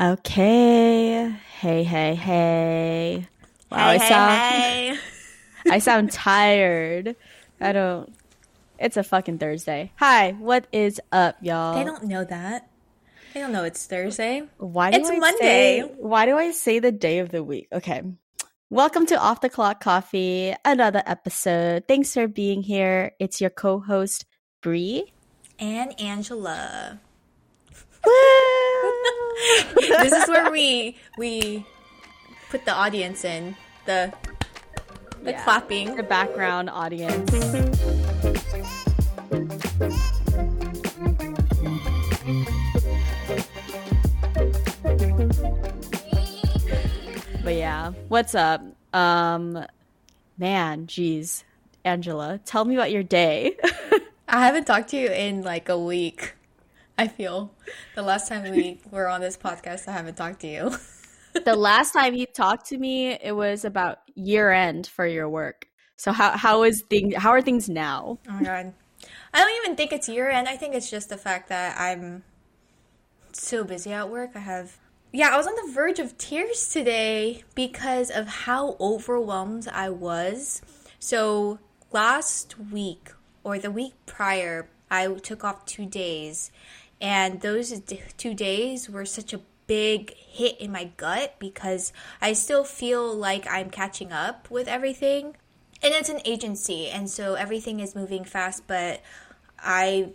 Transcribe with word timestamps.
Okay. 0.00 1.28
Hey, 1.28 1.84
hey, 1.84 2.14
hey. 2.14 3.28
Wow, 3.70 3.76
hey, 3.76 3.84
I 3.84 3.98
hey, 3.98 4.08
sound 4.08 4.32
hey. 4.32 4.98
I 5.70 5.78
sound 5.78 6.10
tired. 6.10 7.16
I 7.60 7.72
don't 7.72 8.10
It's 8.78 8.96
a 8.96 9.02
fucking 9.02 9.36
Thursday. 9.36 9.92
Hi, 9.96 10.30
what 10.38 10.66
is 10.72 11.02
up, 11.12 11.36
y'all? 11.42 11.74
They 11.74 11.84
don't 11.84 12.04
know 12.04 12.24
that. 12.24 12.70
They 13.34 13.40
don't 13.40 13.52
know 13.52 13.64
it's 13.64 13.84
Thursday. 13.84 14.44
why 14.56 14.90
do 14.90 14.96
it's 14.96 15.10
I 15.10 15.18
Monday. 15.18 15.82
Say, 15.82 15.92
why 15.98 16.24
do 16.24 16.38
I 16.38 16.50
say 16.52 16.78
the 16.78 16.92
day 16.92 17.18
of 17.18 17.28
the 17.28 17.44
week? 17.44 17.68
Okay. 17.70 18.02
Welcome 18.70 19.04
to 19.04 19.20
Off 19.20 19.42
the 19.42 19.50
Clock 19.50 19.82
Coffee, 19.82 20.54
another 20.64 21.02
episode. 21.04 21.84
Thanks 21.86 22.14
for 22.14 22.26
being 22.26 22.62
here. 22.62 23.12
It's 23.18 23.38
your 23.38 23.50
co-host 23.50 24.24
Bree. 24.62 25.12
And 25.58 26.00
Angela. 26.00 27.00
Woo! 28.06 28.12
this 29.76 30.12
is 30.12 30.28
where 30.28 30.50
we 30.50 30.96
we 31.18 31.64
put 32.50 32.64
the 32.64 32.72
audience 32.74 33.24
in. 33.24 33.56
The 33.86 34.12
the 35.22 35.32
Yeah. 35.32 35.44
clapping. 35.44 35.96
the 35.96 36.02
background 36.02 36.70
audience. 36.70 37.30
But 47.42 47.54
yeah, 47.54 47.92
what's 48.08 48.34
up? 48.34 48.62
Um 48.92 49.64
man, 50.38 50.86
jeez. 50.86 51.44
Angela, 51.84 52.38
tell 52.44 52.64
me 52.64 52.74
about 52.74 52.90
your 52.90 53.02
day. 53.02 53.56
I 54.28 54.44
haven't 54.44 54.66
talked 54.66 54.90
to 54.90 54.96
you 54.98 55.08
in 55.08 55.42
like 55.42 55.68
a 55.68 55.78
week. 55.78 56.34
I 57.00 57.08
feel 57.08 57.50
the 57.94 58.02
last 58.02 58.28
time 58.28 58.42
we 58.50 58.78
were 58.90 59.08
on 59.08 59.22
this 59.22 59.34
podcast, 59.34 59.88
I 59.88 59.92
haven't 59.92 60.16
talked 60.16 60.40
to 60.40 60.46
you. 60.46 60.76
the 61.46 61.56
last 61.56 61.92
time 61.92 62.12
you 62.12 62.26
talked 62.26 62.66
to 62.66 62.76
me, 62.76 63.12
it 63.12 63.34
was 63.34 63.64
about 63.64 64.00
year 64.14 64.50
end 64.50 64.86
for 64.86 65.06
your 65.06 65.26
work. 65.26 65.66
So 65.96 66.12
how 66.12 66.36
how 66.36 66.62
is 66.62 66.82
things 66.90 67.14
how 67.16 67.30
are 67.30 67.40
things 67.40 67.70
now? 67.70 68.18
Oh 68.28 68.32
my 68.32 68.42
god. 68.42 68.74
I 69.32 69.38
don't 69.38 69.64
even 69.64 69.76
think 69.76 69.92
it's 69.92 70.10
year 70.10 70.28
end. 70.28 70.46
I 70.46 70.58
think 70.58 70.74
it's 70.74 70.90
just 70.90 71.08
the 71.08 71.16
fact 71.16 71.48
that 71.48 71.80
I'm 71.80 72.22
so 73.32 73.64
busy 73.64 73.94
at 73.94 74.10
work. 74.10 74.32
I 74.34 74.40
have 74.40 74.76
Yeah, 75.10 75.30
I 75.32 75.38
was 75.38 75.46
on 75.46 75.54
the 75.54 75.72
verge 75.72 76.00
of 76.00 76.18
tears 76.18 76.68
today 76.68 77.44
because 77.54 78.10
of 78.10 78.28
how 78.28 78.76
overwhelmed 78.78 79.68
I 79.72 79.88
was. 79.88 80.60
So, 80.98 81.60
last 81.92 82.58
week 82.58 83.12
or 83.42 83.58
the 83.58 83.70
week 83.70 83.94
prior, 84.04 84.68
I 84.90 85.06
took 85.14 85.44
off 85.44 85.64
2 85.64 85.86
days 85.86 86.50
and 87.00 87.40
those 87.40 87.80
2 87.80 88.34
days 88.34 88.88
were 88.88 89.04
such 89.04 89.32
a 89.32 89.40
big 89.66 90.12
hit 90.16 90.60
in 90.60 90.72
my 90.72 90.90
gut 90.96 91.36
because 91.38 91.92
I 92.20 92.32
still 92.32 92.64
feel 92.64 93.14
like 93.14 93.46
I'm 93.48 93.70
catching 93.70 94.10
up 94.10 94.50
with 94.50 94.66
everything. 94.66 95.36
And 95.80 95.94
it's 95.94 96.08
an 96.08 96.20
agency 96.24 96.88
and 96.88 97.08
so 97.08 97.34
everything 97.34 97.78
is 97.80 97.94
moving 97.94 98.24
fast 98.24 98.66
but 98.66 99.00
i 99.58 100.10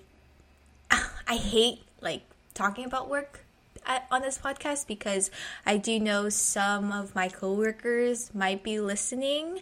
i 1.28 1.36
hate 1.38 1.80
like 2.02 2.22
talking 2.54 2.86
about 2.86 3.10
work 3.10 3.46
at, 3.86 4.06
on 4.12 4.22
this 4.22 4.38
podcast 4.38 4.86
because 4.88 5.32
i 5.66 5.78
do 5.78 6.00
know 6.00 6.30
some 6.30 6.92
of 6.92 7.16
my 7.16 7.30
coworkers 7.30 8.34
might 8.34 8.62
be 8.64 8.80
listening. 8.80 9.62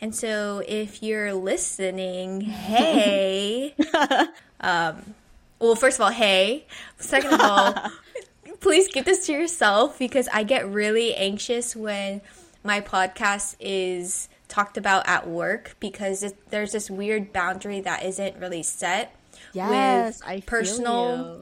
And 0.00 0.14
so 0.14 0.62
if 0.66 1.02
you're 1.02 1.32
listening 1.34 2.40
hey 2.40 3.74
um 4.60 5.14
well 5.58 5.74
first 5.74 5.98
of 5.98 6.02
all 6.02 6.10
hey 6.10 6.66
second 6.98 7.34
of 7.34 7.40
all 7.40 7.74
please 8.60 8.88
keep 8.88 9.04
this 9.04 9.26
to 9.26 9.32
yourself 9.32 9.98
because 9.98 10.28
I 10.32 10.42
get 10.42 10.68
really 10.68 11.14
anxious 11.14 11.74
when 11.76 12.20
my 12.62 12.80
podcast 12.80 13.56
is 13.60 14.28
talked 14.48 14.76
about 14.76 15.06
at 15.08 15.28
work 15.28 15.76
because 15.80 16.22
it, 16.22 16.50
there's 16.50 16.72
this 16.72 16.90
weird 16.90 17.32
boundary 17.32 17.80
that 17.80 18.04
isn't 18.04 18.36
really 18.38 18.62
set 18.62 19.14
Yes, 19.52 20.20
with 20.20 20.28
I 20.28 20.40
feel 20.40 20.46
personal 20.46 21.40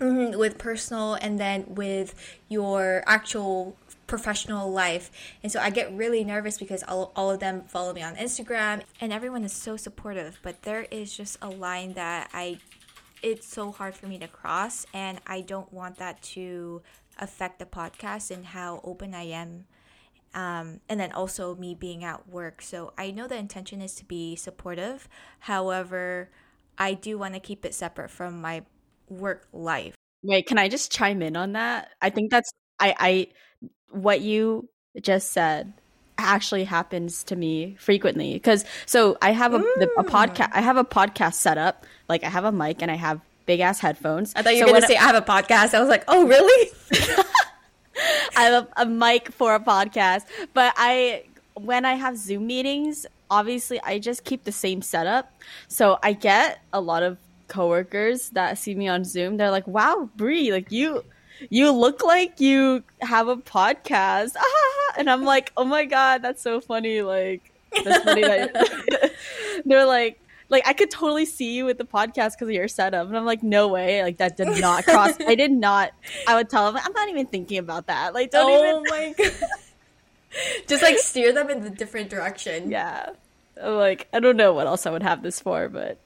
you. 0.00 0.06
Mhm, 0.06 0.38
with 0.38 0.56
personal 0.58 1.14
and 1.14 1.38
then 1.38 1.64
with 1.68 2.14
your 2.48 3.02
actual 3.06 3.76
professional 4.06 4.70
life. 4.72 5.10
And 5.42 5.52
so 5.52 5.60
I 5.60 5.70
get 5.70 5.92
really 5.94 6.24
nervous 6.24 6.56
because 6.58 6.82
all, 6.82 7.12
all 7.14 7.30
of 7.30 7.38
them 7.40 7.62
follow 7.64 7.92
me 7.92 8.02
on 8.02 8.16
Instagram 8.16 8.82
and 9.00 9.12
everyone 9.12 9.44
is 9.44 9.52
so 9.52 9.76
supportive, 9.76 10.38
but 10.42 10.62
there 10.62 10.86
is 10.90 11.14
just 11.16 11.36
a 11.42 11.48
line 11.50 11.92
that 11.94 12.30
I 12.32 12.58
it's 13.22 13.46
so 13.46 13.72
hard 13.72 13.94
for 13.94 14.06
me 14.06 14.18
to 14.18 14.28
cross 14.28 14.86
and 14.92 15.20
I 15.26 15.40
don't 15.40 15.72
want 15.72 15.96
that 15.98 16.22
to 16.22 16.82
affect 17.18 17.58
the 17.58 17.66
podcast 17.66 18.30
and 18.30 18.44
how 18.44 18.80
open 18.84 19.14
I 19.14 19.24
am. 19.24 19.66
Um, 20.32 20.80
and 20.88 21.00
then 21.00 21.10
also 21.12 21.56
me 21.56 21.74
being 21.74 22.04
at 22.04 22.28
work. 22.28 22.62
So 22.62 22.92
I 22.96 23.10
know 23.10 23.26
the 23.26 23.36
intention 23.36 23.80
is 23.80 23.94
to 23.96 24.04
be 24.04 24.36
supportive. 24.36 25.08
However, 25.40 26.30
I 26.78 26.94
do 26.94 27.18
want 27.18 27.34
to 27.34 27.40
keep 27.40 27.64
it 27.64 27.74
separate 27.74 28.10
from 28.10 28.40
my 28.40 28.62
work 29.08 29.48
life. 29.52 29.94
Wait, 30.22 30.46
can 30.46 30.58
I 30.58 30.68
just 30.68 30.92
chime 30.92 31.20
in 31.22 31.36
on 31.36 31.52
that? 31.52 31.90
I 32.00 32.10
think 32.10 32.30
that's 32.30 32.50
I 32.78 32.94
I 32.98 33.26
what 33.90 34.20
you 34.20 34.68
just 35.00 35.32
said 35.32 35.72
actually 36.20 36.64
happens 36.64 37.24
to 37.24 37.36
me 37.36 37.76
frequently 37.78 38.34
because 38.34 38.64
so 38.86 39.18
I 39.20 39.32
have 39.32 39.54
a 39.54 39.58
the, 39.58 39.90
a 39.98 40.04
podcast 40.04 40.50
I 40.52 40.60
have 40.60 40.76
a 40.76 40.84
podcast 40.84 41.34
set 41.34 41.58
up 41.58 41.86
like 42.08 42.24
I 42.24 42.28
have 42.28 42.44
a 42.44 42.52
mic 42.52 42.82
and 42.82 42.90
I 42.90 42.96
have 42.96 43.20
big 43.46 43.60
ass 43.60 43.80
headphones. 43.80 44.32
I 44.36 44.42
thought 44.42 44.54
you 44.54 44.60
were 44.60 44.66
when 44.66 44.74
going 44.74 44.82
to 44.82 44.88
say 44.88 44.96
I 44.96 45.02
have 45.02 45.16
a 45.16 45.22
podcast. 45.22 45.74
I 45.74 45.80
was 45.80 45.88
like, 45.88 46.04
oh, 46.06 46.24
really? 46.24 46.70
I 48.36 48.44
have 48.44 48.68
a, 48.76 48.82
a 48.82 48.86
mic 48.86 49.32
for 49.32 49.54
a 49.54 49.60
podcast, 49.60 50.22
but 50.54 50.72
I 50.76 51.24
when 51.54 51.84
I 51.84 51.94
have 51.94 52.16
Zoom 52.16 52.46
meetings, 52.46 53.06
obviously 53.30 53.80
I 53.82 53.98
just 53.98 54.24
keep 54.24 54.44
the 54.44 54.52
same 54.52 54.82
setup. 54.82 55.32
So 55.68 55.98
I 56.02 56.12
get 56.12 56.60
a 56.72 56.80
lot 56.80 57.02
of 57.02 57.18
coworkers 57.48 58.30
that 58.30 58.56
see 58.58 58.74
me 58.74 58.88
on 58.88 59.04
Zoom. 59.04 59.36
They're 59.36 59.50
like, 59.50 59.66
"Wow, 59.66 60.08
Brie, 60.16 60.52
like 60.52 60.70
you 60.70 61.04
you 61.48 61.72
look 61.72 62.04
like 62.04 62.40
you 62.40 62.84
have 63.00 63.28
a 63.28 63.36
podcast." 63.36 64.36
and 65.00 65.10
I'm 65.10 65.24
like, 65.24 65.50
"Oh 65.56 65.64
my 65.64 65.86
god, 65.86 66.22
that's 66.22 66.42
so 66.42 66.60
funny." 66.60 67.00
Like 67.00 67.50
that's 67.72 68.04
funny 68.04 68.22
that 68.22 69.12
they're 69.64 69.86
like 69.86 70.20
like 70.50 70.66
I 70.66 70.74
could 70.74 70.90
totally 70.90 71.24
see 71.24 71.54
you 71.54 71.64
with 71.64 71.78
the 71.78 71.84
podcast 71.84 72.32
because 72.32 72.48
of 72.48 72.50
your 72.50 72.68
setup, 72.68 73.08
and 73.08 73.16
I'm 73.16 73.24
like, 73.24 73.42
no 73.42 73.68
way, 73.68 74.02
like 74.02 74.18
that 74.18 74.36
did 74.36 74.60
not 74.60 74.84
cross. 74.84 75.14
I 75.26 75.34
did 75.36 75.52
not. 75.52 75.92
I 76.26 76.34
would 76.34 76.50
tell 76.50 76.70
them, 76.70 76.80
I'm 76.84 76.92
not 76.92 77.08
even 77.08 77.26
thinking 77.26 77.58
about 77.58 77.86
that. 77.86 78.12
Like, 78.12 78.30
don't 78.30 78.50
oh 78.50 78.68
even. 78.68 78.84
my 78.88 79.14
god. 79.24 79.32
Just 80.68 80.82
like 80.82 80.98
steer 80.98 81.32
them 81.32 81.48
in 81.50 81.62
the 81.62 81.70
different 81.70 82.10
direction. 82.10 82.70
Yeah, 82.70 83.10
I'm 83.60 83.76
like 83.76 84.06
I 84.12 84.20
don't 84.20 84.36
know 84.36 84.52
what 84.52 84.66
else 84.66 84.84
I 84.86 84.90
would 84.90 85.02
have 85.02 85.22
this 85.22 85.40
for, 85.40 85.68
but 85.68 85.98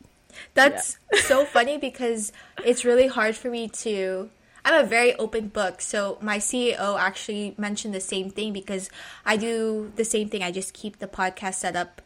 That's 0.55 0.99
so 1.25 1.45
funny 1.45 1.79
because 1.79 2.33
it's 2.65 2.85
really 2.85 3.09
hard 3.09 3.35
for 3.35 3.51
me 3.51 3.69
to. 3.69 4.31
I'm 4.65 4.85
a 4.85 4.87
very 4.87 5.15
open 5.17 5.49
book, 5.49 5.81
so 5.81 6.19
my 6.21 6.39
CEO 6.39 6.99
actually 6.99 7.55
mentioned 7.59 7.95
the 7.95 8.01
same 8.01 8.31
thing 8.31 8.53
because 8.53 8.89
I 9.27 9.37
do 9.37 9.93
the 9.97 10.05
same 10.05 10.29
thing. 10.29 10.43
I 10.43 10.51
just 10.53 10.73
keep 10.73 10.99
the 10.99 11.07
podcast 11.07 11.55
set 11.57 11.77
up 11.77 12.01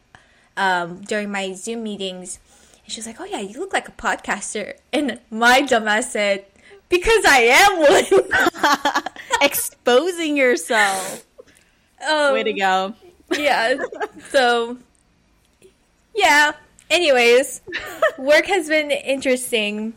um, 0.57 1.01
during 1.01 1.31
my 1.31 1.53
Zoom 1.53 1.83
meetings. 1.83 2.39
And 2.83 2.91
she 2.91 2.99
was 2.99 3.07
like, 3.07 3.19
"Oh 3.21 3.25
yeah, 3.25 3.39
you 3.39 3.59
look 3.59 3.71
like 3.71 3.87
a 3.87 3.93
podcaster," 3.93 4.73
and 4.93 5.19
my 5.31 5.61
dumbass 5.61 6.05
said, 6.11 6.45
"Because 6.89 7.23
I 7.25 7.39
am 7.47 7.79
one." 7.79 9.03
exposing 9.41 10.35
yourself. 10.35 11.25
um, 12.07 12.33
Way 12.33 12.43
to 12.43 12.53
go. 12.53 12.93
yeah. 13.37 13.75
So, 14.29 14.77
yeah. 16.15 16.53
Anyways, 16.89 17.61
work 18.17 18.47
has 18.47 18.67
been 18.67 18.91
interesting. 18.91 19.93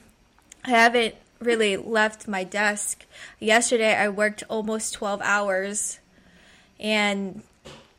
I 0.65 0.71
haven't 0.71 1.15
really 1.45 1.77
left 1.77 2.29
my 2.29 2.45
desk. 2.45 3.07
Yesterday, 3.39 3.95
I 3.95 4.09
worked 4.09 4.43
almost 4.49 4.95
12 4.95 5.21
hours, 5.23 5.99
and 6.81 7.43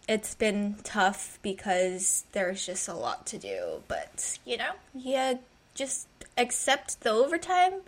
it's 0.07 0.35
been 0.35 0.77
tough 0.83 1.39
because 1.41 2.25
there's 2.31 2.65
just 2.65 2.87
a 2.87 2.93
lot 2.93 3.25
to 3.27 3.37
do. 3.37 3.83
But, 3.87 4.37
you 4.45 4.57
know, 4.57 4.71
yeah, 4.93 5.35
just 5.75 6.07
accept 6.37 7.01
the 7.01 7.11
overtime 7.11 7.81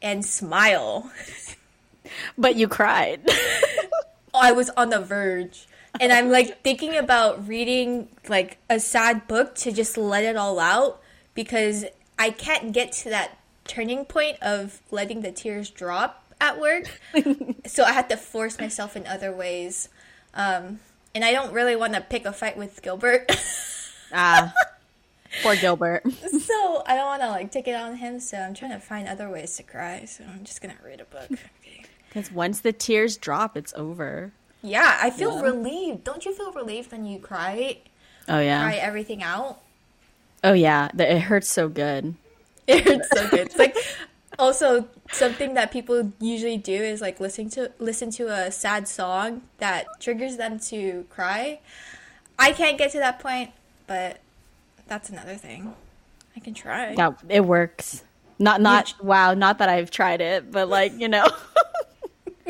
and 0.00 0.24
smile. 0.24 1.10
But 2.36 2.56
you 2.56 2.68
cried. 2.68 3.28
I 4.34 4.52
was 4.52 4.70
on 4.70 4.90
the 4.90 5.00
verge. 5.00 5.66
And 6.00 6.12
I'm 6.12 6.30
like 6.30 6.62
thinking 6.62 6.96
about 6.96 7.46
reading 7.46 8.08
like 8.28 8.58
a 8.70 8.80
sad 8.80 9.28
book 9.28 9.54
to 9.56 9.72
just 9.72 9.96
let 9.98 10.24
it 10.24 10.36
all 10.36 10.58
out 10.58 11.00
because 11.34 11.84
I 12.18 12.30
can't 12.30 12.72
get 12.72 12.92
to 12.92 13.10
that 13.10 13.38
turning 13.72 14.04
point 14.04 14.36
of 14.42 14.80
letting 14.90 15.22
the 15.22 15.32
tears 15.32 15.70
drop 15.70 16.22
at 16.42 16.60
work. 16.60 17.00
so 17.66 17.84
I 17.84 17.92
had 17.92 18.10
to 18.10 18.18
force 18.18 18.58
myself 18.60 18.96
in 18.96 19.06
other 19.06 19.32
ways. 19.32 19.88
Um, 20.34 20.80
and 21.14 21.24
I 21.24 21.32
don't 21.32 21.52
really 21.54 21.74
want 21.74 21.94
to 21.94 22.02
pick 22.02 22.26
a 22.26 22.34
fight 22.34 22.58
with 22.58 22.82
Gilbert. 22.82 23.30
ah, 24.12 24.52
poor 25.42 25.56
Gilbert. 25.56 26.02
so 26.12 26.82
I 26.86 26.96
don't 26.96 27.06
want 27.06 27.22
to 27.22 27.28
like 27.28 27.50
take 27.50 27.66
it 27.66 27.74
on 27.74 27.96
him. 27.96 28.20
So 28.20 28.36
I'm 28.36 28.52
trying 28.52 28.72
to 28.72 28.78
find 28.78 29.08
other 29.08 29.30
ways 29.30 29.56
to 29.56 29.62
cry. 29.62 30.04
So 30.04 30.24
I'm 30.24 30.44
just 30.44 30.60
going 30.60 30.76
to 30.76 30.82
read 30.84 31.00
a 31.00 31.04
book. 31.04 31.30
Okay. 31.30 31.84
Because 32.08 32.30
once 32.30 32.60
the 32.60 32.74
tears 32.74 33.16
drop, 33.16 33.56
it's 33.56 33.72
over. 33.74 34.32
Yeah, 34.62 34.98
I 35.00 35.08
feel 35.08 35.36
yeah. 35.36 35.42
relieved. 35.42 36.04
Don't 36.04 36.26
you 36.26 36.34
feel 36.34 36.52
relieved 36.52 36.92
when 36.92 37.06
you 37.06 37.18
cry? 37.18 37.78
Oh 38.28 38.38
yeah. 38.38 38.62
Cry 38.62 38.74
everything 38.76 39.22
out. 39.22 39.60
Oh 40.44 40.52
yeah, 40.52 40.90
it 40.98 41.20
hurts 41.20 41.48
so 41.48 41.70
good. 41.70 42.14
It 42.72 42.84
hurts 42.86 43.08
so 43.14 43.28
good. 43.28 43.40
It's 43.40 43.58
like 43.58 43.76
also 44.38 44.88
something 45.10 45.54
that 45.54 45.70
people 45.70 46.12
usually 46.20 46.56
do 46.56 46.74
is 46.74 47.00
like 47.00 47.20
listen 47.20 47.50
to 47.50 47.70
listen 47.78 48.10
to 48.12 48.28
a 48.28 48.50
sad 48.50 48.88
song 48.88 49.42
that 49.58 49.86
triggers 50.00 50.36
them 50.36 50.58
to 50.58 51.06
cry. 51.10 51.60
I 52.38 52.52
can't 52.52 52.78
get 52.78 52.92
to 52.92 52.98
that 52.98 53.18
point, 53.20 53.50
but 53.86 54.20
that's 54.86 55.10
another 55.10 55.34
thing. 55.34 55.74
I 56.36 56.40
can 56.40 56.54
try. 56.54 56.92
Yeah, 56.92 57.12
it 57.28 57.44
works. 57.44 58.02
Not 58.38 58.60
not 58.60 58.94
wow, 59.00 59.34
not 59.34 59.58
that 59.58 59.68
I've 59.68 59.90
tried 59.90 60.20
it, 60.20 60.50
but 60.50 60.68
like, 60.68 60.98
you 60.98 61.08
know. 61.08 61.24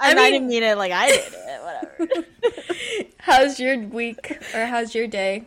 I, 0.00 0.12
I 0.12 0.14
mean, 0.14 0.32
didn't 0.32 0.48
mean 0.48 0.62
it 0.62 0.78
like 0.78 0.92
I 0.92 1.08
did 1.08 1.32
it, 1.32 1.62
whatever. 1.62 2.26
how's 3.18 3.60
your 3.60 3.78
week 3.78 4.38
or 4.54 4.66
how's 4.66 4.94
your 4.94 5.06
day? 5.06 5.44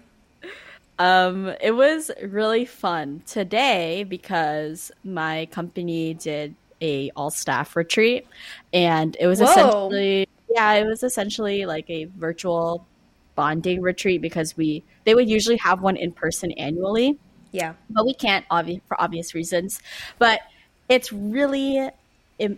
Um, 1.01 1.51
it 1.59 1.71
was 1.71 2.11
really 2.21 2.63
fun 2.63 3.23
today 3.25 4.03
because 4.03 4.91
my 5.03 5.47
company 5.49 6.13
did 6.13 6.53
a 6.79 7.09
all 7.15 7.31
staff 7.31 7.75
retreat 7.75 8.27
and 8.71 9.17
it 9.19 9.25
was 9.25 9.39
Whoa. 9.39 9.49
essentially 9.49 10.27
yeah, 10.47 10.73
it 10.73 10.85
was 10.85 11.01
essentially 11.01 11.65
like 11.65 11.89
a 11.89 12.05
virtual 12.05 12.85
bonding 13.33 13.81
retreat 13.81 14.21
because 14.21 14.55
we 14.55 14.83
they 15.05 15.15
would 15.15 15.27
usually 15.27 15.57
have 15.57 15.81
one 15.81 15.95
in 15.95 16.11
person 16.11 16.51
annually. 16.51 17.17
Yeah. 17.51 17.73
But 17.89 18.05
we 18.05 18.13
can't 18.13 18.47
obvi- 18.49 18.81
for 18.87 19.01
obvious 19.01 19.33
reasons. 19.33 19.81
But 20.19 20.41
it's 20.87 21.11
really 21.11 21.89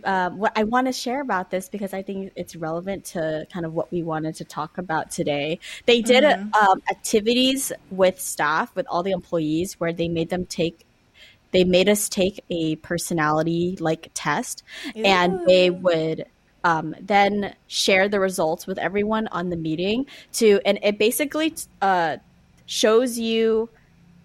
uh, 0.04 0.30
what 0.30 0.52
I 0.56 0.64
want 0.64 0.86
to 0.86 0.92
share 0.92 1.20
about 1.20 1.50
this 1.50 1.68
because 1.68 1.92
I 1.92 2.02
think 2.02 2.32
it's 2.36 2.56
relevant 2.56 3.04
to 3.06 3.46
kind 3.52 3.66
of 3.66 3.74
what 3.74 3.92
we 3.92 4.02
wanted 4.02 4.34
to 4.36 4.44
talk 4.44 4.78
about 4.78 5.10
today. 5.10 5.58
They 5.86 6.00
did 6.00 6.24
mm-hmm. 6.24 6.54
um, 6.54 6.82
activities 6.90 7.72
with 7.90 8.20
staff, 8.20 8.74
with 8.74 8.86
all 8.88 9.02
the 9.02 9.12
employees, 9.12 9.74
where 9.80 9.92
they 9.92 10.08
made 10.08 10.30
them 10.30 10.46
take, 10.46 10.86
they 11.52 11.64
made 11.64 11.88
us 11.88 12.08
take 12.08 12.42
a 12.50 12.76
personality 12.76 13.76
like 13.80 14.10
test, 14.14 14.62
Ew. 14.94 15.04
and 15.04 15.46
they 15.46 15.70
would 15.70 16.26
um, 16.64 16.94
then 17.00 17.54
share 17.66 18.08
the 18.08 18.20
results 18.20 18.66
with 18.66 18.78
everyone 18.78 19.28
on 19.28 19.50
the 19.50 19.56
meeting 19.56 20.06
to, 20.34 20.60
and 20.64 20.78
it 20.82 20.98
basically 20.98 21.54
uh, 21.82 22.16
shows 22.66 23.18
you 23.18 23.68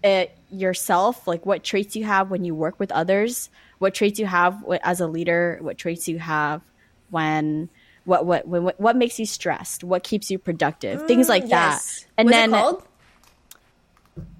it 0.02 0.36
yourself, 0.50 1.26
like 1.26 1.44
what 1.44 1.62
traits 1.62 1.94
you 1.94 2.04
have 2.04 2.30
when 2.30 2.44
you 2.44 2.54
work 2.54 2.80
with 2.80 2.90
others, 2.92 3.50
what 3.80 3.94
traits 3.94 4.20
you 4.20 4.26
have 4.26 4.62
as 4.82 5.00
a 5.00 5.06
leader, 5.06 5.58
what 5.62 5.78
traits 5.78 6.06
you 6.06 6.18
have 6.18 6.60
when 7.08 7.68
what 8.04 8.24
what 8.24 8.46
when, 8.46 8.62
what 8.76 8.94
makes 8.94 9.18
you 9.18 9.26
stressed, 9.26 9.82
what 9.82 10.04
keeps 10.04 10.30
you 10.30 10.38
productive, 10.38 11.00
mm, 11.00 11.06
things 11.08 11.28
like 11.28 11.44
yes. 11.46 12.00
that. 12.00 12.06
And 12.18 12.26
What's 12.26 12.36
then 12.36 12.50
called? 12.50 12.82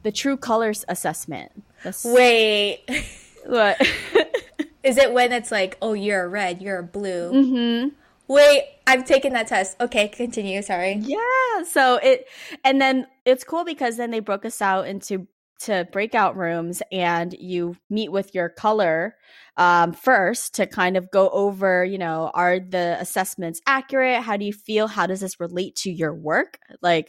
the 0.02 0.12
true 0.12 0.36
colors 0.36 0.84
assessment. 0.88 1.50
That's, 1.82 2.04
Wait, 2.04 2.84
what? 3.46 3.80
Is 4.82 4.96
it 4.96 5.12
when 5.12 5.32
it's 5.32 5.50
like, 5.50 5.76
oh, 5.82 5.94
you're 5.94 6.24
a 6.24 6.28
red, 6.28 6.62
you're 6.62 6.78
a 6.78 6.82
blue? 6.82 7.32
Mm-hmm. 7.32 7.88
Wait, 8.28 8.64
I've 8.86 9.04
taken 9.04 9.32
that 9.32 9.48
test. 9.48 9.76
Okay, 9.80 10.08
continue. 10.08 10.62
Sorry. 10.62 10.94
Yeah. 10.94 11.64
So 11.68 11.96
it, 11.96 12.28
and 12.62 12.80
then 12.80 13.06
it's 13.24 13.44
cool 13.44 13.64
because 13.64 13.96
then 13.96 14.10
they 14.10 14.20
broke 14.20 14.44
us 14.44 14.62
out 14.62 14.86
into 14.86 15.26
to 15.60 15.86
breakout 15.92 16.36
rooms 16.36 16.82
and 16.90 17.34
you 17.38 17.76
meet 17.88 18.10
with 18.10 18.34
your 18.34 18.48
color 18.48 19.16
um, 19.56 19.92
first 19.92 20.54
to 20.54 20.66
kind 20.66 20.96
of 20.96 21.10
go 21.10 21.28
over, 21.30 21.84
you 21.84 21.98
know, 21.98 22.30
are 22.34 22.58
the 22.58 22.96
assessments 22.98 23.60
accurate? 23.66 24.22
How 24.22 24.36
do 24.36 24.44
you 24.44 24.52
feel? 24.52 24.86
How 24.86 25.06
does 25.06 25.20
this 25.20 25.38
relate 25.38 25.76
to 25.76 25.90
your 25.90 26.14
work? 26.14 26.58
Like, 26.80 27.08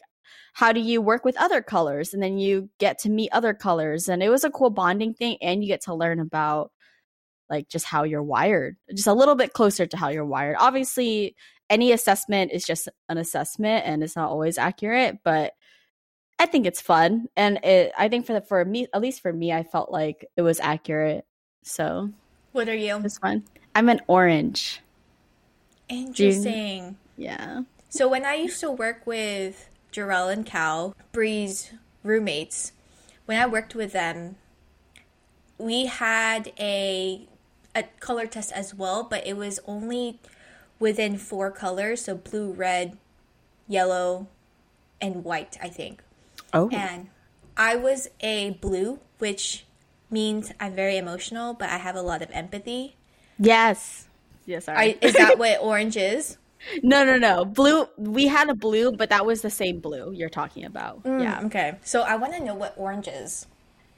how 0.53 0.73
do 0.73 0.81
you 0.81 1.01
work 1.01 1.23
with 1.23 1.37
other 1.37 1.61
colors? 1.61 2.13
And 2.13 2.21
then 2.21 2.37
you 2.37 2.69
get 2.77 2.99
to 2.99 3.09
meet 3.09 3.31
other 3.31 3.53
colors. 3.53 4.09
And 4.09 4.21
it 4.21 4.29
was 4.29 4.43
a 4.43 4.51
cool 4.51 4.69
bonding 4.69 5.13
thing. 5.13 5.37
And 5.41 5.63
you 5.63 5.67
get 5.67 5.81
to 5.83 5.95
learn 5.95 6.19
about 6.19 6.71
like 7.49 7.67
just 7.69 7.85
how 7.85 8.03
you're 8.03 8.23
wired, 8.23 8.77
just 8.93 9.07
a 9.07 9.13
little 9.13 9.35
bit 9.35 9.53
closer 9.53 9.85
to 9.85 9.97
how 9.97 10.09
you're 10.09 10.25
wired. 10.25 10.55
Obviously, 10.59 11.35
any 11.69 11.91
assessment 11.91 12.51
is 12.51 12.65
just 12.65 12.89
an 13.07 13.17
assessment 13.17 13.85
and 13.85 14.03
it's 14.03 14.15
not 14.15 14.29
always 14.29 14.57
accurate, 14.57 15.19
but 15.23 15.53
I 16.41 16.47
think 16.47 16.65
it's 16.65 16.81
fun, 16.81 17.29
and 17.37 17.59
it. 17.63 17.91
I 17.95 18.09
think 18.09 18.25
for 18.25 18.33
the, 18.33 18.41
for 18.41 18.65
me, 18.65 18.87
at 18.95 18.99
least 18.99 19.21
for 19.21 19.31
me, 19.31 19.53
I 19.53 19.61
felt 19.61 19.91
like 19.91 20.25
it 20.35 20.41
was 20.41 20.59
accurate. 20.59 21.23
So, 21.61 22.09
what 22.51 22.67
are 22.67 22.75
you? 22.75 22.99
It's 23.03 23.19
fun. 23.19 23.43
I'm 23.75 23.89
an 23.89 24.01
orange. 24.07 24.81
Interesting. 25.87 26.97
You, 27.15 27.25
yeah. 27.25 27.61
So 27.89 28.07
when 28.07 28.25
I 28.25 28.33
used 28.33 28.59
to 28.61 28.71
work 28.71 29.05
with 29.05 29.69
Jarell 29.93 30.33
and 30.33 30.43
Cal, 30.43 30.95
Bree's 31.11 31.73
roommates, 32.01 32.71
when 33.27 33.39
I 33.39 33.45
worked 33.45 33.75
with 33.75 33.93
them, 33.93 34.37
we 35.59 35.85
had 35.85 36.53
a 36.59 37.27
a 37.75 37.83
color 37.99 38.25
test 38.25 38.51
as 38.53 38.73
well, 38.73 39.03
but 39.03 39.27
it 39.27 39.37
was 39.37 39.59
only 39.67 40.19
within 40.79 41.19
four 41.19 41.51
colors, 41.51 42.05
so 42.05 42.15
blue, 42.15 42.51
red, 42.51 42.97
yellow, 43.67 44.25
and 44.99 45.23
white, 45.23 45.55
I 45.61 45.69
think. 45.69 46.01
Oh. 46.53 46.69
And 46.69 47.09
I 47.57 47.75
was 47.75 48.09
a 48.19 48.51
blue, 48.61 48.99
which 49.19 49.65
means 50.09 50.51
I'm 50.59 50.75
very 50.75 50.97
emotional, 50.97 51.53
but 51.53 51.69
I 51.69 51.77
have 51.77 51.95
a 51.95 52.01
lot 52.01 52.21
of 52.21 52.29
empathy. 52.31 52.97
Yes. 53.39 54.07
Yes. 54.45 54.65
Sorry. 54.65 54.97
is 55.01 55.13
that 55.13 55.37
what 55.37 55.59
orange 55.61 55.97
is? 55.97 56.37
No, 56.83 57.03
no, 57.03 57.17
no. 57.17 57.45
Blue. 57.45 57.87
We 57.97 58.27
had 58.27 58.49
a 58.49 58.55
blue, 58.55 58.91
but 58.91 59.09
that 59.09 59.25
was 59.25 59.41
the 59.41 59.49
same 59.49 59.79
blue 59.79 60.11
you're 60.11 60.29
talking 60.29 60.65
about. 60.65 61.03
Mm, 61.03 61.23
yeah. 61.23 61.41
Okay. 61.45 61.75
So 61.83 62.01
I 62.01 62.15
want 62.17 62.33
to 62.33 62.43
know 62.43 62.53
what 62.55 62.73
orange 62.77 63.07
is. 63.07 63.47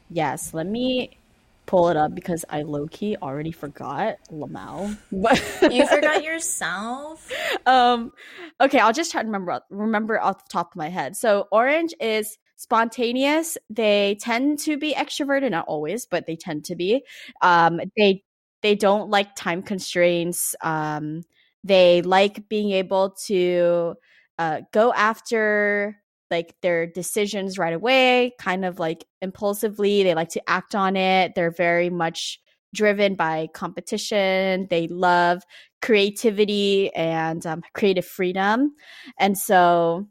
Yes. 0.09 0.53
Let 0.53 0.67
me 0.67 1.17
pull 1.65 1.89
it 1.89 1.97
up 1.97 2.13
because 2.13 2.43
I 2.49 2.61
low 2.61 2.87
key 2.87 3.17
already 3.21 3.51
forgot 3.51 4.17
Lamau. 4.31 4.97
you 5.11 5.87
forgot 5.87 6.23
yourself. 6.23 7.29
Um. 7.65 8.13
Okay. 8.61 8.79
I'll 8.79 8.93
just 8.93 9.11
try 9.11 9.21
to 9.21 9.25
remember 9.27 9.61
remember 9.69 10.21
off 10.21 10.45
the 10.45 10.49
top 10.49 10.71
of 10.71 10.75
my 10.77 10.89
head. 10.89 11.17
So 11.17 11.47
orange 11.51 11.93
is 11.99 12.37
spontaneous. 12.63 13.57
They 13.69 14.17
tend 14.21 14.59
to 14.59 14.77
be 14.77 14.93
extroverted, 14.93 15.51
not 15.51 15.65
always, 15.67 16.05
but 16.05 16.25
they 16.25 16.35
tend 16.35 16.65
to 16.65 16.75
be. 16.75 17.03
Um, 17.41 17.79
they 17.97 18.23
they 18.61 18.75
don't 18.75 19.09
like 19.09 19.35
time 19.35 19.61
constraints. 19.61 20.55
Um, 20.61 21.23
they 21.63 22.01
like 22.01 22.47
being 22.49 22.71
able 22.71 23.11
to 23.27 23.95
uh, 24.37 24.61
go 24.71 24.93
after 24.93 25.97
like 26.31 26.55
their 26.61 26.87
decisions 26.87 27.57
right 27.57 27.73
away, 27.73 28.33
kind 28.39 28.65
of 28.65 28.79
like 28.79 29.05
impulsively. 29.21 30.03
They 30.03 30.15
like 30.15 30.29
to 30.29 30.49
act 30.49 30.75
on 30.75 30.95
it. 30.95 31.33
They're 31.35 31.51
very 31.51 31.89
much 31.89 32.39
driven 32.73 33.15
by 33.15 33.47
competition. 33.53 34.67
They 34.69 34.87
love 34.87 35.43
creativity 35.81 36.93
and 36.95 37.45
um, 37.45 37.61
creative 37.73 38.05
freedom. 38.05 38.73
And 39.19 39.37
so 39.37 40.07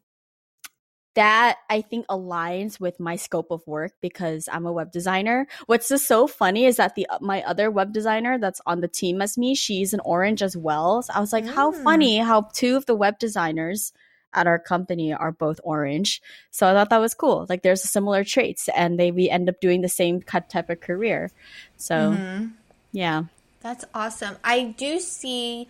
that 1.14 1.58
I 1.68 1.82
think 1.82 2.06
aligns 2.06 2.80
with 2.80 2.98
my 2.98 3.16
scope 3.16 3.50
of 3.50 3.66
work 3.66 3.92
because 4.00 4.48
I'm 4.50 4.66
a 4.66 4.72
web 4.72 4.92
designer. 4.92 5.46
What's 5.66 5.88
just 5.88 6.06
so 6.06 6.26
funny 6.26 6.64
is 6.64 6.76
that 6.76 6.94
the 6.94 7.06
my 7.20 7.42
other 7.42 7.70
web 7.70 7.92
designer 7.92 8.38
that's 8.38 8.60
on 8.66 8.80
the 8.80 8.88
team 8.88 9.20
as 9.20 9.36
me, 9.36 9.54
she's 9.54 9.92
an 9.92 10.00
orange 10.04 10.42
as 10.42 10.56
well. 10.56 11.02
So 11.02 11.12
I 11.14 11.20
was 11.20 11.32
like, 11.32 11.44
mm. 11.44 11.54
how 11.54 11.72
funny 11.72 12.18
how 12.18 12.48
two 12.52 12.76
of 12.76 12.86
the 12.86 12.94
web 12.94 13.18
designers 13.18 13.92
at 14.34 14.46
our 14.46 14.58
company 14.58 15.12
are 15.12 15.32
both 15.32 15.60
orange. 15.62 16.22
So 16.50 16.66
I 16.66 16.72
thought 16.72 16.90
that 16.90 17.00
was 17.00 17.14
cool. 17.14 17.46
Like 17.48 17.62
there's 17.62 17.82
similar 17.82 18.24
traits 18.24 18.68
and 18.74 18.98
they 18.98 19.10
we 19.10 19.28
end 19.28 19.48
up 19.48 19.60
doing 19.60 19.82
the 19.82 19.88
same 19.88 20.22
type 20.22 20.70
of 20.70 20.80
career. 20.80 21.30
So 21.76 21.94
mm-hmm. 21.94 22.46
yeah. 22.92 23.24
That's 23.60 23.84
awesome. 23.94 24.36
I 24.42 24.74
do 24.76 24.98
see 24.98 25.68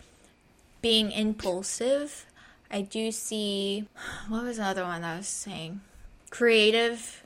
being 0.80 1.12
impulsive 1.12 2.26
I 2.72 2.80
do 2.80 3.12
see 3.12 3.86
what 4.28 4.44
was 4.44 4.58
another 4.58 4.84
one 4.84 5.04
I 5.04 5.18
was 5.18 5.28
saying? 5.28 5.82
Creative 6.30 7.22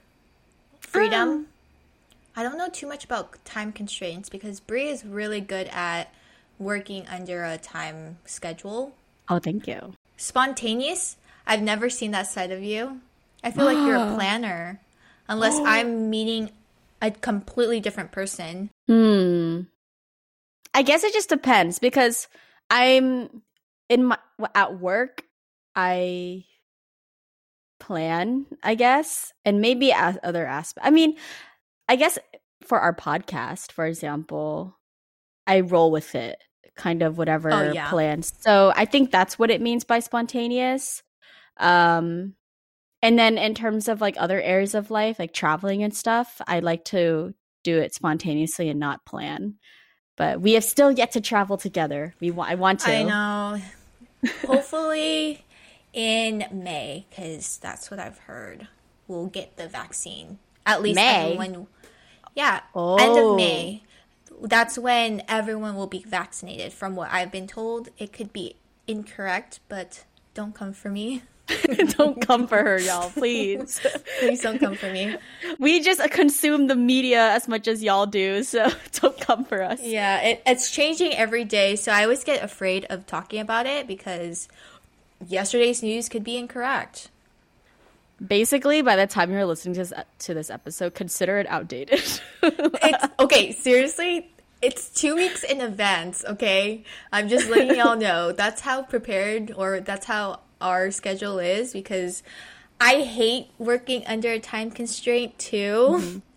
freedom. 0.81 1.29
Um. 1.29 1.47
I 2.39 2.43
don't 2.43 2.59
know 2.59 2.69
too 2.69 2.87
much 2.87 3.05
about 3.05 3.43
time 3.47 3.73
constraints 3.73 4.29
because 4.29 4.61
Brie 4.61 4.89
is 4.89 5.07
really 5.07 5.41
good 5.41 5.69
at 5.69 6.13
working 6.59 7.07
under 7.09 7.45
a 7.45 7.57
time 7.57 8.19
schedule. 8.27 8.95
Oh, 9.29 9.39
thank 9.39 9.67
you. 9.67 9.95
Spontaneous. 10.19 11.17
I've 11.47 11.63
never 11.63 11.89
seen 11.89 12.11
that 12.11 12.27
side 12.27 12.51
of 12.51 12.63
you. 12.63 13.01
I 13.43 13.53
feel 13.53 13.65
like 13.65 13.77
you're 13.77 13.97
a 13.97 14.15
planner, 14.17 14.81
unless 15.29 15.59
I'm 15.65 16.11
meeting 16.11 16.51
a 17.01 17.11
completely 17.11 17.81
different 17.81 18.13
person. 18.13 18.71
Hmm. 18.87 19.63
I 20.75 20.83
guess 20.83 21.05
it 21.05 21.15
just 21.15 21.31
depends 21.31 21.79
because 21.79 22.29
I'm 22.69 23.43
in 23.89 24.05
my 24.05 24.19
at 24.55 24.79
work. 24.79 25.23
I 25.77 26.45
plan, 27.79 28.47
I 28.63 28.75
guess, 28.75 29.33
and 29.45 29.61
maybe 29.61 29.93
other 29.93 30.47
aspects. 30.47 30.87
I 30.87 30.91
mean, 30.91 31.17
I 31.89 31.97
guess 31.97 32.19
for 32.65 32.81
our 32.81 32.95
podcast, 32.95 33.73
for 33.73 33.87
example, 33.87 34.77
I 35.47 35.61
roll 35.61 35.91
with 35.91 36.15
it 36.15 36.39
kind 36.75 37.03
of 37.03 37.17
whatever 37.19 37.53
Oh, 37.53 37.73
yeah. 37.73 37.89
plans. 37.91 38.33
So 38.41 38.73
I 38.75 38.85
think 38.85 39.11
that's 39.11 39.39
what 39.39 39.51
it 39.51 39.61
means 39.61 39.85
by 39.85 40.01
spontaneous. 40.01 41.03
Um, 41.59 42.35
and 43.03 43.19
then 43.19 43.39
in 43.39 43.55
terms 43.55 43.89
of 43.89 44.01
like 44.01 44.17
other 44.19 44.41
areas 44.41 44.75
of 44.75 44.91
life, 44.91 45.19
like 45.19 45.33
traveling 45.33 45.83
and 45.83 45.95
stuff, 45.95 46.41
I 46.47 46.59
like 46.61 46.85
to 46.87 47.35
do 47.63 47.79
it 47.79 47.95
spontaneously 47.95 48.69
and 48.69 48.81
not 48.81 49.05
plan. 49.07 49.55
But 50.17 50.41
we 50.41 50.53
have 50.55 50.65
still 50.65 50.91
yet 50.91 51.13
to 51.13 51.21
travel 51.21 51.57
together. 51.57 52.15
We. 52.21 52.33
I 52.33 52.55
want 52.55 52.81
to. 52.81 52.91
I 52.91 53.03
know. 53.03 53.61
Hopefully 54.47 55.45
in 55.97 56.45
May, 56.53 57.07
because 57.09 57.57
that's 57.57 57.91
what 57.91 57.99
I've 57.99 58.19
heard. 58.19 58.69
We'll 59.09 59.27
get 59.27 59.57
the 59.57 59.67
vaccine. 59.67 60.39
At 60.67 60.83
least 60.83 60.97
May? 60.97 61.33
everyone. 61.33 61.67
Yeah, 62.37 62.57
end 62.57 62.63
Oh. 62.75 63.31
of 63.31 63.37
May. 63.37 63.83
That's 64.43 64.77
when 64.77 65.23
everyone 65.27 65.75
will 65.75 65.87
be 65.87 66.05
vaccinated. 66.07 66.73
From 66.75 66.95
what 66.95 67.11
I've 67.11 67.33
been 67.33 67.47
told, 67.47 67.89
it 67.99 68.13
could 68.13 68.33
be 68.33 68.57
incorrect, 68.87 69.61
but 69.69 70.05
don't 70.35 70.55
come 70.55 70.75
for 70.75 70.91
me. 70.91 71.23
don't 71.97 72.21
come 72.21 72.47
for 72.49 72.61
her, 72.63 72.79
y'all, 72.79 73.09
please. 73.09 73.81
Please 74.19 74.41
don't 74.41 74.59
come 74.59 74.75
for 74.75 74.91
me. 74.91 75.17
we 75.61 75.81
just 75.81 76.01
consume 76.11 76.67
the 76.67 76.75
media 76.75 77.31
as 77.31 77.47
much 77.47 77.69
as 77.69 77.83
y'all 77.85 78.05
do, 78.07 78.43
so 78.43 78.69
don't 79.01 79.19
come 79.21 79.45
for 79.45 79.63
us. 79.63 79.81
Yeah, 79.81 80.21
it, 80.23 80.43
it's 80.45 80.73
changing 80.73 81.15
every 81.15 81.45
day, 81.45 81.77
so 81.77 81.93
I 81.93 82.03
always 82.03 82.25
get 82.25 82.43
afraid 82.43 82.85
of 82.91 83.07
talking 83.07 83.41
about 83.41 83.67
it 83.67 83.87
because 83.87 84.49
yesterday's 85.27 85.83
news 85.83 86.09
could 86.09 86.25
be 86.25 86.37
incorrect. 86.37 87.11
Basically, 88.25 88.81
by 88.81 88.97
the 88.97 89.07
time 89.07 89.31
you're 89.31 89.45
listening 89.45 89.75
to 89.75 89.81
this, 89.81 89.93
to 90.21 90.35
this 90.35 90.51
episode, 90.51 90.95
consider 90.95 91.39
it 91.39 91.47
outdated. 91.49 92.01
It's 92.43 93.05
okay, 93.19 93.53
seriously, 93.53 94.31
it's 94.63 94.89
two 94.89 95.17
weeks 95.17 95.43
in 95.43 95.61
advance, 95.61 96.25
okay? 96.25 96.85
I'm 97.13 97.29
just 97.29 97.49
letting 97.49 97.77
y'all 97.77 97.97
know. 98.09 98.33
That's 98.33 98.61
how 98.61 98.83
prepared 98.83 99.53
or 99.57 99.81
that's 99.81 100.07
how 100.07 100.41
our 100.61 100.91
schedule 100.91 101.39
is 101.39 101.73
because 101.73 102.23
I 102.81 103.03
hate 103.03 103.51
working 103.59 104.07
under 104.07 104.31
a 104.31 104.39
time 104.39 104.71
constraint 104.71 105.39
too. 105.39 105.57
Mm-hmm. 105.57 106.19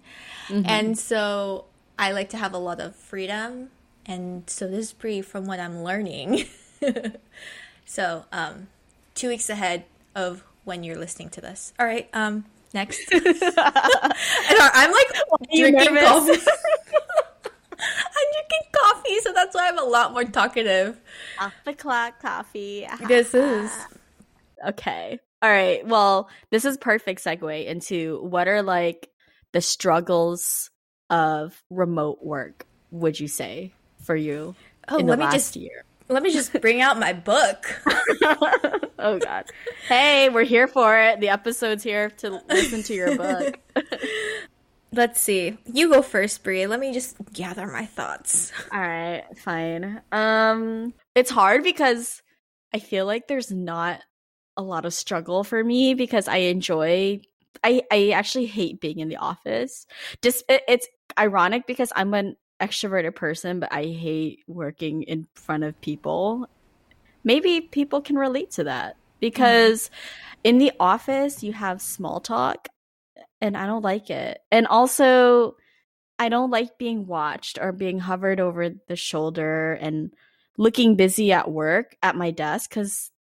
And 0.52 0.66
mm-hmm. 0.66 0.94
so 0.96 1.66
I 2.00 2.12
like 2.12 2.30
to 2.30 2.38
have 2.38 2.56
a 2.56 2.58
lot 2.58 2.80
of 2.80 2.96
freedom. 2.96 3.70
And 4.08 4.50
so 4.50 4.68
this 4.68 4.88
is 4.88 4.94
pretty 4.94 5.22
from 5.22 5.46
what 5.46 5.60
I'm 5.60 5.84
learning. 5.84 6.46
So, 7.90 8.24
um, 8.32 8.68
two 9.16 9.30
weeks 9.30 9.50
ahead 9.50 9.84
of 10.16 10.44
when 10.64 10.84
you're 10.84 10.96
listening 10.96 11.30
to 11.32 11.42
this. 11.42 11.74
All 11.80 11.88
right, 11.88 12.08
um, 12.14 12.46
next. 12.72 13.02
and 13.12 13.24
I'm 13.34 14.92
like 14.92 15.08
drinking 15.56 15.96
coffee. 15.98 16.32
I'm 17.82 18.28
drinking 18.34 18.70
coffee, 18.72 19.20
so 19.22 19.34
that's 19.34 19.56
why 19.56 19.70
I'm 19.70 19.80
a 19.80 19.84
lot 19.84 20.12
more 20.12 20.24
talkative. 20.24 21.02
Off 21.40 21.54
the 21.66 21.74
clock 21.74 22.22
coffee. 22.22 22.86
This 23.08 23.34
is 23.34 23.72
Okay. 24.68 25.20
All 25.42 25.50
right. 25.50 25.84
Well, 25.88 26.30
this 26.52 26.66
is 26.66 26.78
perfect 26.78 27.24
segue 27.24 27.66
into 27.66 28.22
what 28.22 28.48
are 28.48 28.62
like 28.62 29.10
the 29.52 29.62
struggles 29.62 30.70
of 31.10 31.60
remote 31.72 32.20
work, 32.22 32.68
would 32.92 33.20
you 33.20 33.28
say, 33.28 33.74
for 34.04 34.16
you 34.16 34.54
Oh, 34.90 34.98
in 34.98 35.08
the 35.08 35.12
let 35.12 35.20
me 35.20 35.26
last 35.26 35.34
just 35.34 35.56
year? 35.56 35.86
Let 36.10 36.24
me 36.24 36.32
just 36.32 36.60
bring 36.60 36.82
out 36.82 37.00
my 37.00 37.14
book. 37.14 37.82
oh 39.00 39.20
god. 39.20 39.46
Hey, 39.88 40.30
we're 40.30 40.44
here 40.44 40.68
for 40.68 40.98
it. 41.00 41.20
The 41.20 41.30
episode's 41.30 41.84
here 41.84 42.10
to 42.10 42.42
listen 42.50 42.84
to 42.84 42.94
your 42.94 43.16
book. 43.16 43.60
Let's 44.92 45.22
see. 45.22 45.56
You 45.72 45.90
go 45.90 46.02
first, 46.02 46.44
Brie. 46.44 46.66
Let 46.66 46.80
me 46.80 46.94
just 46.94 47.16
gather 47.32 47.68
my 47.68 47.86
thoughts. 47.86 48.52
All 48.74 48.80
right, 48.80 49.24
fine. 49.38 50.02
Um 50.12 50.94
it's 51.14 51.30
hard 51.30 51.64
because 51.64 52.24
I 52.74 52.80
feel 52.80 53.06
like 53.06 53.28
there's 53.28 53.52
not 53.52 54.02
a 54.58 54.64
lot 54.64 54.86
of 54.86 54.94
struggle 54.94 55.44
for 55.44 55.64
me 55.64 55.94
because 55.94 56.28
I 56.28 56.38
enjoy 56.38 57.22
I 57.64 57.84
I 57.92 58.10
actually 58.10 58.48
hate 58.48 58.82
being 58.82 58.98
in 58.98 59.10
the 59.10 59.18
office. 59.18 59.86
Just 60.24 60.44
it, 60.50 60.64
it's 60.68 60.88
ironic 61.20 61.68
because 61.68 61.94
I'm 61.96 62.14
an 62.16 62.36
extroverted 62.62 63.16
person 63.16 63.60
but 63.60 63.72
I 63.72 63.84
hate 63.84 64.40
working 64.48 65.04
in 65.04 65.28
front 65.34 65.64
of 65.64 65.80
people. 65.82 66.48
Maybe 67.24 67.62
people 67.62 68.02
can 68.02 68.18
relate 68.18 68.52
to 68.52 68.66
that 68.66 68.96
mm-hmm. 68.96 69.20
because 69.20 69.90
in 70.44 70.58
the 70.58 70.72
office 70.80 71.44
you 71.44 71.54
have 71.54 71.82
small 71.82 72.20
talk 72.20 72.68
and 73.42 73.56
I 73.56 73.66
don't 73.66 73.84
like 73.84 74.10
it. 74.10 74.40
And 74.52 74.68
also 74.68 75.56
I 76.18 76.30
don't 76.30 76.52
like 76.52 76.78
being 76.78 77.08
watched 77.08 77.58
or 77.62 77.72
being 77.72 78.00
hovered 78.00 78.40
over 78.40 78.70
the 78.88 78.96
shoulder 78.96 79.74
and 79.74 80.14
looking 80.58 80.96
busy 80.96 81.32
at 81.32 81.50
work 81.50 81.96
at 82.04 82.18
my 82.18 82.32
desk 82.32 82.72
cuz 82.72 83.12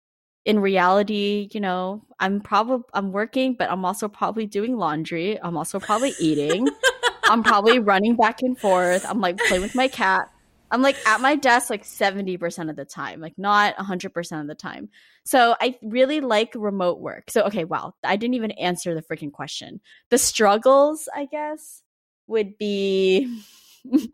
in 0.45 0.59
reality, 0.59 1.49
you 1.53 1.59
know, 1.59 2.03
I'm 2.19 2.41
probably 2.41 2.85
I'm 2.93 3.11
working, 3.11 3.53
but 3.53 3.69
I'm 3.71 3.85
also 3.85 4.07
probably 4.07 4.45
doing 4.45 4.77
laundry. 4.77 5.39
I'm 5.41 5.57
also 5.57 5.79
probably 5.79 6.13
eating. 6.19 6.67
I'm 7.29 7.43
probably 7.43 7.79
running 7.79 8.15
back 8.15 8.41
and 8.41 8.57
forth. 8.57 9.05
I'm 9.07 9.21
like 9.21 9.37
playing 9.37 9.61
with 9.61 9.75
my 9.75 9.87
cat. 9.87 10.29
I'm 10.71 10.81
like 10.81 10.97
at 11.07 11.21
my 11.21 11.35
desk 11.35 11.69
like 11.69 11.83
70% 11.83 12.69
of 12.69 12.75
the 12.75 12.85
time, 12.85 13.21
like 13.21 13.37
not 13.37 13.75
100% 13.75 14.41
of 14.41 14.47
the 14.47 14.55
time. 14.55 14.89
So 15.23 15.55
I 15.59 15.77
really 15.81 16.21
like 16.21 16.53
remote 16.55 16.99
work. 16.99 17.31
So 17.31 17.43
okay, 17.43 17.63
wow, 17.63 17.93
I 18.03 18.17
didn't 18.17 18.35
even 18.35 18.51
answer 18.51 18.93
the 18.93 19.01
freaking 19.01 19.31
question. 19.31 19.81
The 20.09 20.17
struggles, 20.17 21.09
I 21.15 21.25
guess, 21.25 21.81
would 22.27 22.57
be 22.57 23.41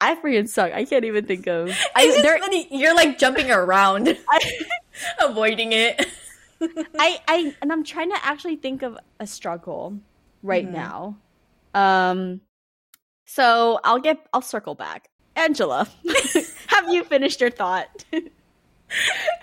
I 0.00 0.14
freaking 0.16 0.48
suck. 0.48 0.72
I 0.72 0.84
can't 0.84 1.04
even 1.04 1.26
think 1.26 1.46
of. 1.46 1.76
I, 1.94 2.20
there, 2.22 2.38
funny. 2.38 2.66
You're 2.70 2.94
like 2.94 3.18
jumping 3.18 3.50
around, 3.50 4.08
I, 4.28 4.52
avoiding 5.22 5.72
it. 5.72 6.06
I, 6.98 7.18
I, 7.28 7.54
and 7.60 7.72
I'm 7.72 7.84
trying 7.84 8.10
to 8.10 8.18
actually 8.24 8.56
think 8.56 8.82
of 8.82 8.98
a 9.18 9.26
struggle 9.26 9.98
right 10.42 10.66
Mhm. 10.66 10.72
now. 10.72 11.16
Um, 11.74 12.40
so 13.26 13.80
I'll 13.84 13.98
get, 14.00 14.18
I'll 14.32 14.42
circle 14.42 14.74
back. 14.74 15.08
Angela, 15.36 15.88
have 16.66 16.88
you 16.92 17.04
finished 17.04 17.40
your 17.40 17.50
thought? 17.50 18.04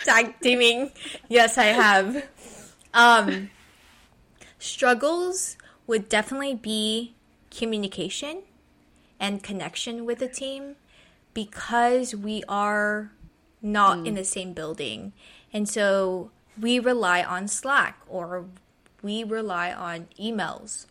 Tag 0.04 0.36
teaming. 0.42 0.92
Yes, 1.30 1.58
I 1.58 1.66
have. 1.66 2.28
Um, 2.94 3.50
struggles 4.60 5.58
would 5.88 6.10
definitely 6.10 6.56
be 6.56 7.16
communication 7.50 8.44
and 9.20 9.42
connection 9.42 10.06
with 10.06 10.20
the 10.20 10.28
team 10.28 10.76
because 11.34 12.14
we 12.14 12.44
are 12.50 13.12
not 13.62 14.06
in 14.06 14.16
the 14.16 14.24
same 14.24 14.54
building. 14.54 15.14
And 15.54 15.68
so 15.68 16.32
we 16.60 16.80
rely 16.80 17.24
on 17.24 17.48
Slack 17.48 18.00
or 18.08 18.46
we 19.08 19.24
rely 19.24 19.72
on 19.72 20.08
emails. 20.20 20.86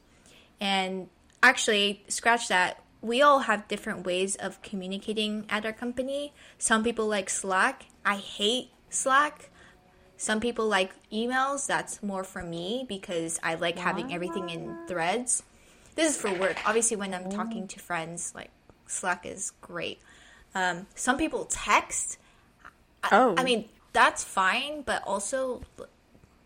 And 0.58 1.08
actually, 1.42 2.02
scratch 2.08 2.48
that. 2.48 2.82
We 3.02 3.20
all 3.20 3.40
have 3.40 3.68
different 3.68 4.06
ways 4.06 4.36
of 4.36 4.62
communicating 4.62 5.44
at 5.50 5.66
our 5.66 5.72
company. 5.72 6.32
Some 6.56 6.82
people 6.82 7.06
like 7.06 7.28
Slack. 7.28 7.84
I 8.06 8.16
hate 8.16 8.70
Slack. 8.88 9.50
Some 10.16 10.40
people 10.40 10.66
like 10.66 10.92
emails. 11.12 11.66
That's 11.66 12.02
more 12.02 12.24
for 12.24 12.42
me 12.42 12.86
because 12.88 13.38
I 13.42 13.56
like 13.56 13.78
having 13.78 14.14
everything 14.14 14.48
in 14.48 14.74
threads. 14.88 15.42
This 15.94 16.16
is 16.16 16.20
for 16.20 16.32
work. 16.32 16.56
Obviously, 16.64 16.96
when 16.96 17.12
I'm 17.12 17.28
talking 17.30 17.68
to 17.68 17.78
friends, 17.78 18.32
like 18.34 18.50
Slack 18.86 19.26
is 19.26 19.52
great. 19.60 20.00
Um, 20.54 20.86
some 20.94 21.18
people 21.18 21.44
text. 21.44 22.16
I, 23.04 23.08
Oh. 23.12 23.34
I 23.36 23.44
mean, 23.44 23.68
that's 23.92 24.24
fine, 24.24 24.82
but 24.82 25.02
also 25.06 25.60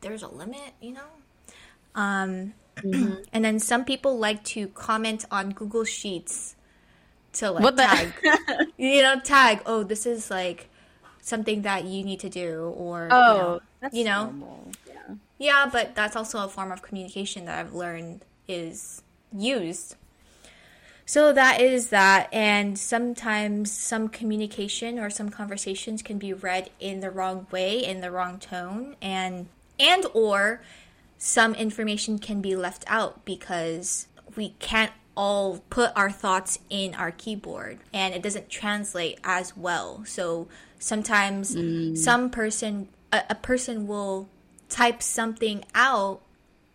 there's 0.00 0.22
a 0.22 0.28
limit, 0.28 0.74
you 0.80 0.92
know? 0.92 1.10
Um, 1.94 2.54
and 3.32 3.44
then 3.44 3.58
some 3.58 3.84
people 3.84 4.18
like 4.18 4.44
to 4.44 4.68
comment 4.68 5.24
on 5.30 5.50
Google 5.50 5.84
Sheets 5.84 6.56
to 7.34 7.50
like 7.50 7.64
What 7.64 7.76
tag, 7.76 8.14
you 8.76 9.02
know, 9.02 9.20
tag. 9.20 9.62
Oh, 9.66 9.82
this 9.82 10.06
is 10.06 10.30
like 10.30 10.68
something 11.20 11.62
that 11.62 11.84
you 11.84 12.04
need 12.04 12.20
to 12.20 12.28
do, 12.28 12.74
or 12.76 13.20
you 13.24 13.34
Oh, 13.34 13.34
know, 13.34 13.60
that's 13.80 13.96
you 13.96 14.04
know? 14.04 14.34
Yeah. 14.86 15.14
yeah. 15.38 15.68
But 15.70 15.94
that's 15.94 16.16
also 16.16 16.44
a 16.44 16.48
form 16.48 16.72
of 16.72 16.82
communication 16.82 17.44
that 17.46 17.58
I've 17.58 17.74
learned 17.74 18.24
is 18.48 19.02
used. 19.36 19.96
So 21.06 21.32
that 21.32 21.60
is 21.60 21.88
that, 21.88 22.28
and 22.32 22.78
sometimes 22.78 23.72
some 23.72 24.08
communication 24.08 24.98
or 24.98 25.10
some 25.10 25.28
conversations 25.28 26.02
can 26.02 26.18
be 26.18 26.32
read 26.32 26.70
in 26.78 27.00
the 27.00 27.10
wrong 27.10 27.48
way, 27.50 27.84
in 27.84 28.00
the 28.00 28.10
wrong 28.12 28.38
tone, 28.38 28.94
and 29.02 29.48
and 29.78 30.06
or 30.14 30.62
some 31.22 31.54
information 31.54 32.18
can 32.18 32.40
be 32.40 32.56
left 32.56 32.82
out 32.86 33.26
because 33.26 34.08
we 34.36 34.54
can't 34.58 34.90
all 35.14 35.58
put 35.68 35.92
our 35.94 36.10
thoughts 36.10 36.58
in 36.70 36.94
our 36.94 37.10
keyboard 37.10 37.78
and 37.92 38.14
it 38.14 38.22
doesn't 38.22 38.48
translate 38.48 39.20
as 39.22 39.54
well. 39.54 40.02
So 40.06 40.48
sometimes 40.78 41.54
some 42.02 42.30
person 42.30 42.88
a, 43.12 43.22
a 43.30 43.34
person 43.34 43.86
will 43.86 44.30
type 44.70 45.02
something 45.02 45.62
out 45.74 46.22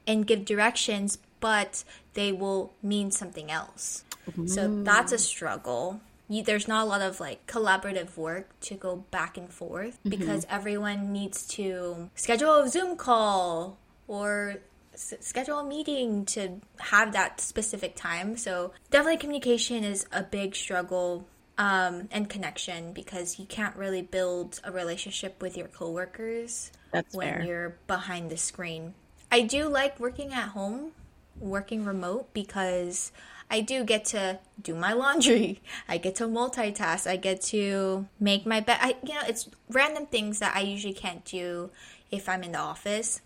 and 0.05 0.27
give 0.27 0.45
directions 0.45 1.17
but 1.39 1.83
they 2.13 2.31
will 2.31 2.71
mean 2.83 3.09
something 3.09 3.49
else. 3.49 4.03
So 4.45 4.83
that's 4.83 5.11
a 5.11 5.17
struggle. 5.17 6.01
you, 6.29 6.43
there's 6.43 6.67
not 6.67 6.83
a 6.85 6.89
lot 6.89 7.01
of 7.01 7.19
like 7.19 7.47
collaborative 7.47 8.15
work 8.17 8.49
to 8.61 8.75
go 8.75 8.97
back 9.09 9.37
and 9.37 9.49
forth 9.49 9.97
Mm-hmm. 9.99 10.09
because 10.09 10.45
everyone 10.51 11.11
needs 11.11 11.47
to 11.57 12.09
schedule 12.15 12.61
a 12.61 12.69
Zoom 12.69 12.95
call 12.97 13.77
or 14.07 14.57
s- 14.93 15.13
schedule 15.19 15.59
a 15.59 15.63
meeting 15.65 16.25
to 16.25 16.61
have 16.79 17.13
that 17.13 17.41
specific 17.41 17.95
time. 17.95 18.37
So 18.37 18.71
definitely 18.91 19.17
communication 19.17 19.83
is 19.83 20.05
a 20.11 20.23
big 20.23 20.55
struggle 20.55 21.27
um, 21.57 22.07
and 22.11 22.29
connection 22.29 22.91
because 22.93 23.39
you 23.39 23.45
can't 23.45 23.75
really 23.75 24.01
build 24.01 24.59
a 24.63 24.71
relationship 24.71 25.41
with 25.41 25.55
your 25.57 25.67
coworkers 25.67 26.71
That's 26.91 27.15
when 27.15 27.27
fair. 27.35 27.43
you're 27.43 27.77
behind 27.87 28.29
the 28.29 28.37
screen. 28.37 28.93
I 29.31 29.41
do 29.41 29.67
like 29.69 29.99
working 29.99 30.33
at 30.33 30.49
home, 30.49 30.91
working 31.39 31.85
remote 31.85 32.33
because 32.33 33.11
I 33.49 33.61
do 33.61 33.83
get 33.83 34.05
to 34.05 34.39
do 34.61 34.75
my 34.75 34.93
laundry. 35.03 35.61
I 35.87 35.97
get 35.97 36.15
to 36.15 36.25
multitask. 36.25 37.07
I 37.07 37.15
get 37.15 37.41
to 37.43 38.07
make 38.19 38.45
my 38.45 38.59
bed. 38.59 38.77
I 38.81 38.97
you 39.03 39.13
know, 39.13 39.21
it's 39.27 39.49
random 39.69 40.07
things 40.07 40.39
that 40.39 40.55
I 40.55 40.61
usually 40.61 40.93
can't 40.93 41.23
do 41.25 41.69
if 42.11 42.27
I'm 42.29 42.43
in 42.43 42.51
the 42.53 42.59
office. 42.59 43.21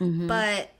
But 0.00 0.70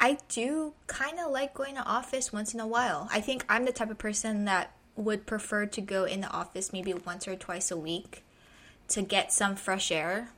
I 0.00 0.18
do 0.28 0.74
kind 0.86 1.18
of 1.20 1.30
like 1.30 1.54
going 1.54 1.74
to 1.76 1.82
office 1.82 2.32
once 2.32 2.54
in 2.54 2.60
a 2.60 2.66
while. 2.66 3.08
I 3.12 3.20
think 3.20 3.44
I'm 3.48 3.64
the 3.64 3.72
type 3.72 3.90
of 3.90 3.98
person 3.98 4.44
that 4.46 4.72
would 4.96 5.26
prefer 5.26 5.66
to 5.66 5.80
go 5.80 6.04
in 6.04 6.22
the 6.22 6.30
office 6.30 6.72
maybe 6.72 6.92
once 6.94 7.28
or 7.28 7.36
twice 7.36 7.70
a 7.70 7.76
week 7.76 8.24
to 8.88 9.02
get 9.02 9.32
some 9.32 9.56
fresh 9.56 9.92
air. 9.92 10.30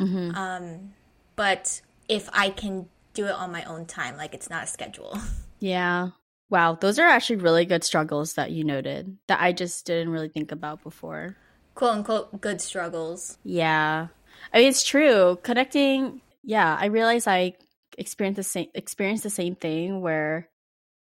Um, 0.00 0.94
but 1.36 1.80
if 2.08 2.28
I 2.32 2.50
can 2.50 2.88
do 3.14 3.26
it 3.26 3.32
on 3.32 3.52
my 3.52 3.62
own 3.64 3.86
time, 3.86 4.16
like 4.16 4.34
it's 4.34 4.50
not 4.50 4.64
a 4.64 4.66
schedule. 4.66 5.18
Yeah. 5.60 6.10
Wow, 6.50 6.74
those 6.78 6.98
are 6.98 7.06
actually 7.06 7.36
really 7.36 7.64
good 7.64 7.84
struggles 7.84 8.34
that 8.34 8.50
you 8.50 8.64
noted 8.64 9.16
that 9.28 9.40
I 9.40 9.52
just 9.52 9.86
didn't 9.86 10.10
really 10.10 10.28
think 10.28 10.52
about 10.52 10.82
before. 10.82 11.36
Quote 11.74 11.94
unquote 11.94 12.38
good 12.42 12.60
struggles. 12.60 13.38
Yeah. 13.44 14.08
I 14.52 14.58
mean, 14.58 14.68
it's 14.68 14.84
true. 14.84 15.38
Connecting, 15.42 16.20
yeah, 16.44 16.76
I 16.78 16.86
realize 16.86 17.26
I 17.26 17.54
experienced 17.96 18.36
the 18.36 18.42
same 18.42 18.68
experienced 18.74 19.22
the 19.22 19.30
same 19.30 19.54
thing 19.54 20.00
where 20.00 20.48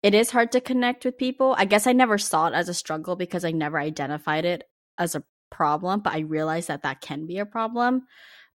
it 0.03 0.15
is 0.15 0.31
hard 0.31 0.53
to 0.53 0.61
connect 0.61 1.05
with 1.05 1.19
people. 1.19 1.55
I 1.59 1.67
guess 1.67 1.87
I 1.87 1.93
never 1.93 2.19
saw 2.19 2.47
it 2.49 2.55
as 2.55 2.69
a 2.69 2.75
struggle 2.75 3.17
because 3.17 3.45
I 3.45 3.51
never 3.53 3.79
identified 3.79 4.45
it 4.45 4.65
as 4.99 5.15
a 5.15 5.25
problem, 5.51 6.01
but 6.01 6.15
I 6.15 6.21
realized 6.21 6.69
that 6.69 6.83
that 6.83 7.01
can 7.01 7.27
be 7.27 7.39
a 7.39 7.47
problem. 7.47 8.07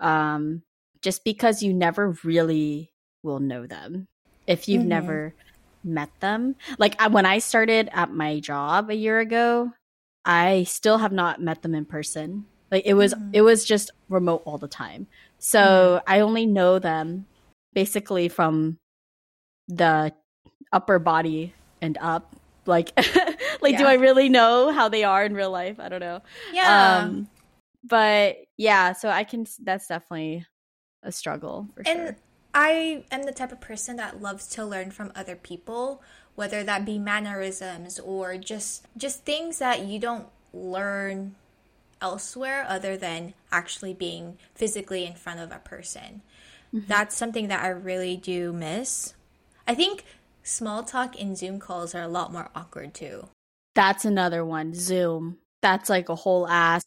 Um 0.00 0.62
just 1.02 1.22
because 1.24 1.62
you 1.62 1.74
never 1.74 2.16
really 2.24 2.92
will 3.22 3.40
know 3.40 3.66
them 3.66 4.08
if 4.46 4.68
you've 4.68 4.84
Mhm. 4.84 4.88
never 4.88 5.34
met 5.84 6.08
them. 6.20 6.56
Like 6.78 7.00
I, 7.00 7.08
when 7.08 7.26
I 7.26 7.38
started 7.38 7.90
at 7.92 8.10
my 8.10 8.40
job 8.40 8.88
a 8.88 8.94
year 8.96 9.20
ago, 9.20 9.70
I 10.24 10.64
still 10.64 10.98
have 10.98 11.12
not 11.12 11.42
met 11.42 11.60
them 11.60 11.74
in 11.74 11.84
person. 11.84 12.46
Like 12.70 12.84
it 12.86 12.94
was 12.94 13.14
Mhm. 13.14 13.30
it 13.34 13.42
was 13.42 13.64
just 13.64 13.90
remote 14.08 14.42
all 14.46 14.58
the 14.58 14.68
time. 14.68 15.06
So 15.44 16.00
I 16.06 16.20
only 16.20 16.46
know 16.46 16.78
them 16.78 17.26
basically 17.74 18.28
from 18.28 18.78
the 19.68 20.14
upper 20.72 20.98
body 20.98 21.52
and 21.82 21.98
up. 22.00 22.34
Like 22.64 22.92
like 23.60 23.76
do 23.76 23.84
I 23.84 23.94
really 23.94 24.30
know 24.30 24.72
how 24.72 24.88
they 24.88 25.04
are 25.04 25.22
in 25.22 25.34
real 25.34 25.50
life? 25.50 25.78
I 25.78 25.90
don't 25.90 26.00
know. 26.00 26.22
Yeah. 26.50 27.02
Um 27.02 27.28
but 27.82 28.38
yeah, 28.56 28.94
so 28.94 29.10
I 29.10 29.24
can 29.24 29.46
that's 29.62 29.86
definitely 29.86 30.46
a 31.02 31.12
struggle 31.12 31.68
for 31.74 31.82
and 31.86 31.98
sure. 31.98 32.16
I 32.54 33.04
am 33.10 33.24
the 33.24 33.32
type 33.32 33.52
of 33.52 33.60
person 33.60 33.96
that 33.96 34.22
loves 34.22 34.46
to 34.48 34.64
learn 34.64 34.92
from 34.92 35.12
other 35.14 35.36
people, 35.36 36.02
whether 36.36 36.64
that 36.64 36.86
be 36.86 36.98
mannerisms 36.98 37.98
or 37.98 38.38
just 38.38 38.86
just 38.96 39.26
things 39.26 39.58
that 39.58 39.84
you 39.84 39.98
don't 39.98 40.28
learn 40.54 41.34
elsewhere 42.04 42.66
other 42.68 42.98
than 42.98 43.32
actually 43.50 43.94
being 43.94 44.36
physically 44.54 45.06
in 45.06 45.14
front 45.14 45.40
of 45.40 45.50
a 45.50 45.58
person. 45.58 46.20
Mm-hmm. 46.74 46.86
That's 46.86 47.16
something 47.16 47.48
that 47.48 47.64
I 47.64 47.68
really 47.68 48.14
do 48.14 48.52
miss. 48.52 49.14
I 49.66 49.74
think 49.74 50.04
small 50.42 50.82
talk 50.82 51.18
in 51.18 51.34
Zoom 51.34 51.58
calls 51.58 51.94
are 51.94 52.02
a 52.02 52.08
lot 52.08 52.30
more 52.30 52.50
awkward 52.54 52.92
too. 52.92 53.28
That's 53.74 54.04
another 54.04 54.44
one. 54.44 54.74
Zoom. 54.74 55.38
That's 55.62 55.88
like 55.88 56.10
a 56.10 56.14
whole 56.14 56.46
ass 56.46 56.84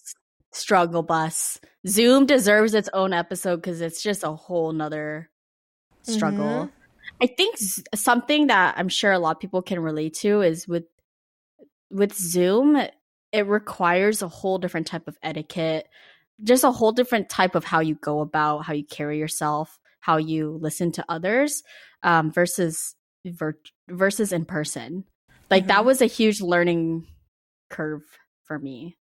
struggle 0.54 1.02
bus. 1.02 1.60
Zoom 1.88 2.28
deserves 2.28 2.76
its 2.76 2.89
own 2.94 3.12
episode 3.12 3.56
because 3.58 3.82
it's 3.82 4.04
just 4.04 4.24
a 4.24 4.32
whole 4.32 4.72
nother 4.72 5.32
struggle. 6.04 6.46
Mm-hmm. 6.46 7.24
I 7.24 7.26
think 7.26 7.56
something 7.96 8.48
that 8.48 8.76
I'm 8.78 8.89
sure 8.89 9.12
a 9.12 9.18
lot 9.18 9.38
of 9.38 9.39
people 9.39 9.63
can 9.63 9.80
relate 9.80 10.13
to 10.22 10.42
is 10.42 10.68
with 10.68 10.84
with 11.89 12.13
Zoom, 12.13 12.80
it 13.32 13.46
requires 13.48 14.22
a 14.22 14.28
whole 14.28 14.58
different 14.58 14.88
type 14.88 15.08
of 15.08 15.18
etiquette, 15.22 15.88
just 16.44 16.63
a 16.63 16.72
whole 16.72 16.92
different 16.92 17.30
type 17.30 17.56
of 17.56 17.63
how 17.63 17.80
you 17.80 17.96
go 17.96 18.22
about, 18.22 18.60
how 18.66 18.74
you 18.74 18.86
carry 18.86 19.18
yourself, 19.20 19.80
how 20.00 20.18
you 20.18 20.58
listen 20.62 20.92
to 20.94 21.06
others, 21.10 21.63
um, 22.04 22.32
versus 22.32 22.96
vir- 23.26 23.60
versus 23.90 24.32
in 24.32 24.46
person. 24.46 25.04
Like 25.50 25.68
that 25.68 25.82
Mhm. 25.82 25.86
was 25.86 26.02
a 26.02 26.06
huge 26.06 26.42
learning 26.42 27.08
curve 27.70 28.04
for 28.44 28.58
me. 28.60 28.98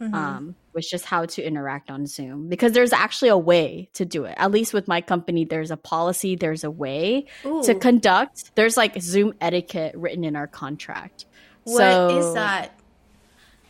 Mhm. 0.00 0.14
Um, 0.14 0.54
was 0.74 0.88
just 0.88 1.04
how 1.04 1.26
to 1.26 1.42
interact 1.42 1.90
on 1.90 2.06
Zoom 2.06 2.48
because 2.48 2.70
there's 2.72 2.92
actually 2.92 3.30
a 3.30 3.36
way 3.36 3.90
to 3.94 4.04
do 4.04 4.24
it. 4.26 4.34
At 4.36 4.52
least 4.52 4.72
with 4.72 4.86
my 4.86 5.00
company, 5.00 5.44
there's 5.44 5.72
a 5.72 5.76
policy, 5.76 6.36
there's 6.36 6.62
a 6.62 6.70
way 6.70 7.26
to 7.64 7.74
conduct. 7.74 8.54
There's 8.54 8.76
like 8.76 9.00
Zoom 9.02 9.34
etiquette 9.40 9.96
written 9.96 10.22
in 10.24 10.36
our 10.36 10.46
contract. 10.46 11.26
what 11.64 12.12
is 12.12 12.24
so 12.24 12.34
that? 12.34 12.78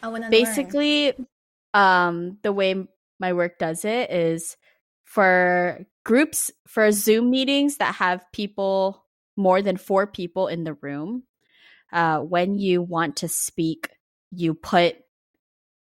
I 0.02 0.08
want 0.08 0.24
to 0.24 0.30
basically 0.30 1.14
um 1.74 2.38
the 2.42 2.52
way 2.52 2.74
my 3.20 3.32
work 3.32 3.58
does 3.58 3.84
it 3.84 4.10
is 4.10 4.56
for 5.04 5.84
groups 6.04 6.50
for 6.66 6.90
zoom 6.92 7.30
meetings 7.30 7.76
that 7.78 7.94
have 7.96 8.24
people 8.32 9.04
more 9.36 9.62
than 9.62 9.76
four 9.76 10.06
people 10.06 10.48
in 10.48 10.64
the 10.64 10.74
room 10.74 11.24
uh 11.92 12.18
when 12.18 12.58
you 12.58 12.82
want 12.82 13.16
to 13.16 13.28
speak 13.28 13.88
you 14.30 14.54
put 14.54 14.96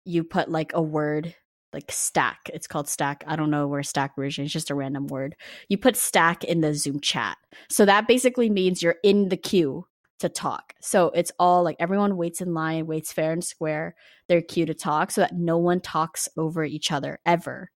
you 0.05 0.23
put 0.23 0.49
like 0.49 0.71
a 0.73 0.81
word 0.81 1.35
like 1.73 1.91
stack. 1.91 2.49
It's 2.51 2.67
called 2.67 2.87
stack. 2.89 3.23
I 3.27 3.35
don't 3.35 3.51
know 3.51 3.67
where 3.67 3.83
stack 3.83 4.17
originates 4.17 4.53
just 4.53 4.71
a 4.71 4.75
random 4.75 5.07
word. 5.07 5.35
You 5.67 5.77
put 5.77 5.95
stack 5.95 6.43
in 6.43 6.61
the 6.61 6.73
zoom 6.73 6.99
chat. 6.99 7.37
So 7.69 7.85
that 7.85 8.07
basically 8.07 8.49
means 8.49 8.81
you're 8.81 8.95
in 9.03 9.29
the 9.29 9.37
queue 9.37 9.85
to 10.19 10.29
talk. 10.29 10.73
So 10.81 11.07
it's 11.09 11.31
all 11.39 11.63
like 11.63 11.77
everyone 11.79 12.17
waits 12.17 12.41
in 12.41 12.53
line 12.53 12.85
waits 12.85 13.11
fair 13.11 13.31
and 13.31 13.43
square 13.43 13.95
their 14.27 14.41
cue 14.41 14.65
to 14.65 14.73
talk 14.73 15.11
so 15.11 15.21
that 15.21 15.35
no 15.35 15.57
one 15.57 15.79
talks 15.79 16.29
over 16.37 16.63
each 16.63 16.91
other 16.91 17.19
ever. 17.25 17.71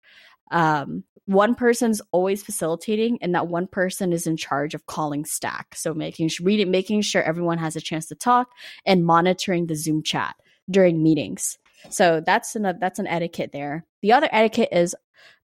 Um 0.52 1.04
one 1.26 1.56
person's 1.56 2.02
always 2.12 2.44
facilitating 2.44 3.18
and 3.22 3.34
that 3.36 3.48
one 3.48 3.68
person 3.68 4.12
is 4.12 4.28
in 4.28 4.36
charge 4.36 4.74
of 4.74 4.86
calling 4.88 5.24
stack. 5.24 5.76
So 5.76 5.94
making 5.94 6.30
reading 6.42 6.72
making 6.72 7.02
sure 7.02 7.22
everyone 7.24 7.60
has 7.60 7.76
a 7.76 7.82
chance 7.82 8.08
to 8.08 8.16
talk 8.16 8.50
and 8.86 9.06
monitoring 9.06 9.68
the 9.68 9.76
zoom 9.76 10.04
chat 10.04 10.36
during 10.70 11.02
meetings. 11.02 11.58
So 11.90 12.22
that's 12.26 12.56
an 12.56 12.78
that's 12.80 13.00
an 13.00 13.08
etiquette 13.08 13.52
there. 13.54 13.86
The 14.02 14.14
other 14.14 14.30
etiquette 14.32 14.70
is 14.72 14.96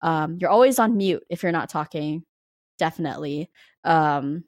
um 0.01 0.37
you're 0.39 0.49
always 0.49 0.79
on 0.79 0.97
mute 0.97 1.23
if 1.29 1.43
you're 1.43 1.51
not 1.51 1.69
talking 1.69 2.23
definitely. 2.77 3.49
Um 3.83 4.45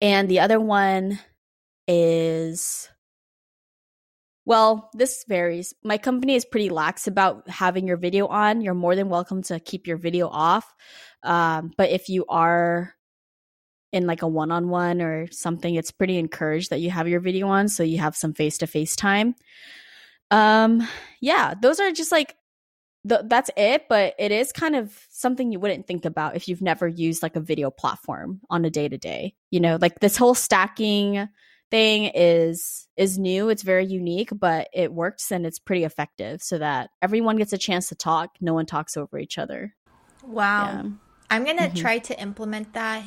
and 0.00 0.28
the 0.28 0.40
other 0.40 0.60
one 0.60 1.18
is 1.86 2.88
well, 4.46 4.90
this 4.92 5.24
varies. 5.26 5.74
My 5.82 5.96
company 5.96 6.34
is 6.34 6.44
pretty 6.44 6.68
lax 6.68 7.06
about 7.06 7.48
having 7.48 7.86
your 7.86 7.96
video 7.96 8.26
on. 8.26 8.60
You're 8.60 8.74
more 8.74 8.94
than 8.94 9.08
welcome 9.08 9.42
to 9.44 9.58
keep 9.58 9.86
your 9.86 9.96
video 9.96 10.28
off. 10.28 10.74
Um, 11.22 11.72
but 11.78 11.90
if 11.90 12.10
you 12.10 12.26
are 12.28 12.94
in 13.92 14.06
like 14.06 14.22
a 14.22 14.28
one 14.28 14.50
on 14.50 14.68
one 14.68 15.00
or 15.00 15.30
something, 15.30 15.74
it's 15.74 15.90
pretty 15.90 16.18
encouraged 16.18 16.70
that 16.70 16.80
you 16.80 16.90
have 16.90 17.08
your 17.08 17.20
video 17.20 17.48
on 17.48 17.68
so 17.68 17.82
you 17.82 17.98
have 17.98 18.16
some 18.16 18.34
face 18.34 18.58
to 18.58 18.66
face 18.66 18.96
time. 18.96 19.34
Um, 20.30 20.86
yeah, 21.20 21.54
those 21.60 21.80
are 21.80 21.92
just 21.92 22.12
like, 22.12 22.36
th- 23.08 23.22
that's 23.26 23.50
it, 23.56 23.84
but 23.88 24.14
it 24.18 24.30
is 24.30 24.52
kind 24.52 24.76
of 24.76 25.06
something 25.08 25.52
you 25.52 25.60
wouldn't 25.60 25.86
think 25.86 26.04
about 26.04 26.36
if 26.36 26.48
you've 26.48 26.60
never 26.60 26.86
used 26.86 27.22
like 27.22 27.36
a 27.36 27.40
video 27.40 27.70
platform 27.70 28.40
on 28.50 28.64
a 28.66 28.70
day 28.70 28.88
to 28.88 28.98
day. 28.98 29.34
You 29.50 29.60
know, 29.60 29.78
like 29.80 30.00
this 30.00 30.18
whole 30.18 30.34
stacking 30.34 31.28
thing 31.74 32.10
is 32.14 32.86
is 32.96 33.18
new 33.18 33.48
it's 33.48 33.62
very 33.62 33.84
unique 33.84 34.30
but 34.32 34.68
it 34.72 34.92
works 34.92 35.32
and 35.32 35.44
it's 35.44 35.58
pretty 35.58 35.82
effective 35.82 36.40
so 36.40 36.56
that 36.58 36.90
everyone 37.02 37.36
gets 37.36 37.52
a 37.52 37.58
chance 37.58 37.88
to 37.88 37.96
talk 37.96 38.30
no 38.40 38.54
one 38.54 38.66
talks 38.66 38.96
over 38.96 39.18
each 39.18 39.38
other 39.38 39.74
Wow. 40.22 40.60
Yeah. 40.62 40.90
I'm 41.30 41.44
going 41.44 41.58
to 41.58 41.68
Mhm. 41.68 41.74
try 41.74 41.98
to 41.98 42.20
implement 42.20 42.72
that 42.74 43.04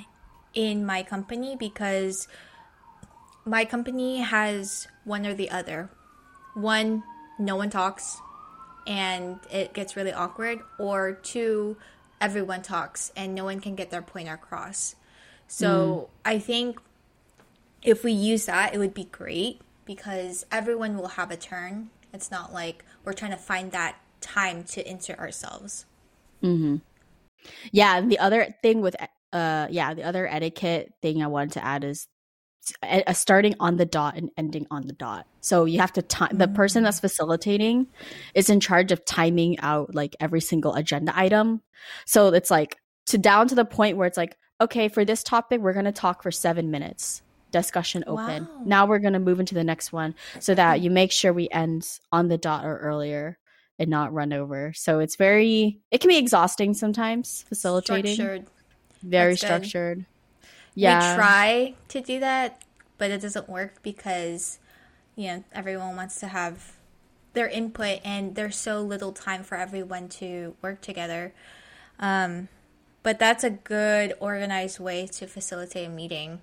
in 0.53 0.85
my 0.85 1.03
company 1.03 1.55
because 1.55 2.27
my 3.45 3.65
company 3.65 4.19
has 4.19 4.87
one 5.05 5.25
or 5.25 5.33
the 5.33 5.49
other. 5.49 5.89
One, 6.53 7.03
no 7.39 7.55
one 7.55 7.69
talks 7.69 8.17
and 8.85 9.39
it 9.51 9.73
gets 9.73 9.95
really 9.95 10.13
awkward, 10.13 10.59
or 10.79 11.13
two, 11.13 11.77
everyone 12.21 12.61
talks 12.61 13.11
and 13.15 13.35
no 13.35 13.43
one 13.43 13.59
can 13.59 13.75
get 13.75 13.89
their 13.91 14.01
point 14.01 14.29
across. 14.29 14.95
So 15.47 16.09
I 16.25 16.39
think 16.39 16.79
if 17.83 18.03
we 18.03 18.11
use 18.11 18.45
that, 18.45 18.73
it 18.73 18.77
would 18.77 18.93
be 18.93 19.05
great 19.05 19.61
because 19.85 20.45
everyone 20.51 20.97
will 20.97 21.09
have 21.09 21.31
a 21.31 21.37
turn 21.37 21.89
It's 22.13 22.31
not 22.31 22.53
like 22.53 22.83
we're 23.03 23.13
trying 23.13 23.31
to 23.31 23.37
find 23.37 23.71
that 23.71 23.97
time 24.21 24.63
to 24.63 24.89
insert 24.89 25.19
ourselves. 25.19 25.85
Mm-hmm. 26.43 26.77
Yeah, 27.71 27.97
and 27.97 28.11
the 28.11 28.19
other 28.19 28.55
thing 28.61 28.81
with 28.81 28.95
uh 29.33 29.67
yeah, 29.69 29.93
the 29.93 30.03
other 30.03 30.27
etiquette 30.27 30.93
thing 31.01 31.21
I 31.21 31.27
wanted 31.27 31.53
to 31.53 31.65
add 31.65 31.83
is 31.83 32.07
uh, 32.83 33.13
starting 33.13 33.55
on 33.59 33.77
the 33.77 33.85
dot 33.85 34.17
and 34.17 34.29
ending 34.37 34.67
on 34.71 34.87
the 34.87 34.93
dot. 34.93 35.25
So 35.41 35.65
you 35.65 35.79
have 35.79 35.93
to 35.93 36.01
time 36.01 36.29
mm-hmm. 36.29 36.39
the 36.39 36.47
person 36.47 36.83
that's 36.83 36.99
facilitating 36.99 37.87
is 38.33 38.49
in 38.49 38.59
charge 38.59 38.91
of 38.91 39.05
timing 39.05 39.59
out 39.59 39.95
like 39.95 40.15
every 40.19 40.41
single 40.41 40.73
agenda 40.73 41.13
item. 41.15 41.61
So 42.05 42.33
it's 42.33 42.51
like 42.51 42.77
to 43.07 43.17
down 43.17 43.47
to 43.49 43.55
the 43.55 43.65
point 43.65 43.97
where 43.97 44.07
it's 44.07 44.17
like, 44.17 44.35
okay, 44.59 44.87
for 44.89 45.05
this 45.05 45.23
topic, 45.23 45.61
we're 45.61 45.73
going 45.73 45.85
to 45.85 45.91
talk 45.91 46.23
for 46.23 46.31
seven 46.31 46.71
minutes. 46.71 47.21
Discussion 47.51 48.03
open. 48.07 48.45
Wow. 48.45 48.61
Now 48.65 48.85
we're 48.85 48.99
going 48.99 49.13
to 49.13 49.19
move 49.19 49.39
into 49.39 49.55
the 49.55 49.63
next 49.63 49.93
one 49.93 50.15
so 50.39 50.53
that 50.53 50.81
you 50.81 50.91
make 50.91 51.11
sure 51.11 51.31
we 51.31 51.47
end 51.49 51.87
on 52.11 52.27
the 52.27 52.37
dot 52.37 52.65
or 52.65 52.77
earlier 52.77 53.37
and 53.79 53.89
not 53.89 54.13
run 54.13 54.33
over. 54.33 54.73
So 54.73 54.99
it's 54.99 55.15
very, 55.15 55.79
it 55.89 56.01
can 56.01 56.09
be 56.09 56.17
exhausting 56.17 56.73
sometimes 56.73 57.45
facilitating. 57.47 58.15
Structured. 58.15 58.45
Very 59.01 59.33
That's 59.33 59.41
structured. 59.41 59.97
Good. 59.99 60.05
Yeah. 60.75 61.11
We 61.11 61.15
try 61.15 61.75
to 61.87 62.01
do 62.01 62.19
that, 62.19 62.63
but 62.97 63.11
it 63.11 63.21
doesn't 63.21 63.47
work 63.47 63.81
because, 63.81 64.59
you 65.15 65.27
know, 65.27 65.43
everyone 65.53 65.95
wants 65.95 66.19
to 66.19 66.27
have 66.27 66.73
their 67.33 67.47
input 67.47 67.99
and 68.03 68.35
there's 68.35 68.55
so 68.57 68.81
little 68.81 69.13
time 69.13 69.43
for 69.43 69.55
everyone 69.55 70.09
to 70.09 70.55
work 70.61 70.81
together. 70.81 71.33
Um, 71.99 72.49
but 73.03 73.19
that's 73.19 73.43
a 73.43 73.51
good 73.51 74.13
organized 74.19 74.79
way 74.79 75.07
to 75.07 75.27
facilitate 75.27 75.87
a 75.87 75.89
meeting. 75.89 76.41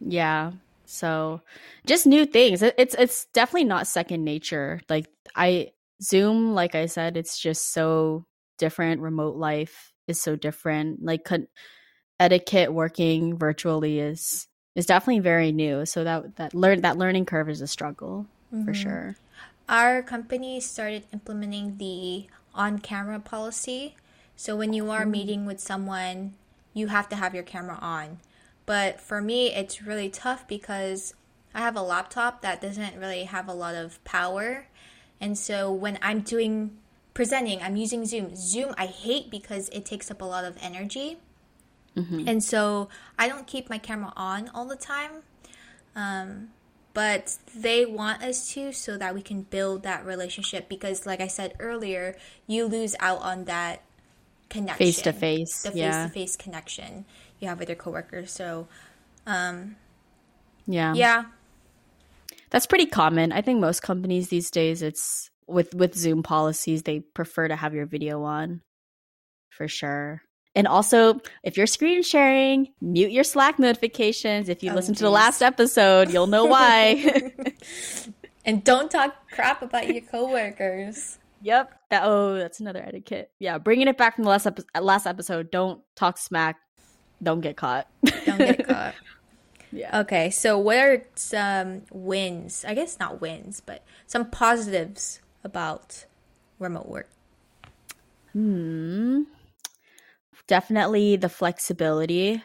Yeah. 0.00 0.52
So 0.84 1.40
just 1.86 2.06
new 2.06 2.26
things. 2.26 2.62
It's 2.62 2.94
it's 2.98 3.26
definitely 3.32 3.64
not 3.64 3.86
second 3.86 4.24
nature. 4.24 4.80
Like 4.88 5.06
I 5.34 5.72
Zoom, 6.02 6.54
like 6.54 6.74
I 6.74 6.86
said, 6.86 7.16
it's 7.16 7.38
just 7.38 7.72
so 7.72 8.24
different. 8.58 9.00
Remote 9.00 9.36
life 9.36 9.92
is 10.06 10.20
so 10.20 10.36
different. 10.36 11.04
Like 11.04 11.24
con- 11.24 11.48
etiquette 12.20 12.72
working 12.72 13.36
virtually 13.36 13.98
is 13.98 14.46
is 14.74 14.86
definitely 14.86 15.20
very 15.20 15.52
new. 15.52 15.86
So 15.86 16.04
that 16.04 16.36
that 16.36 16.54
learn 16.54 16.82
that 16.82 16.98
learning 16.98 17.26
curve 17.26 17.48
is 17.48 17.60
a 17.60 17.66
struggle 17.66 18.26
mm-hmm. 18.54 18.64
for 18.64 18.74
sure. 18.74 19.16
Our 19.68 20.02
company 20.02 20.60
started 20.60 21.04
implementing 21.12 21.78
the 21.78 22.26
on 22.54 22.78
camera 22.78 23.18
policy 23.18 23.96
so 24.36 24.54
when 24.54 24.74
you 24.74 24.90
are 24.90 25.06
meeting 25.06 25.46
with 25.46 25.60
someone, 25.60 26.34
you 26.74 26.88
have 26.88 27.08
to 27.08 27.16
have 27.16 27.34
your 27.34 27.42
camera 27.42 27.78
on. 27.80 28.20
But 28.66 29.00
for 29.00 29.22
me, 29.22 29.54
it's 29.54 29.82
really 29.82 30.10
tough 30.10 30.46
because 30.46 31.14
I 31.54 31.60
have 31.60 31.76
a 31.76 31.82
laptop 31.82 32.42
that 32.42 32.60
doesn't 32.60 32.98
really 32.98 33.24
have 33.24 33.48
a 33.48 33.54
lot 33.54 33.74
of 33.74 34.02
power. 34.04 34.66
And 35.20 35.38
so 35.38 35.72
when 35.72 35.98
I'm 36.02 36.20
doing 36.20 36.76
presenting, 37.14 37.62
I'm 37.62 37.76
using 37.76 38.04
Zoom. 38.04 38.34
Zoom 38.36 38.74
I 38.76 38.86
hate 38.86 39.30
because 39.30 39.68
it 39.70 39.86
takes 39.86 40.10
up 40.10 40.20
a 40.20 40.24
lot 40.24 40.44
of 40.44 40.58
energy. 40.60 41.16
Mm-hmm. 41.96 42.28
And 42.28 42.44
so 42.44 42.88
I 43.18 43.28
don't 43.28 43.46
keep 43.46 43.70
my 43.70 43.78
camera 43.78 44.12
on 44.16 44.50
all 44.52 44.66
the 44.66 44.76
time. 44.76 45.22
Um, 45.94 46.48
but 46.92 47.36
they 47.54 47.86
want 47.86 48.22
us 48.22 48.52
to 48.54 48.72
so 48.72 48.98
that 48.98 49.14
we 49.14 49.22
can 49.22 49.42
build 49.42 49.82
that 49.84 50.04
relationship 50.04 50.68
because 50.68 51.06
like 51.06 51.20
I 51.20 51.26
said 51.26 51.54
earlier, 51.58 52.16
you 52.46 52.66
lose 52.66 52.96
out 53.00 53.22
on 53.22 53.44
that 53.44 53.82
connection 54.48 54.86
face 54.86 55.02
to 55.02 55.12
face 55.12 55.62
the 55.62 55.72
face 55.72 55.96
to 55.96 56.08
face 56.08 56.36
connection 56.36 57.04
you 57.40 57.48
have 57.48 57.58
with 57.58 57.68
your 57.68 57.76
coworkers 57.76 58.30
so 58.30 58.66
um 59.26 59.76
yeah 60.66 60.94
yeah 60.94 61.24
that's 62.50 62.66
pretty 62.66 62.86
common 62.86 63.32
i 63.32 63.40
think 63.40 63.60
most 63.60 63.82
companies 63.82 64.28
these 64.28 64.50
days 64.50 64.82
it's 64.82 65.30
with 65.46 65.74
with 65.74 65.94
zoom 65.94 66.22
policies 66.22 66.82
they 66.82 67.00
prefer 67.00 67.48
to 67.48 67.56
have 67.56 67.74
your 67.74 67.86
video 67.86 68.22
on 68.22 68.60
for 69.50 69.68
sure 69.68 70.22
and 70.54 70.66
also 70.66 71.20
if 71.44 71.56
you're 71.56 71.66
screen 71.66 72.02
sharing 72.02 72.68
mute 72.80 73.12
your 73.12 73.24
slack 73.24 73.58
notifications 73.58 74.48
if 74.48 74.62
you 74.62 74.70
oh, 74.70 74.74
listen 74.74 74.94
geez. 74.94 74.98
to 74.98 75.04
the 75.04 75.10
last 75.10 75.42
episode 75.42 76.12
you'll 76.12 76.26
know 76.26 76.44
why 76.44 77.32
and 78.44 78.64
don't 78.64 78.90
talk 78.90 79.14
crap 79.30 79.62
about 79.62 79.86
your 79.86 80.02
coworkers 80.02 81.18
Yep. 81.42 81.72
That 81.90 82.02
oh, 82.04 82.34
that's 82.34 82.60
another 82.60 82.82
etiquette. 82.82 83.30
Yeah, 83.38 83.58
bringing 83.58 83.88
it 83.88 83.96
back 83.96 84.16
from 84.16 84.24
the 84.24 84.30
last 84.30 84.46
epi- 84.46 84.64
last 84.80 85.06
episode. 85.06 85.50
Don't 85.50 85.80
talk 85.94 86.18
smack. 86.18 86.56
Don't 87.22 87.40
get 87.40 87.56
caught. 87.56 87.88
don't 88.24 88.38
get 88.38 88.66
caught. 88.66 88.94
yeah. 89.72 90.00
Okay. 90.00 90.30
So, 90.30 90.58
what 90.58 90.76
are 90.76 91.02
some 91.14 91.82
wins? 91.90 92.64
I 92.66 92.74
guess 92.74 92.98
not 92.98 93.20
wins, 93.20 93.62
but 93.64 93.82
some 94.06 94.30
positives 94.30 95.20
about 95.44 96.04
remote 96.58 96.88
work. 96.88 97.08
Hmm. 98.32 99.22
Definitely 100.46 101.16
the 101.16 101.28
flexibility. 101.28 102.42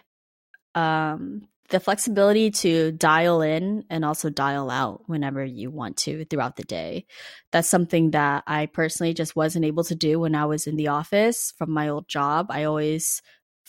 Um, 0.74 1.48
the 1.72 1.80
flexibility 1.80 2.52
to 2.52 2.92
dial 2.92 3.42
in 3.42 3.86
and 3.90 4.06
also 4.06 4.30
dial 4.30 4.70
out 4.70 5.04
whenever 5.08 5.44
you 5.44 5.72
want 5.72 5.98
to 5.98 6.26
throughout 6.26 6.58
the 6.58 6.64
day. 6.64 7.06
That's 7.52 7.70
something 7.70 8.12
that 8.12 8.44
I 8.46 8.68
personally 8.68 9.14
just 9.14 9.36
wasn't 9.36 9.66
able 9.66 9.86
to 9.86 9.96
do 9.96 10.20
when 10.20 10.36
I 10.36 10.46
was 10.46 10.68
in 10.68 10.76
the 10.76 10.90
office 10.90 11.54
from 11.58 11.72
my 11.72 11.88
old 11.88 12.08
job. 12.08 12.48
I 12.50 12.66
always 12.66 13.22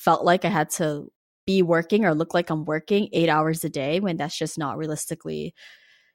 felt 0.03 0.25
like 0.25 0.45
I 0.45 0.49
had 0.49 0.71
to 0.71 1.11
be 1.47 1.63
working 1.63 2.05
or 2.05 2.15
look 2.15 2.35
like 2.35 2.51
I'm 2.51 2.65
working 2.65 3.09
eight 3.13 3.29
hours 3.29 3.65
a 3.65 3.69
day 3.69 4.01
when 4.01 4.17
that's 4.17 4.37
just 4.37 4.59
not 4.59 4.77
realistically 4.77 5.55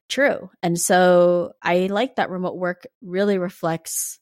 true. 0.08 0.50
And 0.62 0.78
so 0.78 1.52
I 1.62 1.86
like 1.86 2.16
that 2.16 2.30
remote 2.30 2.56
work 2.56 2.86
really 3.02 3.38
reflects 3.38 4.18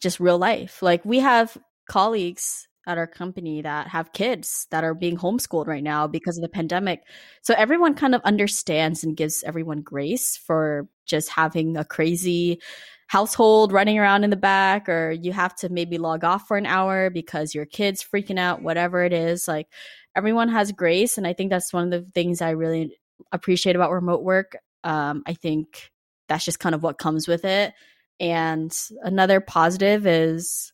just 0.00 0.20
real 0.20 0.38
life. 0.38 0.82
Like 0.82 1.04
we 1.04 1.20
have 1.20 1.56
colleagues 1.88 2.68
at 2.86 2.98
our 2.98 3.06
company 3.06 3.62
that 3.62 3.88
have 3.88 4.12
kids 4.12 4.66
that 4.70 4.84
are 4.84 4.94
being 4.94 5.16
homeschooled 5.16 5.66
right 5.66 5.82
now 5.82 6.06
because 6.06 6.38
of 6.38 6.42
the 6.42 6.48
pandemic. 6.48 7.02
So 7.42 7.54
everyone 7.56 7.94
kind 7.94 8.14
of 8.14 8.22
understands 8.22 9.02
and 9.02 9.16
gives 9.16 9.42
everyone 9.44 9.80
grace 9.80 10.36
for 10.36 10.88
just 11.04 11.28
having 11.28 11.76
a 11.76 11.84
crazy 11.84 12.60
household 13.08 13.72
running 13.72 13.98
around 13.98 14.24
in 14.24 14.30
the 14.30 14.36
back 14.36 14.88
or 14.88 15.12
you 15.12 15.32
have 15.32 15.54
to 15.54 15.68
maybe 15.68 15.98
log 15.98 16.24
off 16.24 16.48
for 16.48 16.56
an 16.56 16.66
hour 16.66 17.08
because 17.10 17.54
your 17.54 17.66
kids 17.66 18.04
freaking 18.04 18.38
out 18.38 18.62
whatever 18.62 19.04
it 19.04 19.12
is. 19.12 19.46
Like 19.46 19.68
everyone 20.16 20.48
has 20.48 20.72
grace 20.72 21.18
and 21.18 21.26
i 21.26 21.32
think 21.32 21.50
that's 21.50 21.72
one 21.74 21.84
of 21.84 21.90
the 21.90 22.10
things 22.14 22.40
i 22.40 22.50
really 22.50 22.96
appreciate 23.32 23.76
about 23.76 23.92
remote 23.92 24.22
work. 24.22 24.56
Um, 24.82 25.22
i 25.26 25.34
think 25.34 25.90
that's 26.28 26.44
just 26.44 26.58
kind 26.58 26.74
of 26.74 26.82
what 26.82 26.98
comes 26.98 27.28
with 27.28 27.44
it. 27.44 27.72
And 28.18 28.76
another 29.02 29.40
positive 29.40 30.06
is 30.06 30.72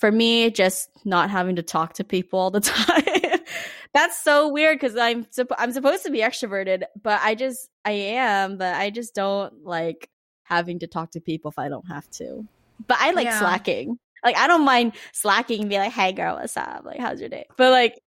for 0.00 0.10
me, 0.10 0.50
just 0.50 0.88
not 1.04 1.30
having 1.30 1.56
to 1.56 1.62
talk 1.62 1.92
to 1.94 2.04
people 2.04 2.38
all 2.38 2.50
the 2.50 2.60
time. 2.60 3.40
That's 3.92 4.22
so 4.22 4.48
weird 4.48 4.80
because 4.80 4.96
I'm 4.96 5.26
I'm 5.58 5.72
supposed 5.72 6.04
to 6.04 6.10
be 6.10 6.20
extroverted, 6.20 6.84
but 7.00 7.20
I 7.22 7.34
just 7.34 7.68
I 7.84 7.92
am, 7.92 8.56
but 8.56 8.74
I 8.74 8.90
just 8.90 9.14
don't 9.14 9.64
like 9.64 10.08
having 10.44 10.78
to 10.78 10.86
talk 10.86 11.12
to 11.12 11.20
people 11.20 11.50
if 11.50 11.58
I 11.58 11.68
don't 11.68 11.86
have 11.88 12.08
to. 12.12 12.46
But 12.86 12.98
I 13.00 13.10
like 13.10 13.26
yeah. 13.26 13.38
slacking. 13.38 13.98
Like 14.24 14.36
I 14.36 14.46
don't 14.46 14.64
mind 14.64 14.92
slacking 15.12 15.62
and 15.62 15.70
be 15.70 15.76
like, 15.76 15.92
"Hey, 15.92 16.12
girl, 16.12 16.36
what's 16.36 16.56
up? 16.56 16.82
Like, 16.84 17.00
how's 17.00 17.20
your 17.20 17.28
day?" 17.28 17.46
But 17.56 17.72
like, 17.72 18.00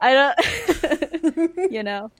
I 0.00 0.12
don't, 0.14 1.56
you 1.72 1.82
know. 1.82 2.10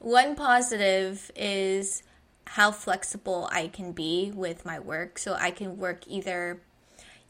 One 0.00 0.34
positive 0.34 1.30
is 1.36 2.02
how 2.46 2.72
flexible 2.72 3.48
I 3.52 3.68
can 3.68 3.92
be 3.92 4.32
with 4.34 4.66
my 4.66 4.80
work. 4.80 5.18
So 5.18 5.34
I 5.34 5.50
can 5.50 5.76
work 5.76 6.02
either 6.08 6.60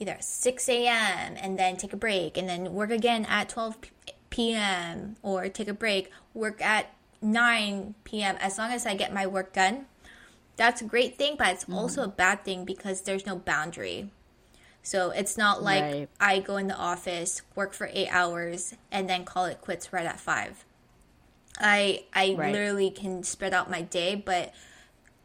either 0.01 0.17
6 0.19 0.69
a.m. 0.69 1.37
and 1.37 1.59
then 1.59 1.77
take 1.77 1.93
a 1.93 1.97
break 1.97 2.37
and 2.37 2.49
then 2.49 2.73
work 2.73 2.91
again 2.91 3.27
at 3.27 3.51
12 3.51 3.77
p.m. 4.31 5.17
or 5.23 5.49
take 5.49 5.69
a 5.69 5.75
break, 5.75 6.11
work 6.35 6.61
at 6.63 6.93
9 7.23 7.95
p.m. 8.05 8.37
as 8.41 8.59
long 8.59 8.73
as 8.73 8.87
I 8.87 8.95
get 8.95 9.13
my 9.13 9.27
work 9.27 9.53
done. 9.53 9.87
That's 10.57 10.81
a 10.81 10.85
great 10.85 11.17
thing, 11.19 11.37
but 11.39 11.49
it's 11.49 11.67
mm. 11.67 11.75
also 11.75 12.03
a 12.03 12.09
bad 12.09 12.45
thing 12.45 12.65
because 12.65 13.03
there's 13.03 13.27
no 13.27 13.37
boundary. 13.37 14.11
So 14.83 15.11
it's 15.11 15.37
not 15.37 15.63
like 15.63 15.83
right. 15.83 16.09
I 16.19 16.41
go 16.41 16.57
in 16.57 16.67
the 16.67 16.77
office, 16.77 17.43
work 17.55 17.75
for 17.75 17.91
eight 17.93 18.09
hours, 18.11 18.75
and 18.91 19.09
then 19.09 19.25
call 19.25 19.45
it 19.45 19.61
quits 19.61 19.93
right 19.93 20.07
at 20.07 20.19
five. 20.19 20.65
I 21.59 22.05
I 22.15 22.35
right. 22.39 22.53
literally 22.53 22.91
can 22.91 23.23
spread 23.23 23.53
out 23.53 23.71
my 23.71 23.83
day, 23.83 24.15
but 24.15 24.55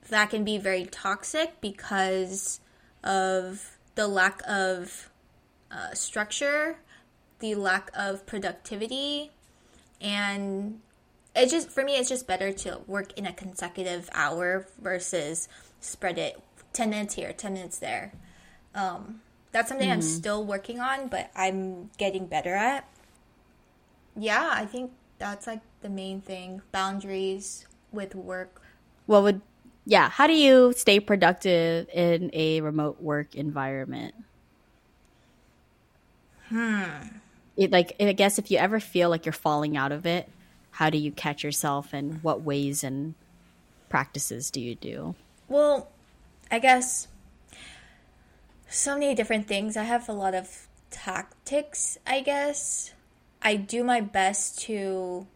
that 0.10 0.30
can 0.30 0.44
be 0.44 0.58
very 0.58 0.86
toxic 0.86 1.62
because 1.62 2.60
of 3.04 3.75
the 3.96 4.08
lack 4.08 4.42
of 4.48 5.10
uh, 5.72 5.94
structure, 5.94 6.78
the 7.40 7.56
lack 7.56 7.92
of 7.96 8.26
productivity, 8.26 9.32
and 10.00 10.80
it 11.36 11.50
just 11.50 11.70
for 11.70 11.84
me 11.84 11.98
it's 11.98 12.10
just 12.10 12.28
better 12.28 12.52
to 12.52 12.80
work 12.88 13.12
in 13.18 13.26
a 13.26 13.34
consecutive 13.34 14.10
hour 14.14 14.68
versus 14.82 15.48
spread 15.82 16.18
it 16.18 16.40
10 16.74 16.90
minutes 16.90 17.16
here 17.16 17.34
10 17.34 17.54
minutes 17.54 17.80
there. 17.80 18.14
Um, 18.74 19.22
that's 19.52 19.70
something 19.70 19.88
mm-hmm. 19.88 19.96
i'm 19.96 20.02
still 20.02 20.44
working 20.46 20.80
on 20.82 21.08
but 21.08 21.32
i'm 21.36 21.90
getting 21.98 22.28
better 22.28 22.54
at. 22.54 22.88
Yeah 24.18 24.50
i 24.54 24.66
think 24.66 24.92
that's 25.18 25.48
like 25.48 25.62
the 25.82 25.90
main 25.90 26.22
thing. 26.22 26.62
Boundaries 26.72 27.66
with 27.92 28.16
work. 28.16 28.62
What 29.06 29.24
would 29.24 29.42
yeah, 29.86 30.10
how 30.10 30.28
do 30.28 30.34
you 30.34 30.74
stay 30.76 31.00
productive 31.00 31.88
in 31.90 32.32
a 32.34 32.62
remote 32.62 33.02
work 33.02 33.36
environment? 33.36 34.16
Hmm. 36.50 36.84
It, 37.56 37.72
like, 37.72 37.96
I 38.00 38.12
guess 38.14 38.38
if 38.40 38.52
you 38.52 38.58
ever 38.58 38.80
feel 38.80 39.10
like 39.10 39.26
you're 39.26 39.34
falling 39.34 39.78
out 39.78 39.92
of 39.92 40.06
it, 40.06 40.30
how 40.72 40.90
do 40.90 40.98
you 40.98 41.12
catch 41.12 41.44
yourself 41.44 41.94
and 41.94 42.22
what 42.24 42.42
ways 42.42 42.84
and 42.84 43.14
practices 43.90 44.52
do 44.52 44.60
you 44.60 44.76
do? 44.76 45.16
Well, 45.48 45.90
I 46.52 46.60
guess 46.60 47.08
so 48.68 48.98
many 48.98 49.16
different 49.16 49.48
things. 49.48 49.78
I 49.78 49.84
have 49.84 50.10
a 50.10 50.14
lot 50.14 50.34
of 50.36 50.68
tactics, 50.92 51.98
I 52.06 52.22
guess. 52.22 52.94
I 53.42 53.56
do 53.56 53.84
my 53.84 54.02
best 54.02 54.60
to 54.64 55.28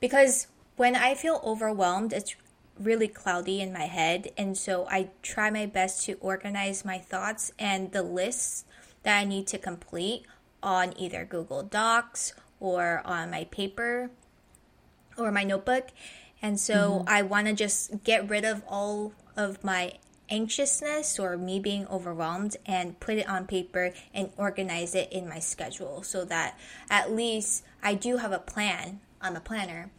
because 0.00 0.46
when 0.76 0.94
I 0.94 1.14
feel 1.14 1.40
overwhelmed, 1.44 2.12
it's 2.12 2.36
really 2.80 3.08
cloudy 3.08 3.60
in 3.60 3.72
my 3.72 3.86
head, 3.86 4.30
and 4.36 4.56
so 4.56 4.86
I 4.90 5.10
try 5.22 5.50
my 5.50 5.66
best 5.66 6.04
to 6.04 6.14
organize 6.20 6.84
my 6.84 6.98
thoughts 6.98 7.52
and 7.58 7.92
the 7.92 8.02
lists 8.02 8.64
that 9.02 9.18
I 9.18 9.24
need 9.24 9.46
to 9.48 9.58
complete 9.58 10.24
on 10.62 10.94
either 10.98 11.24
Google 11.24 11.62
Docs 11.62 12.32
or 12.60 13.02
on 13.04 13.30
my 13.30 13.44
paper 13.44 14.10
or 15.16 15.30
my 15.30 15.44
notebook. 15.44 15.88
And 16.40 16.58
so 16.58 17.00
mm-hmm. 17.00 17.08
I 17.08 17.22
want 17.22 17.46
to 17.46 17.52
just 17.52 18.04
get 18.04 18.28
rid 18.28 18.44
of 18.44 18.62
all 18.68 19.12
of 19.36 19.64
my 19.64 19.94
anxiousness 20.30 21.18
or 21.18 21.36
me 21.36 21.58
being 21.58 21.86
overwhelmed 21.88 22.56
and 22.66 23.00
put 23.00 23.16
it 23.16 23.28
on 23.28 23.46
paper 23.46 23.92
and 24.12 24.30
organize 24.36 24.94
it 24.94 25.10
in 25.12 25.28
my 25.28 25.38
schedule 25.38 26.02
so 26.02 26.24
that 26.24 26.58
at 26.90 27.12
least 27.12 27.64
I 27.82 27.94
do 27.94 28.18
have 28.18 28.32
a 28.32 28.38
plan. 28.38 29.00
I'm 29.20 29.36
a 29.36 29.40
planner. 29.40 29.90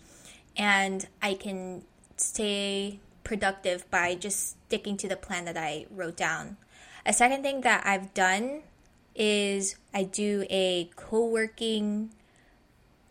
And 0.56 1.08
I 1.22 1.34
can 1.34 1.84
stay 2.22 3.00
productive 3.24 3.90
by 3.92 4.16
just 4.16 4.56
sticking 4.68 4.98
to 4.98 5.08
the 5.08 5.16
plan 5.16 5.46
that 5.46 5.58
I 5.58 5.86
wrote 5.92 6.18
down. 6.18 6.58
A 7.06 7.14
second 7.14 7.44
thing 7.44 7.62
that 7.62 7.86
I've 7.86 8.14
done 8.14 8.62
is 9.16 9.76
I 9.94 10.04
do 10.04 10.46
a 10.50 10.90
co 10.96 11.26
working 11.26 12.12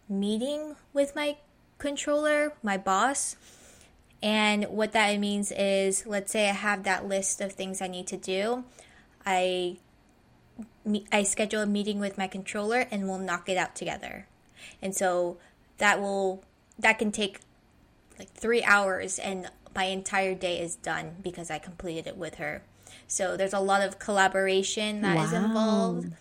meeting 0.09 0.77
with 0.92 1.14
my 1.14 1.37
controller, 1.79 2.53
my 2.62 2.77
boss. 2.77 3.37
And 4.23 4.64
what 4.64 4.92
that 4.92 5.18
means 5.21 5.53
is, 5.53 6.05
let's 6.07 6.33
say 6.33 6.49
I 6.49 6.53
have 6.53 6.83
that 6.85 7.07
list 7.07 7.40
of 7.40 7.53
things 7.53 7.81
I 7.81 7.87
need 7.87 8.07
to 8.09 8.16
do. 8.16 8.64
I 9.25 9.77
I 11.12 11.23
schedule 11.23 11.62
a 11.62 11.66
meeting 11.66 12.01
with 12.01 12.18
my 12.18 12.27
controller 12.27 12.87
and 12.90 13.07
we'll 13.09 13.18
knock 13.18 13.49
it 13.49 13.57
out 13.57 13.77
together. 13.77 14.27
And 14.83 14.94
so 14.94 15.37
that 15.79 16.01
will 16.01 16.42
that 16.79 16.99
can 16.99 17.12
take 17.12 17.40
like 18.18 18.33
3 18.33 18.62
hours 18.64 19.18
and 19.18 19.50
my 19.74 19.85
entire 19.85 20.35
day 20.35 20.61
is 20.61 20.74
done 20.74 21.16
because 21.22 21.50
I 21.50 21.59
completed 21.59 22.07
it 22.07 22.16
with 22.16 22.37
her. 22.37 22.62
So 23.07 23.37
there's 23.37 23.52
a 23.52 23.61
lot 23.61 23.83
of 23.83 23.98
collaboration 23.98 25.02
that 25.02 25.16
wow. 25.16 25.24
is 25.24 25.33
involved, 25.33 26.12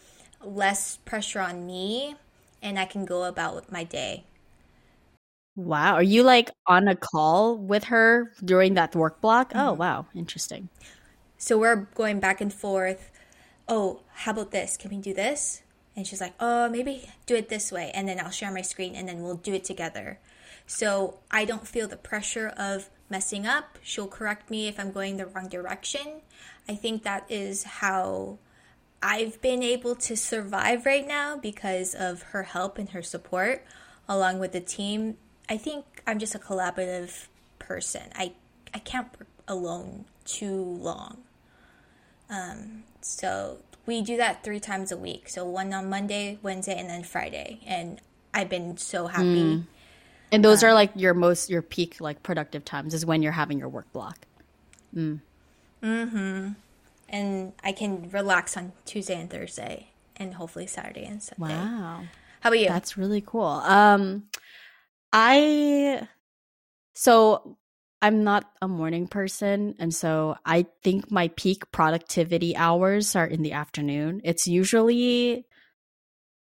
less 0.43 0.97
pressure 0.97 1.39
on 1.39 1.65
me, 1.65 2.15
and 2.61 2.77
I 2.77 2.85
can 2.85 3.03
go 3.03 3.23
about 3.23 3.71
my 3.71 3.83
day. 3.83 4.25
Wow. 5.55 5.95
Are 5.95 6.03
you 6.03 6.21
like 6.21 6.51
on 6.67 6.87
a 6.87 6.95
call 6.95 7.57
with 7.57 7.85
her 7.85 8.31
during 8.45 8.75
that 8.75 8.95
work 8.95 9.19
block? 9.21 9.51
Oh, 9.55 9.57
mm-hmm. 9.57 9.67
Oh, 9.69 9.73
wow. 9.73 10.05
Interesting. 10.13 10.69
So 11.39 11.57
we're 11.57 11.87
going 11.95 12.19
back 12.19 12.41
and 12.41 12.53
forth. 12.53 13.11
Oh, 13.67 14.01
how 14.13 14.31
about 14.31 14.51
this? 14.51 14.77
Can 14.77 14.91
we 14.91 14.97
do 14.97 15.13
this? 15.13 15.63
And 15.95 16.05
she's 16.05 16.21
like, 16.21 16.35
oh, 16.39 16.69
maybe 16.69 17.09
do 17.25 17.35
it 17.35 17.49
this 17.49 17.71
way. 17.71 17.91
And 17.95 18.07
then 18.07 18.19
I'll 18.19 18.29
share 18.29 18.51
my 18.51 18.61
screen 18.61 18.93
and 18.93 19.09
then 19.09 19.23
we'll 19.23 19.35
do 19.35 19.53
it 19.55 19.63
together. 19.63 20.19
So 20.67 21.19
I 21.31 21.45
don't 21.45 21.67
feel 21.67 21.87
the 21.87 21.97
pressure 21.97 22.49
of 22.49 22.89
messing 23.09 23.47
up. 23.47 23.79
She'll 23.81 24.07
correct 24.07 24.51
me 24.51 24.67
if 24.67 24.79
I'm 24.79 24.91
going 24.91 25.17
the 25.17 25.25
wrong 25.25 25.49
direction. 25.49 26.21
I 26.69 26.75
think 26.75 27.03
that 27.03 27.25
is 27.29 27.63
how 27.63 28.37
I've 29.01 29.41
been 29.41 29.63
able 29.63 29.95
to 29.95 30.15
survive 30.15 30.85
right 30.85 31.07
now 31.07 31.37
because 31.37 31.95
of 31.95 32.21
her 32.23 32.43
help 32.43 32.77
and 32.77 32.89
her 32.89 33.01
support 33.01 33.65
along 34.09 34.39
with 34.39 34.51
the 34.51 34.61
team 34.61 35.17
I 35.49 35.57
think 35.57 35.85
I'm 36.05 36.19
just 36.19 36.35
a 36.35 36.39
collaborative 36.39 37.27
person. 37.59 38.03
I 38.15 38.33
I 38.73 38.79
can't 38.79 39.07
work 39.19 39.27
alone 39.47 40.05
too 40.25 40.61
long. 40.61 41.19
Um, 42.29 42.83
so 43.01 43.59
we 43.85 44.01
do 44.01 44.17
that 44.17 44.43
three 44.43 44.59
times 44.59 44.91
a 44.91 44.97
week. 44.97 45.29
So 45.29 45.45
one 45.45 45.73
on 45.73 45.89
Monday, 45.89 46.37
Wednesday, 46.41 46.77
and 46.77 46.89
then 46.89 47.03
Friday. 47.03 47.61
And 47.65 48.01
I've 48.33 48.49
been 48.49 48.77
so 48.77 49.07
happy. 49.07 49.23
Mm. 49.23 49.63
And 50.31 50.43
those 50.43 50.63
um, 50.63 50.69
are 50.69 50.73
like 50.73 50.91
your 50.95 51.13
most 51.13 51.49
your 51.49 51.61
peak 51.61 52.01
like 52.01 52.23
productive 52.23 52.65
times 52.65 52.93
is 52.93 53.05
when 53.05 53.21
you're 53.21 53.31
having 53.31 53.59
your 53.59 53.69
work 53.69 53.91
block. 53.93 54.25
Mm. 54.95 55.21
Mm-hmm. 55.83 56.49
And 57.09 57.53
I 57.63 57.71
can 57.71 58.09
relax 58.09 58.57
on 58.57 58.73
Tuesday 58.85 59.19
and 59.19 59.29
Thursday, 59.29 59.87
and 60.17 60.33
hopefully 60.33 60.67
Saturday 60.67 61.05
and 61.05 61.23
Sunday. 61.23 61.53
Wow. 61.53 62.03
How 62.41 62.49
about 62.49 62.59
you? 62.59 62.67
That's 62.67 62.97
really 62.97 63.21
cool. 63.21 63.45
Um, 63.45 64.23
I 65.13 66.07
so 66.93 67.57
I'm 68.01 68.23
not 68.23 68.49
a 68.61 68.67
morning 68.67 69.07
person 69.07 69.75
and 69.79 69.93
so 69.93 70.35
I 70.45 70.67
think 70.83 71.09
my 71.09 71.29
peak 71.29 71.71
productivity 71.71 72.55
hours 72.55 73.15
are 73.15 73.25
in 73.25 73.41
the 73.41 73.53
afternoon. 73.53 74.21
It's 74.23 74.47
usually 74.47 75.45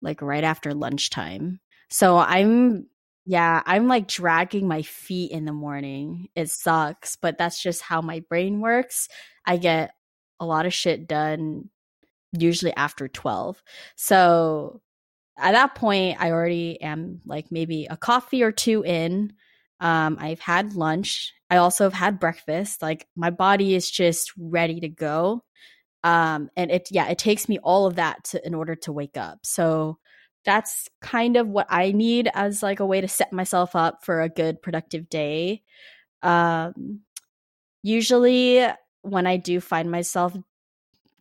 like 0.02 0.22
right 0.22 0.44
after 0.44 0.74
lunchtime. 0.74 1.60
So 1.90 2.18
I'm 2.18 2.88
yeah, 3.30 3.62
I'm 3.66 3.90
like 3.90 4.08
dragging 4.08 4.70
my 4.70 4.84
feet 4.84 5.32
in 5.32 5.44
the 5.44 5.52
morning. 5.52 6.30
It 6.34 6.50
sucks, 6.50 7.18
but 7.18 7.38
that's 7.38 7.62
just 7.62 7.82
how 7.82 8.02
my 8.02 8.22
brain 8.30 8.62
works. 8.62 9.10
I 9.46 9.58
get 9.58 9.92
a 10.40 10.46
lot 10.46 10.66
of 10.66 10.74
shit 10.74 11.10
done 11.10 11.70
usually 12.32 12.74
after 12.78 13.10
12. 13.10 13.62
So 13.98 14.82
at 15.38 15.52
that 15.52 15.76
point, 15.76 16.22
I 16.22 16.32
already 16.32 16.82
am 16.82 17.20
like 17.26 17.52
maybe 17.52 17.88
a 17.90 17.98
coffee 17.98 18.44
or 18.44 18.54
two 18.54 18.86
in. 18.86 19.34
Um, 19.82 20.16
I've 20.22 20.40
had 20.40 20.76
lunch. 20.76 21.34
I 21.50 21.58
also 21.58 21.84
have 21.84 21.94
had 21.94 22.22
breakfast. 22.22 22.82
Like 22.82 23.10
my 23.14 23.30
body 23.30 23.76
is 23.76 23.92
just 23.92 24.32
ready 24.38 24.80
to 24.80 24.90
go. 24.90 25.44
Um, 26.02 26.50
and 26.56 26.72
it, 26.72 26.88
yeah, 26.92 27.10
it 27.10 27.18
takes 27.18 27.50
me 27.50 27.60
all 27.60 27.88
of 27.88 27.96
that 27.98 28.24
to, 28.26 28.48
in 28.48 28.54
order 28.54 28.76
to 28.76 28.94
wake 28.94 29.18
up. 29.18 29.40
So 29.44 29.98
that's 30.46 30.90
kind 31.02 31.38
of 31.38 31.48
what 31.48 31.68
I 31.70 31.92
need 31.92 32.30
as 32.34 32.64
like 32.64 32.80
a 32.80 32.86
way 32.86 33.02
to 33.02 33.08
set 33.08 33.34
myself 33.34 33.76
up 33.76 34.06
for 34.06 34.22
a 34.22 34.30
good 34.30 34.62
productive 34.62 35.10
day. 35.10 35.64
Um, 36.24 37.02
usually 37.84 38.66
when 39.02 39.28
I 39.28 39.38
do 39.38 39.60
find 39.60 39.92
myself 39.92 40.36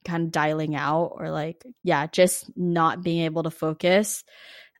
kind 0.05 0.25
of 0.25 0.31
dialing 0.31 0.77
out 0.77 1.15
or 1.17 1.31
like 1.31 1.65
yeah 1.83 2.07
just 2.07 2.49
not 2.57 3.03
being 3.03 3.25
able 3.25 3.43
to 3.43 3.51
focus 3.51 4.23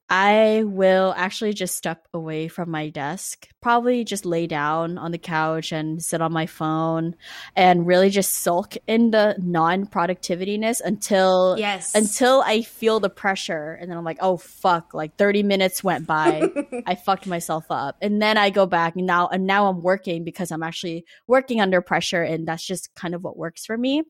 i 0.09 0.63
will 0.67 1.13
actually 1.17 1.53
just 1.53 1.77
step 1.77 2.07
away 2.15 2.49
from 2.49 2.71
my 2.71 2.89
desk 2.89 3.49
probably 3.61 4.05
just 4.05 4.25
lay 4.25 4.47
down 4.47 4.99
on 4.99 5.11
the 5.13 5.19
couch 5.19 5.73
and 5.73 6.03
sit 6.03 6.21
on 6.21 6.33
my 6.33 6.47
phone 6.47 7.15
and 7.55 7.87
really 7.87 8.11
just 8.11 8.33
sulk 8.33 8.77
in 8.87 9.11
the 9.11 9.35
non-productivityness 9.39 10.81
until 10.81 11.57
yes 11.59 11.95
until 11.95 12.43
i 12.47 12.63
feel 12.63 13.01
the 13.01 13.11
pressure 13.11 13.77
and 13.81 13.91
then 13.91 13.99
i'm 13.99 14.05
like 14.05 14.19
oh 14.21 14.37
fuck 14.37 14.95
like 14.95 15.17
30 15.17 15.43
minutes 15.43 15.83
went 15.83 16.07
by 16.07 16.49
i 16.87 16.95
fucked 16.95 17.27
myself 17.27 17.67
up 17.71 17.97
and 18.01 18.23
then 18.23 18.37
i 18.37 18.51
go 18.51 18.67
back 18.67 18.95
and 18.97 19.07
now 19.07 19.29
and 19.29 19.47
now 19.47 19.67
i'm 19.67 19.83
working 19.83 20.25
because 20.25 20.51
i'm 20.51 20.63
actually 20.63 21.05
working 21.27 21.61
under 21.61 21.81
pressure 21.81 22.23
and 22.23 22.47
that's 22.47 22.65
just 22.65 22.95
kind 22.95 23.15
of 23.15 23.25
what 23.25 23.37
works 23.37 23.67
for 23.67 23.77
me 23.77 24.03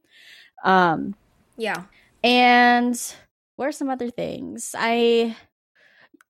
um, 0.65 1.15
yeah. 1.57 1.85
And 2.23 3.01
what 3.57 3.69
are 3.69 3.73
some 3.73 3.91
other 3.91 4.11
things? 4.11 4.75
I 4.77 5.37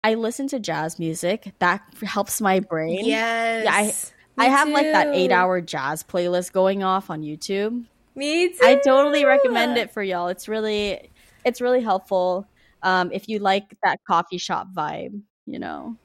I 0.06 0.14
listen 0.14 0.46
to 0.48 0.60
jazz 0.60 1.00
music. 1.00 1.52
That 1.58 1.82
helps 2.04 2.40
my 2.40 2.60
brain. 2.60 3.04
Yes. 3.04 3.64
Yeah, 3.64 4.44
I 4.44 4.46
I 4.46 4.48
have 4.50 4.68
too. 4.68 4.74
like 4.74 4.86
that 4.92 5.08
eight 5.08 5.32
hour 5.32 5.60
jazz 5.60 6.04
playlist 6.04 6.52
going 6.52 6.84
off 6.84 7.10
on 7.10 7.22
YouTube. 7.22 7.84
Me 8.14 8.50
too. 8.50 8.58
I 8.62 8.76
totally 8.76 9.24
recommend 9.24 9.76
it 9.76 9.90
for 9.90 10.04
y'all. 10.04 10.28
It's 10.28 10.46
really 10.46 11.10
it's 11.44 11.60
really 11.60 11.80
helpful. 11.80 12.46
Um, 12.84 13.10
if 13.10 13.28
you 13.28 13.40
like 13.40 13.64
that 13.82 13.98
coffee 14.06 14.38
shop 14.38 14.68
vibe, 14.72 15.20
you 15.44 15.58
know. 15.58 15.96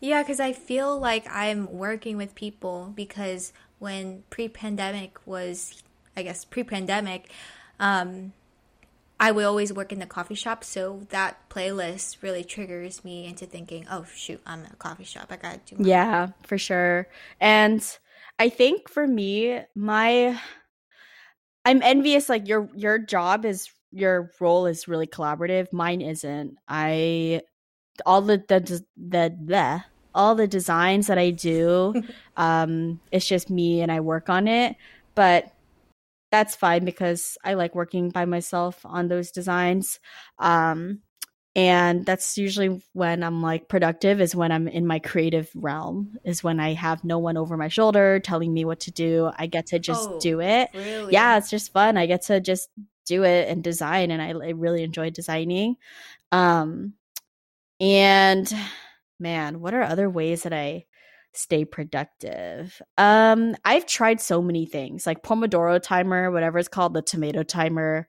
Yeah, 0.00 0.22
because 0.22 0.38
I 0.38 0.52
feel 0.52 0.98
like 0.98 1.24
I'm 1.30 1.72
working 1.72 2.18
with 2.18 2.34
people 2.34 2.92
because 2.94 3.54
when 3.78 4.22
pre 4.28 4.48
pandemic 4.48 5.18
was 5.26 5.82
I 6.14 6.22
guess 6.22 6.44
pre-pandemic, 6.44 7.30
um, 7.78 8.32
I 9.20 9.32
would 9.32 9.44
always 9.44 9.70
work 9.70 9.92
in 9.92 9.98
the 9.98 10.06
coffee 10.06 10.34
shop, 10.34 10.64
so 10.64 11.06
that 11.10 11.50
playlist 11.50 12.22
really 12.22 12.42
triggers 12.42 13.04
me 13.04 13.26
into 13.26 13.44
thinking, 13.44 13.86
"Oh 13.90 14.06
shoot, 14.14 14.40
I'm 14.46 14.60
in 14.60 14.72
a 14.72 14.76
coffee 14.76 15.04
shop. 15.04 15.26
I 15.30 15.36
gotta 15.36 15.60
do." 15.66 15.76
More. 15.76 15.86
Yeah, 15.86 16.28
for 16.46 16.56
sure. 16.56 17.06
And 17.38 17.86
I 18.38 18.48
think 18.48 18.88
for 18.88 19.06
me, 19.06 19.60
my 19.76 20.40
I'm 21.66 21.82
envious. 21.82 22.30
Like 22.30 22.48
your 22.48 22.70
your 22.74 22.98
job 22.98 23.44
is 23.44 23.68
your 23.92 24.30
role 24.40 24.64
is 24.64 24.88
really 24.88 25.06
collaborative. 25.06 25.70
Mine 25.70 26.00
isn't. 26.00 26.56
I 26.66 27.42
all 28.06 28.22
the 28.22 28.42
the 28.48 28.60
the 28.96 29.36
the 29.44 29.84
all 30.14 30.34
the 30.34 30.48
designs 30.48 31.08
that 31.08 31.18
I 31.18 31.30
do, 31.30 32.02
um, 32.38 33.00
it's 33.12 33.28
just 33.28 33.50
me 33.50 33.82
and 33.82 33.92
I 33.92 34.00
work 34.00 34.30
on 34.30 34.48
it. 34.48 34.76
But 35.14 35.52
that's 36.30 36.54
fine 36.56 36.84
because 36.84 37.36
I 37.44 37.54
like 37.54 37.74
working 37.74 38.10
by 38.10 38.24
myself 38.24 38.80
on 38.84 39.08
those 39.08 39.30
designs. 39.30 39.98
Um, 40.38 41.00
and 41.56 42.06
that's 42.06 42.38
usually 42.38 42.80
when 42.92 43.24
I'm 43.24 43.42
like 43.42 43.68
productive 43.68 44.20
is 44.20 44.36
when 44.36 44.52
I'm 44.52 44.68
in 44.68 44.86
my 44.86 45.00
creative 45.00 45.50
realm 45.54 46.16
is 46.24 46.44
when 46.44 46.60
I 46.60 46.74
have 46.74 47.02
no 47.02 47.18
one 47.18 47.36
over 47.36 47.56
my 47.56 47.66
shoulder 47.66 48.20
telling 48.20 48.54
me 48.54 48.64
what 48.64 48.80
to 48.80 48.92
do. 48.92 49.30
I 49.36 49.46
get 49.46 49.66
to 49.68 49.80
just 49.80 50.10
Oh, 50.12 50.18
do 50.20 50.40
it. 50.40 50.70
Really? 50.72 51.12
Yeah, 51.12 51.36
it's 51.38 51.50
just 51.50 51.72
fun. 51.72 51.96
I 51.96 52.06
get 52.06 52.22
to 52.22 52.40
just 52.40 52.68
do 53.04 53.24
it 53.24 53.48
and 53.48 53.64
design 53.64 54.12
and 54.12 54.22
I, 54.22 54.28
I 54.28 54.50
really 54.50 54.84
enjoy 54.84 55.10
designing. 55.10 55.76
Um 56.30 56.94
and 57.80 58.52
man, 59.18 59.60
what 59.60 59.74
are 59.74 59.82
other 59.82 60.08
ways 60.08 60.42
that 60.44 60.52
I 60.52 60.84
stay 61.34 61.64
productive? 61.64 62.80
Um, 62.98 63.56
I've 63.64 63.86
tried 63.86 64.20
so 64.20 64.42
many 64.42 64.66
things, 64.66 65.06
like 65.06 65.22
Pomodoro 65.22 65.80
timer, 65.82 66.30
whatever 66.30 66.58
it's 66.58 66.68
called, 66.68 66.94
the 66.94 67.02
tomato 67.02 67.42
timer. 67.42 68.06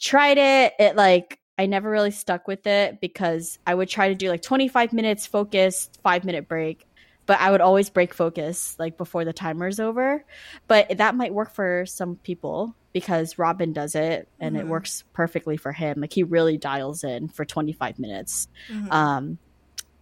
Tried 0.00 0.38
it. 0.38 0.72
It 0.78 0.96
like 0.96 1.38
I 1.58 1.66
never 1.66 1.90
really 1.90 2.10
stuck 2.10 2.48
with 2.48 2.66
it 2.66 3.00
because 3.00 3.58
I 3.66 3.74
would 3.74 3.88
try 3.88 4.08
to 4.08 4.14
do 4.14 4.30
like 4.30 4.42
25 4.42 4.92
minutes 4.92 5.26
focus, 5.26 5.90
five 6.02 6.24
minute 6.24 6.48
break, 6.48 6.86
but 7.26 7.38
I 7.38 7.50
would 7.50 7.60
always 7.60 7.90
break 7.90 8.14
focus 8.14 8.76
like 8.78 8.96
before 8.96 9.24
the 9.26 9.34
timer's 9.34 9.78
over. 9.78 10.24
But 10.68 10.96
that 10.98 11.14
might 11.14 11.34
work 11.34 11.52
for 11.52 11.84
some 11.86 12.16
people 12.16 12.74
because 12.92 13.38
Robin 13.38 13.72
does 13.72 13.94
it 13.94 14.28
and 14.40 14.56
it 14.56 14.64
Mhm. 14.64 14.68
works 14.68 15.04
perfectly 15.12 15.56
for 15.56 15.70
him. 15.70 16.00
Like 16.00 16.12
he 16.12 16.22
really 16.22 16.56
dials 16.56 17.04
in 17.04 17.28
for 17.28 17.44
25 17.44 17.98
minutes. 17.98 18.48
Mhm. 18.70 18.92
Um, 18.92 19.38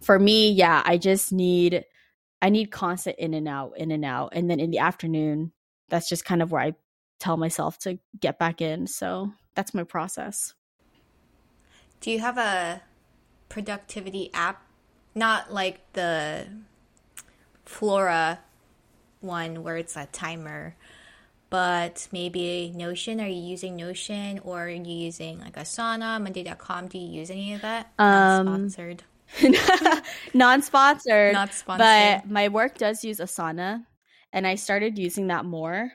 for 0.01 0.17
me, 0.17 0.51
yeah, 0.51 0.81
I 0.85 0.97
just 0.97 1.33
need 1.33 1.83
I 2.41 2.49
need 2.49 2.71
constant 2.71 3.17
in 3.17 3.33
and 3.33 3.47
out, 3.47 3.73
in 3.77 3.91
and 3.91 4.05
out, 4.05 4.29
and 4.33 4.49
then 4.49 4.59
in 4.59 4.71
the 4.71 4.79
afternoon, 4.79 5.51
that's 5.89 6.07
just 6.07 6.25
kind 6.25 6.41
of 6.41 6.51
where 6.51 6.61
I 6.61 6.75
tell 7.19 7.37
myself 7.37 7.77
to 7.79 7.99
get 8.19 8.39
back 8.39 8.61
in. 8.61 8.87
So 8.87 9.31
that's 9.55 9.73
my 9.73 9.83
process. 9.83 10.53
Do 12.01 12.11
you 12.11 12.19
have 12.19 12.37
a 12.37 12.81
productivity 13.49 14.29
app? 14.33 14.63
Not 15.15 15.53
like 15.53 15.81
the 15.93 16.47
Flora 17.65 18.39
one 19.21 19.63
where 19.63 19.75
it's 19.75 19.97
a 19.97 20.07
timer, 20.11 20.75
but 21.49 22.07
maybe 22.11 22.71
Notion. 22.73 23.19
Are 23.19 23.27
you 23.27 23.41
using 23.41 23.75
Notion 23.75 24.39
or 24.39 24.65
are 24.65 24.69
you 24.69 24.81
using 24.83 25.39
like 25.39 25.55
Asana, 25.55 26.21
Monday.com? 26.21 26.87
Do 26.87 26.97
you 26.97 27.07
use 27.19 27.29
any 27.29 27.53
of 27.53 27.61
that? 27.61 27.91
Um, 27.99 28.47
sponsored. 28.47 29.03
Non-sponsored, 30.33 31.33
Not 31.33 31.53
sponsored. 31.53 31.79
but 32.23 32.29
my 32.29 32.47
work 32.49 32.77
does 32.77 33.03
use 33.03 33.19
Asana, 33.19 33.83
and 34.33 34.45
I 34.47 34.55
started 34.55 34.97
using 34.97 35.27
that 35.27 35.45
more, 35.45 35.91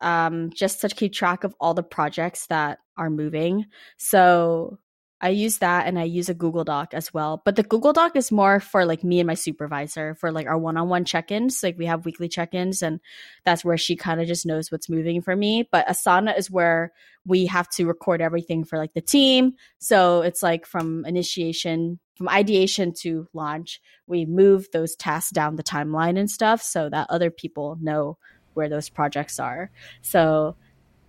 um, 0.00 0.50
just 0.54 0.80
to 0.82 0.88
keep 0.88 1.12
track 1.12 1.44
of 1.44 1.54
all 1.60 1.74
the 1.74 1.82
projects 1.82 2.46
that 2.46 2.78
are 2.96 3.10
moving. 3.10 3.66
So 3.96 4.78
I 5.22 5.28
use 5.30 5.58
that, 5.58 5.86
and 5.86 5.98
I 5.98 6.04
use 6.04 6.30
a 6.30 6.34
Google 6.34 6.64
Doc 6.64 6.94
as 6.94 7.12
well. 7.12 7.42
But 7.44 7.56
the 7.56 7.62
Google 7.62 7.92
Doc 7.92 8.16
is 8.16 8.32
more 8.32 8.58
for 8.60 8.86
like 8.86 9.04
me 9.04 9.20
and 9.20 9.26
my 9.26 9.34
supervisor 9.34 10.14
for 10.14 10.32
like 10.32 10.46
our 10.46 10.56
one-on-one 10.56 11.04
check-ins. 11.04 11.62
Like 11.62 11.76
we 11.76 11.84
have 11.86 12.06
weekly 12.06 12.28
check-ins, 12.28 12.82
and 12.82 13.00
that's 13.44 13.62
where 13.64 13.76
she 13.76 13.96
kind 13.96 14.20
of 14.20 14.26
just 14.26 14.46
knows 14.46 14.72
what's 14.72 14.88
moving 14.88 15.20
for 15.20 15.36
me. 15.36 15.68
But 15.70 15.86
Asana 15.88 16.38
is 16.38 16.50
where 16.50 16.92
we 17.26 17.44
have 17.46 17.68
to 17.70 17.86
record 17.86 18.22
everything 18.22 18.64
for 18.64 18.78
like 18.78 18.94
the 18.94 19.02
team. 19.02 19.52
So 19.78 20.22
it's 20.22 20.42
like 20.42 20.64
from 20.64 21.04
initiation, 21.04 22.00
from 22.20 22.28
ideation 22.28 22.92
to 22.92 23.26
launch, 23.32 23.80
we 24.06 24.26
move 24.26 24.68
those 24.74 24.94
tasks 24.94 25.30
down 25.30 25.56
the 25.56 25.62
timeline 25.62 26.18
and 26.18 26.30
stuff 26.30 26.60
so 26.62 26.86
that 26.90 27.06
other 27.08 27.30
people 27.30 27.78
know 27.80 28.18
where 28.52 28.68
those 28.68 28.90
projects 28.90 29.40
are. 29.40 29.70
So 30.02 30.54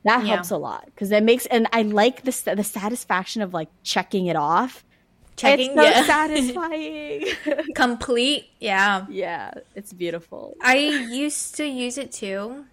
that 0.06 0.21
Yeah. 0.21 0.36
helps 0.36 0.52
a 0.52 0.58
lot 0.58 0.86
because 0.86 1.12
it 1.12 1.21
makes, 1.21 1.45
and 1.47 1.67
I 1.74 1.82
like 1.82 2.21
the, 2.24 2.54
the 2.56 2.63
satisfaction 2.63 3.41
of 3.41 3.54
like 3.54 3.67
checking 3.84 4.28
it 4.28 4.38
off. 4.38 4.86
Checking, 5.36 5.71
it's 5.71 5.76
so 5.76 5.84
yeah. 5.84 6.04
satisfying. 6.06 7.26
Complete. 7.76 8.45
Yeah. 8.62 9.06
yeah, 9.10 9.52
it's 9.76 9.91
beautiful. 9.91 10.56
I 10.62 10.78
used 10.78 11.56
to 11.58 11.65
use 11.65 11.97
it 11.97 12.13
too. 12.13 12.63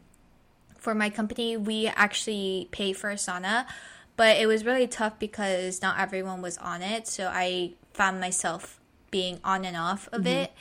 For 0.76 0.94
my 0.94 1.10
company, 1.10 1.56
we 1.56 1.88
actually 1.88 2.68
pay 2.70 2.92
for 2.92 3.10
Asana, 3.12 3.66
but 4.14 4.36
it 4.36 4.46
was 4.46 4.64
really 4.64 4.86
tough 4.86 5.18
because 5.18 5.82
not 5.82 5.98
everyone 5.98 6.40
was 6.40 6.56
on 6.58 6.82
it. 6.82 7.08
So 7.08 7.28
I 7.34 7.72
found 7.98 8.20
myself 8.20 8.80
being 9.10 9.40
on 9.42 9.64
and 9.64 9.76
off 9.76 10.08
of 10.12 10.22
mm-hmm. 10.22 10.28
it. 10.28 10.52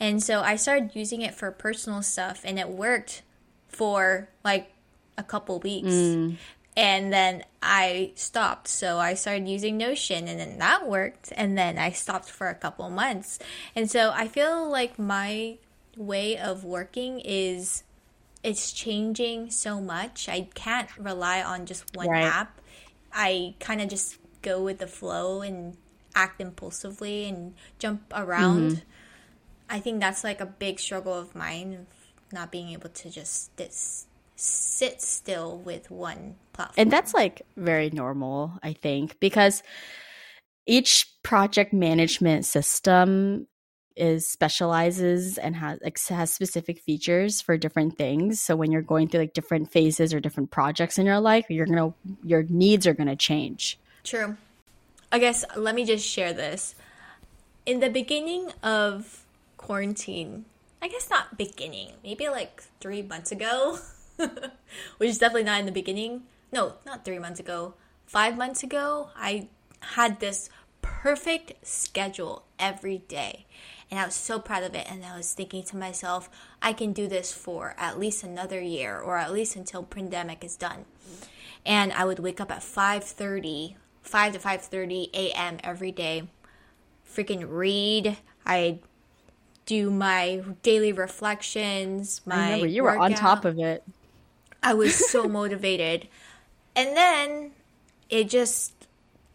And 0.00 0.22
so 0.22 0.40
I 0.40 0.56
started 0.56 0.90
using 0.94 1.20
it 1.20 1.34
for 1.34 1.50
personal 1.50 2.02
stuff, 2.02 2.40
and 2.42 2.58
it 2.58 2.68
worked 2.68 3.22
for 3.68 4.30
like 4.42 4.72
a 5.18 5.22
couple 5.22 5.60
weeks. 5.60 5.88
Mm. 5.88 6.36
And 6.76 7.12
then 7.12 7.44
I 7.62 8.12
stopped. 8.16 8.68
So 8.68 8.98
I 8.98 9.14
started 9.14 9.48
using 9.48 9.78
Notion 9.78 10.28
and 10.28 10.38
then 10.38 10.58
that 10.58 10.86
worked. 10.86 11.32
And 11.34 11.56
then 11.56 11.78
I 11.78 11.90
stopped 11.90 12.28
for 12.28 12.48
a 12.48 12.54
couple 12.54 12.88
months. 12.90 13.38
And 13.74 13.90
so 13.90 14.12
I 14.14 14.28
feel 14.28 14.68
like 14.68 14.98
my 14.98 15.56
way 15.96 16.36
of 16.36 16.64
working 16.64 17.20
is 17.24 17.82
it's 18.42 18.72
changing 18.72 19.50
so 19.50 19.80
much. 19.80 20.28
I 20.28 20.48
can't 20.54 20.94
rely 20.98 21.42
on 21.42 21.64
just 21.64 21.96
one 21.96 22.08
Right. 22.08 22.24
app. 22.24 22.60
I 23.10 23.54
kind 23.58 23.80
of 23.80 23.88
just 23.88 24.18
go 24.42 24.62
with 24.62 24.78
the 24.78 24.86
flow 24.86 25.40
and 25.40 25.78
act 26.16 26.40
impulsively 26.40 27.28
and 27.28 27.54
jump 27.78 28.02
around. 28.12 28.72
Mm-hmm. 28.72 28.80
I 29.68 29.80
think 29.80 30.00
that's 30.00 30.24
like 30.24 30.40
a 30.40 30.46
big 30.46 30.80
struggle 30.80 31.14
of 31.14 31.36
mine 31.36 31.74
of 31.74 31.86
not 32.32 32.50
being 32.50 32.70
able 32.70 32.88
to 32.88 33.10
just 33.10 33.56
sit, 33.58 33.74
sit 34.34 35.00
still 35.00 35.58
with 35.58 35.90
one 35.90 36.36
platform. 36.52 36.74
And 36.78 36.90
that's 36.90 37.14
like 37.14 37.42
very 37.56 37.90
normal, 37.90 38.58
I 38.62 38.72
think, 38.72 39.20
because 39.20 39.62
each 40.66 41.06
project 41.22 41.72
management 41.72 42.44
system 42.44 43.46
is 43.96 44.28
specializes 44.28 45.38
and 45.38 45.56
has 45.56 45.78
like, 45.82 45.98
has 46.08 46.32
specific 46.32 46.80
features 46.80 47.40
for 47.40 47.56
different 47.56 47.96
things. 47.96 48.40
So 48.40 48.54
when 48.54 48.70
you're 48.70 48.82
going 48.82 49.08
through 49.08 49.20
like 49.20 49.32
different 49.32 49.72
phases 49.72 50.12
or 50.12 50.20
different 50.20 50.50
projects 50.50 50.98
in 50.98 51.06
your 51.06 51.20
life, 51.20 51.46
you're 51.48 51.66
gonna 51.66 51.94
your 52.22 52.42
needs 52.44 52.86
are 52.86 52.94
gonna 52.94 53.16
change. 53.16 53.78
True. 54.04 54.36
I 55.10 55.18
guess 55.18 55.44
let 55.56 55.74
me 55.74 55.84
just 55.84 56.06
share 56.06 56.32
this. 56.32 56.74
In 57.64 57.80
the 57.80 57.90
beginning 57.90 58.50
of 58.62 59.24
quarantine, 59.56 60.44
I 60.82 60.88
guess 60.88 61.10
not 61.10 61.38
beginning, 61.38 61.92
maybe 62.04 62.28
like 62.28 62.62
three 62.80 63.02
months 63.02 63.32
ago, 63.32 63.78
which 64.98 65.10
is 65.10 65.18
definitely 65.18 65.44
not 65.44 65.60
in 65.60 65.66
the 65.66 65.72
beginning. 65.72 66.22
No, 66.52 66.74
not 66.84 67.04
three 67.04 67.18
months 67.18 67.40
ago. 67.40 67.74
Five 68.06 68.36
months 68.36 68.62
ago, 68.62 69.10
I 69.16 69.48
had 69.80 70.20
this 70.20 70.48
perfect 70.80 71.66
schedule 71.66 72.44
every 72.58 72.98
day. 72.98 73.46
And 73.90 73.98
I 73.98 74.04
was 74.04 74.14
so 74.14 74.38
proud 74.38 74.62
of 74.62 74.74
it. 74.74 74.90
And 74.90 75.04
I 75.04 75.16
was 75.16 75.32
thinking 75.32 75.62
to 75.64 75.76
myself, 75.76 76.28
I 76.60 76.72
can 76.72 76.92
do 76.92 77.08
this 77.08 77.32
for 77.32 77.74
at 77.78 77.98
least 77.98 78.22
another 78.22 78.60
year 78.60 78.98
or 78.98 79.16
at 79.16 79.32
least 79.32 79.56
until 79.56 79.82
pandemic 79.82 80.44
is 80.44 80.56
done 80.56 80.84
and 81.66 81.92
I 81.92 82.04
would 82.04 82.20
wake 82.20 82.40
up 82.40 82.52
at 82.52 82.62
5:30, 82.62 83.74
5 84.06 84.32
to 84.34 84.38
5:30 84.38 85.10
a.m. 85.14 85.58
every 85.62 85.92
day. 85.92 86.28
Freaking 87.06 87.46
read. 87.48 88.16
I'd 88.44 88.78
do 89.66 89.90
my 89.90 90.42
daily 90.62 90.92
reflections, 90.92 92.20
my 92.24 92.36
I 92.36 92.44
remember 92.44 92.66
you 92.66 92.84
were 92.84 92.96
on 92.96 93.12
top 93.12 93.44
of 93.44 93.58
it. 93.58 93.82
I 94.62 94.74
was 94.74 94.94
so 95.10 95.28
motivated. 95.28 96.08
And 96.74 96.96
then 96.96 97.50
it 98.08 98.30
just 98.30 98.72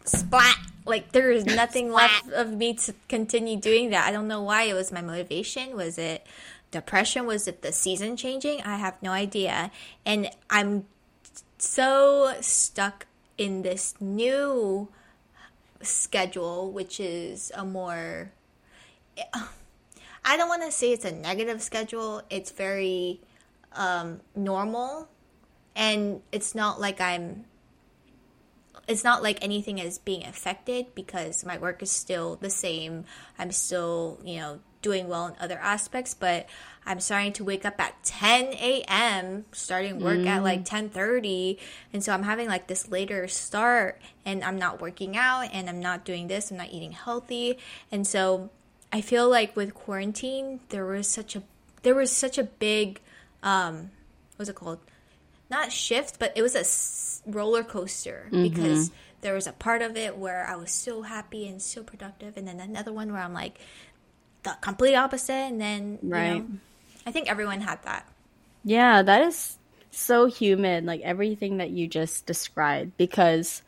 splat. 0.06 0.58
Like 0.86 1.12
there 1.12 1.32
is 1.32 1.46
nothing 1.62 1.92
left 1.92 2.30
of 2.30 2.52
me 2.54 2.74
to 2.76 2.94
continue 3.10 3.58
doing 3.58 3.90
that. 3.92 4.08
I 4.08 4.12
don't 4.12 4.28
know 4.28 4.42
why 4.42 4.64
it 4.64 4.74
was 4.74 4.92
my 4.92 5.02
motivation. 5.02 5.76
Was 5.76 5.98
it 5.98 6.26
depression? 6.72 7.26
Was 7.26 7.48
it 7.48 7.62
the 7.62 7.74
season 7.74 8.16
changing? 8.16 8.62
I 8.62 8.78
have 8.78 8.96
no 9.04 9.12
idea. 9.12 9.70
And 10.06 10.30
I'm 10.50 10.86
so 11.58 12.36
stuck 12.40 13.06
in 13.38 13.62
this 13.62 13.96
new 14.00 14.90
schedule, 15.82 16.72
which 16.72 17.00
is 17.00 17.52
a 17.56 17.66
more 17.66 18.32
I 20.24 20.38
don't 20.38 20.50
want 20.50 20.64
to 20.64 20.72
say 20.72 20.92
it's 20.92 21.06
a 21.06 21.12
negative 21.12 21.62
schedule. 21.62 22.22
It's 22.30 22.52
very 22.52 23.22
um, 23.74 24.22
normal, 24.36 25.10
and 25.76 26.22
it's 26.32 26.54
not 26.54 26.80
like 26.80 27.02
I'm. 27.02 27.46
It's 28.88 29.04
not 29.04 29.24
like 29.24 29.44
anything 29.44 29.80
is 29.80 30.00
being 30.00 30.26
affected 30.26 30.94
because 30.96 31.46
my 31.46 31.58
work 31.58 31.82
is 31.82 31.92
still 31.92 32.36
the 32.36 32.50
same. 32.50 33.06
I'm 33.40 33.52
still, 33.52 34.20
you 34.24 34.38
know, 34.38 34.60
doing 34.82 35.08
well 35.08 35.28
in 35.28 35.34
other 35.40 35.58
aspects, 35.60 36.14
but 36.14 36.48
I'm 36.86 37.00
starting 37.00 37.34
to 37.34 37.44
wake 37.44 37.66
up 37.66 37.80
at 37.80 38.04
10 38.04 38.54
a.m., 38.54 39.46
starting 39.52 40.00
work 40.00 40.26
at 40.26 40.44
like 40.44 40.66
10:30, 40.66 41.60
and 41.94 42.04
so 42.04 42.12
I'm 42.12 42.24
having 42.24 42.48
like 42.48 42.68
this 42.68 42.90
later 42.90 43.28
start, 43.28 44.02
and 44.26 44.44
I'm 44.44 44.58
not 44.58 44.82
working 44.82 45.16
out, 45.16 45.50
and 45.54 45.70
I'm 45.70 45.80
not 45.80 46.06
doing 46.06 46.28
this, 46.28 46.50
I'm 46.50 46.58
not 46.58 46.72
eating 46.72 46.92
healthy, 46.92 47.60
and 47.92 48.08
so 48.08 48.50
I 48.92 49.02
feel 49.02 49.30
like 49.30 49.56
with 49.56 49.74
quarantine, 49.74 50.60
there 50.70 50.86
was 50.86 51.08
such 51.08 51.36
a 51.36 51.44
there 51.84 51.96
was 51.96 52.12
such 52.12 52.38
a 52.38 52.44
big 52.44 53.00
um 53.44 53.92
what's 54.38 54.50
it 54.50 54.56
called? 54.56 54.80
Not 55.50 55.72
shift, 55.72 56.18
but 56.18 56.34
it 56.36 56.42
was 56.42 56.56
a 56.56 57.30
roller 57.30 57.64
coaster 57.64 58.28
mm-hmm. 58.32 58.44
because 58.44 58.90
there 59.22 59.36
was 59.36 59.46
a 59.46 59.52
part 59.52 59.84
of 59.84 59.96
it 59.96 60.18
where 60.18 60.48
I 60.48 60.56
was 60.56 60.72
so 60.72 61.04
happy 61.04 61.48
and 61.48 61.62
so 61.62 61.84
productive, 61.84 62.38
and 62.38 62.48
then 62.48 62.60
another 62.60 62.92
one 62.92 63.14
where 63.14 63.22
I'm 63.22 63.34
like 63.34 63.60
the 64.44 64.58
complete 64.62 64.96
opposite, 64.96 65.34
and 65.34 65.62
then 65.62 66.00
right. 66.02 66.36
You 66.36 66.40
know, 66.40 66.48
I 67.06 67.12
think 67.12 67.30
everyone 67.30 67.62
had 67.62 67.82
that. 67.84 68.08
Yeah, 68.64 69.02
that 69.02 69.22
is 69.24 69.58
so 69.92 70.26
human, 70.26 70.86
like 70.86 71.02
everything 71.02 71.58
that 71.58 71.72
you 71.72 71.88
just 71.88 72.26
described, 72.26 72.96
because 72.98 73.64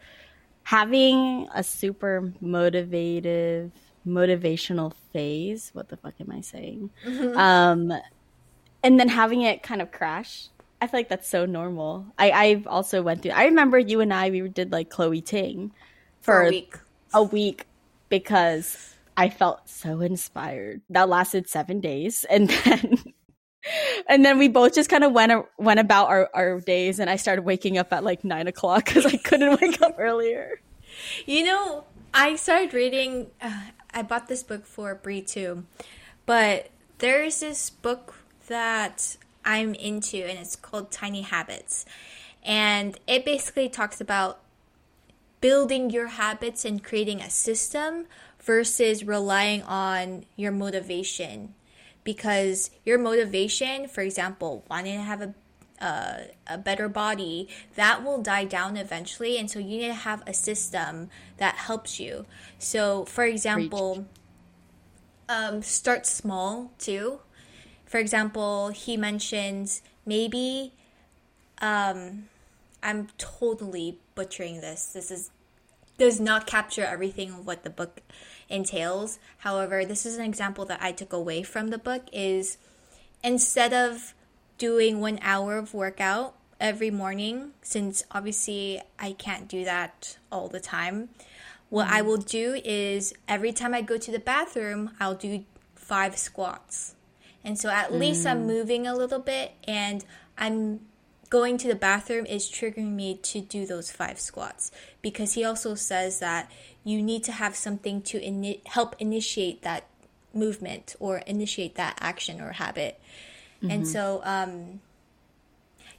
having 0.63 1.47
a 1.53 1.63
super 1.63 2.31
motivative 2.41 3.71
motivational 4.07 4.93
phase 5.13 5.69
what 5.73 5.87
the 5.87 5.95
fuck 5.95 6.13
am 6.19 6.31
i 6.31 6.41
saying 6.41 6.89
mm-hmm. 7.05 7.37
um 7.37 7.93
and 8.83 8.99
then 8.99 9.07
having 9.07 9.41
it 9.43 9.63
kind 9.63 9.81
of 9.81 9.91
crash 9.91 10.47
i 10.81 10.87
feel 10.87 10.99
like 10.99 11.09
that's 11.09 11.29
so 11.29 11.45
normal 11.45 12.05
i 12.17 12.31
i've 12.31 12.67
also 12.67 13.01
went 13.01 13.21
through 13.21 13.31
i 13.31 13.45
remember 13.45 13.79
you 13.79 14.01
and 14.01 14.13
i 14.13 14.29
we 14.29 14.41
did 14.49 14.71
like 14.71 14.89
chloe 14.89 15.21
ting 15.21 15.71
for, 16.19 16.33
for 16.33 16.41
a 16.41 16.49
week 16.49 16.77
a 17.13 17.23
week 17.23 17.65
because 18.09 18.92
i 19.17 19.29
felt 19.29 19.69
so 19.69 20.01
inspired. 20.01 20.81
That 20.89 21.09
lasted 21.09 21.49
seven 21.49 21.79
days 21.79 22.23
and 22.29 22.49
then 22.49 22.97
and 24.07 24.25
then 24.25 24.37
we 24.37 24.47
both 24.47 24.73
just 24.73 24.89
kind 24.89 25.03
of 25.03 25.11
went 25.13 25.45
went 25.57 25.79
about 25.79 26.09
our, 26.09 26.29
our 26.33 26.59
days 26.59 26.99
and 26.99 27.09
i 27.09 27.15
started 27.15 27.43
waking 27.43 27.77
up 27.77 27.93
at 27.93 28.03
like 28.03 28.23
nine 28.23 28.47
o'clock 28.47 28.85
because 28.85 29.05
i 29.05 29.17
couldn't 29.17 29.57
wake 29.61 29.81
up 29.81 29.95
earlier. 29.97 30.59
You 31.25 31.45
know 31.45 31.85
i 32.13 32.35
started 32.35 32.73
reading 32.73 33.31
uh, 33.41 33.61
i 33.93 34.01
bought 34.01 34.27
this 34.27 34.43
book 34.43 34.65
for 34.65 34.93
brie 34.95 35.21
too 35.21 35.65
but 36.25 36.69
there's 36.99 37.39
this 37.39 37.69
book 37.69 38.15
that 38.47 39.17
i'm 39.45 39.73
into 39.75 40.17
and 40.17 40.37
it's 40.37 40.55
called 40.55 40.91
tiny 40.91 41.21
habits 41.21 41.85
and 42.43 42.99
it 43.07 43.25
basically 43.25 43.69
talks 43.69 44.01
about 44.01 44.39
building 45.41 45.89
your 45.89 46.07
habits 46.07 46.63
and 46.63 46.83
creating 46.83 47.21
a 47.21 47.29
system 47.29 48.05
versus 48.43 49.03
relying 49.03 49.63
on 49.63 50.25
your 50.35 50.51
motivation 50.51 51.53
because 52.03 52.69
your 52.85 52.97
motivation, 52.97 53.87
for 53.87 54.01
example, 54.01 54.65
wanting 54.69 54.97
to 54.97 55.03
have 55.03 55.21
a 55.21 55.33
uh, 55.81 56.27
a 56.47 56.57
better 56.57 56.87
body, 56.87 57.49
that 57.75 58.03
will 58.03 58.21
die 58.21 58.45
down 58.45 58.77
eventually. 58.77 59.37
And 59.37 59.51
so 59.51 59.59
you 59.59 59.79
need 59.79 59.87
to 59.87 59.93
have 59.93 60.23
a 60.25 60.33
system 60.33 61.09
that 61.37 61.55
helps 61.55 61.99
you. 61.99 62.25
So, 62.57 63.03
for 63.03 63.25
example, 63.25 64.05
um, 65.27 65.61
start 65.61 66.05
small 66.05 66.71
too. 66.77 67.19
For 67.85 67.97
example, 67.97 68.69
he 68.69 68.95
mentions 68.95 69.81
maybe, 70.05 70.71
um, 71.61 72.29
I'm 72.81 73.09
totally 73.17 73.99
butchering 74.15 74.61
this. 74.61 74.85
This 74.85 75.11
is 75.11 75.31
does 75.97 76.19
not 76.19 76.47
capture 76.47 76.83
everything 76.83 77.29
of 77.29 77.45
what 77.45 77.63
the 77.63 77.69
book 77.69 78.01
entails. 78.53 79.19
However, 79.39 79.83
this 79.83 80.05
is 80.05 80.17
an 80.17 80.25
example 80.25 80.63
that 80.65 80.81
I 80.81 80.91
took 80.91 81.11
away 81.11 81.43
from 81.43 81.69
the 81.69 81.77
book 81.77 82.03
is 82.13 82.57
instead 83.23 83.73
of 83.73 84.13
doing 84.57 85.01
one 85.01 85.19
hour 85.21 85.57
of 85.57 85.73
workout 85.73 86.35
every 86.59 86.91
morning, 86.91 87.51
since 87.61 88.05
obviously 88.11 88.81
I 88.99 89.13
can't 89.13 89.47
do 89.47 89.65
that 89.65 90.17
all 90.31 90.47
the 90.47 90.59
time, 90.59 91.09
what 91.69 91.87
mm-hmm. 91.87 91.95
I 91.95 92.01
will 92.03 92.17
do 92.17 92.61
is 92.63 93.13
every 93.27 93.51
time 93.51 93.73
I 93.73 93.81
go 93.81 93.97
to 93.97 94.11
the 94.11 94.19
bathroom, 94.19 94.91
I'll 94.99 95.15
do 95.15 95.43
five 95.73 96.17
squats. 96.17 96.95
And 97.43 97.59
so 97.59 97.69
at 97.69 97.89
mm. 97.89 97.99
least 97.99 98.25
I'm 98.25 98.43
mm. 98.43 98.45
moving 98.45 98.87
a 98.87 98.95
little 98.95 99.19
bit 99.19 99.53
and 99.67 100.05
I'm 100.37 100.81
going 101.29 101.57
to 101.57 101.67
the 101.67 101.75
bathroom 101.75 102.27
is 102.27 102.49
triggering 102.49 102.91
me 102.91 103.15
to 103.15 103.41
do 103.41 103.65
those 103.65 103.91
five 103.91 104.19
squats 104.19 104.71
because 105.01 105.33
he 105.33 105.43
also 105.43 105.73
says 105.73 106.19
that 106.19 106.49
you 106.83 107.01
need 107.01 107.23
to 107.23 107.31
have 107.31 107.55
something 107.55 108.01
to 108.01 108.19
ini- 108.19 108.65
help 108.67 108.95
initiate 108.99 109.61
that 109.61 109.85
movement 110.33 110.95
or 110.99 111.17
initiate 111.19 111.75
that 111.75 111.97
action 112.01 112.41
or 112.41 112.53
habit. 112.53 112.99
Mm-hmm. 113.57 113.71
And 113.71 113.87
so, 113.87 114.21
um, 114.23 114.81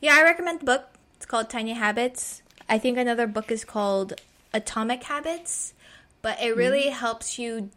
yeah, 0.00 0.14
I 0.14 0.22
recommend 0.22 0.60
the 0.60 0.66
book. 0.66 0.84
It's 1.16 1.26
called 1.26 1.48
Tiny 1.48 1.72
Habits. 1.72 2.42
I 2.68 2.78
think 2.78 2.98
another 2.98 3.26
book 3.26 3.50
is 3.50 3.64
called 3.64 4.14
Atomic 4.52 5.04
Habits, 5.04 5.74
but 6.22 6.40
it 6.42 6.56
really 6.56 6.84
mm-hmm. 6.84 6.98
helps 6.98 7.38
you 7.38 7.70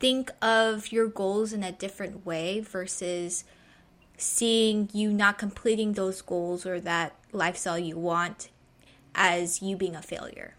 think 0.00 0.30
of 0.40 0.92
your 0.92 1.08
goals 1.08 1.52
in 1.52 1.62
a 1.62 1.72
different 1.72 2.24
way 2.24 2.60
versus 2.60 3.44
seeing 4.16 4.88
you 4.92 5.12
not 5.12 5.38
completing 5.38 5.92
those 5.92 6.22
goals 6.22 6.66
or 6.66 6.80
that 6.80 7.14
lifestyle 7.32 7.78
you 7.78 7.96
want 7.96 8.48
as 9.14 9.62
you 9.62 9.76
being 9.76 9.94
a 9.94 10.02
failure. 10.02 10.54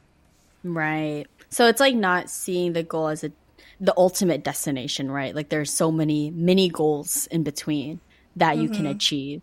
Right. 0.63 1.25
So 1.49 1.67
it's 1.67 1.79
like 1.79 1.95
not 1.95 2.29
seeing 2.29 2.73
the 2.73 2.83
goal 2.83 3.07
as 3.07 3.23
a 3.23 3.31
the 3.79 3.93
ultimate 3.95 4.43
destination, 4.43 5.09
right? 5.09 5.33
Like 5.33 5.49
there's 5.49 5.71
so 5.71 5.91
many 5.91 6.31
mini 6.31 6.69
goals 6.69 7.27
in 7.27 7.43
between 7.43 8.01
that 8.35 8.57
you 8.57 8.65
mm-hmm. 8.65 8.73
can 8.73 8.85
achieve. 8.87 9.41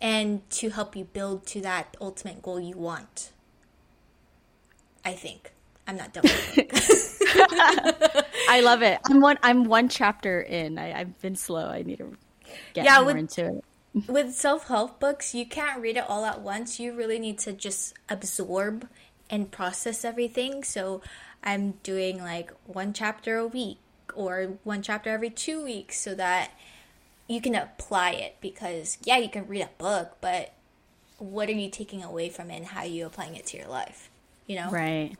And 0.00 0.48
to 0.50 0.70
help 0.70 0.96
you 0.96 1.04
build 1.04 1.46
to 1.48 1.60
that 1.62 1.96
ultimate 2.00 2.42
goal 2.42 2.60
you 2.60 2.76
want. 2.76 3.30
I 5.04 5.12
think. 5.12 5.52
I'm 5.86 5.96
not 5.96 6.12
done 6.12 6.24
I 8.48 8.60
love 8.60 8.82
it. 8.82 8.98
I'm 9.08 9.20
one 9.20 9.38
I'm 9.42 9.64
one 9.64 9.88
chapter 9.88 10.40
in. 10.40 10.78
I, 10.78 11.00
I've 11.00 11.20
been 11.22 11.36
slow. 11.36 11.68
I 11.68 11.82
need 11.82 11.98
to 11.98 12.12
get 12.74 12.84
yeah, 12.84 12.96
more 12.96 13.06
with, 13.06 13.16
into 13.16 13.46
it. 13.46 14.08
with 14.08 14.34
self 14.34 14.66
help 14.66 14.98
books, 14.98 15.32
you 15.34 15.46
can't 15.46 15.80
read 15.80 15.96
it 15.96 16.04
all 16.08 16.24
at 16.24 16.40
once. 16.40 16.80
You 16.80 16.92
really 16.92 17.20
need 17.20 17.38
to 17.40 17.52
just 17.52 17.94
absorb 18.08 18.88
and 19.30 19.50
process 19.50 20.04
everything. 20.04 20.62
So 20.64 21.02
I'm 21.42 21.72
doing 21.82 22.18
like 22.18 22.52
one 22.64 22.92
chapter 22.92 23.36
a 23.38 23.46
week 23.46 23.78
or 24.14 24.58
one 24.64 24.82
chapter 24.82 25.10
every 25.10 25.30
two 25.30 25.62
weeks 25.62 26.00
so 26.00 26.14
that 26.14 26.50
you 27.28 27.40
can 27.40 27.54
apply 27.56 28.12
it 28.12 28.36
because 28.40 28.98
yeah 29.02 29.16
you 29.16 29.28
can 29.28 29.46
read 29.48 29.60
a 29.60 29.68
book 29.78 30.16
but 30.20 30.52
what 31.18 31.48
are 31.48 31.52
you 31.52 31.68
taking 31.68 32.02
away 32.04 32.28
from 32.28 32.50
it 32.50 32.56
and 32.56 32.66
how 32.66 32.80
are 32.80 32.86
you 32.86 33.04
applying 33.04 33.34
it 33.34 33.44
to 33.44 33.58
your 33.58 33.66
life 33.66 34.08
you 34.46 34.54
know 34.54 34.70
right 34.70 35.16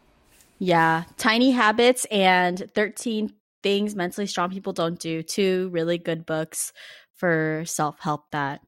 yeah 0.60 1.02
tiny 1.16 1.50
habits 1.50 2.06
and 2.12 2.70
13 2.74 3.34
things 3.60 3.96
mentally 3.96 4.26
strong 4.26 4.48
people 4.50 4.72
don't 4.72 5.00
do 5.00 5.20
two 5.20 5.68
really 5.72 5.98
good 5.98 6.24
books 6.24 6.72
for 7.16 7.64
self 7.66 7.98
help 8.00 8.30
that 8.30 8.60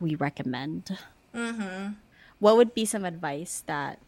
we 0.00 0.14
recommend. 0.14 0.98
Mm-hmm. 1.34 1.92
What 2.38 2.56
would 2.56 2.74
be 2.74 2.84
some 2.84 3.04
advice 3.04 3.62
that 3.66 4.00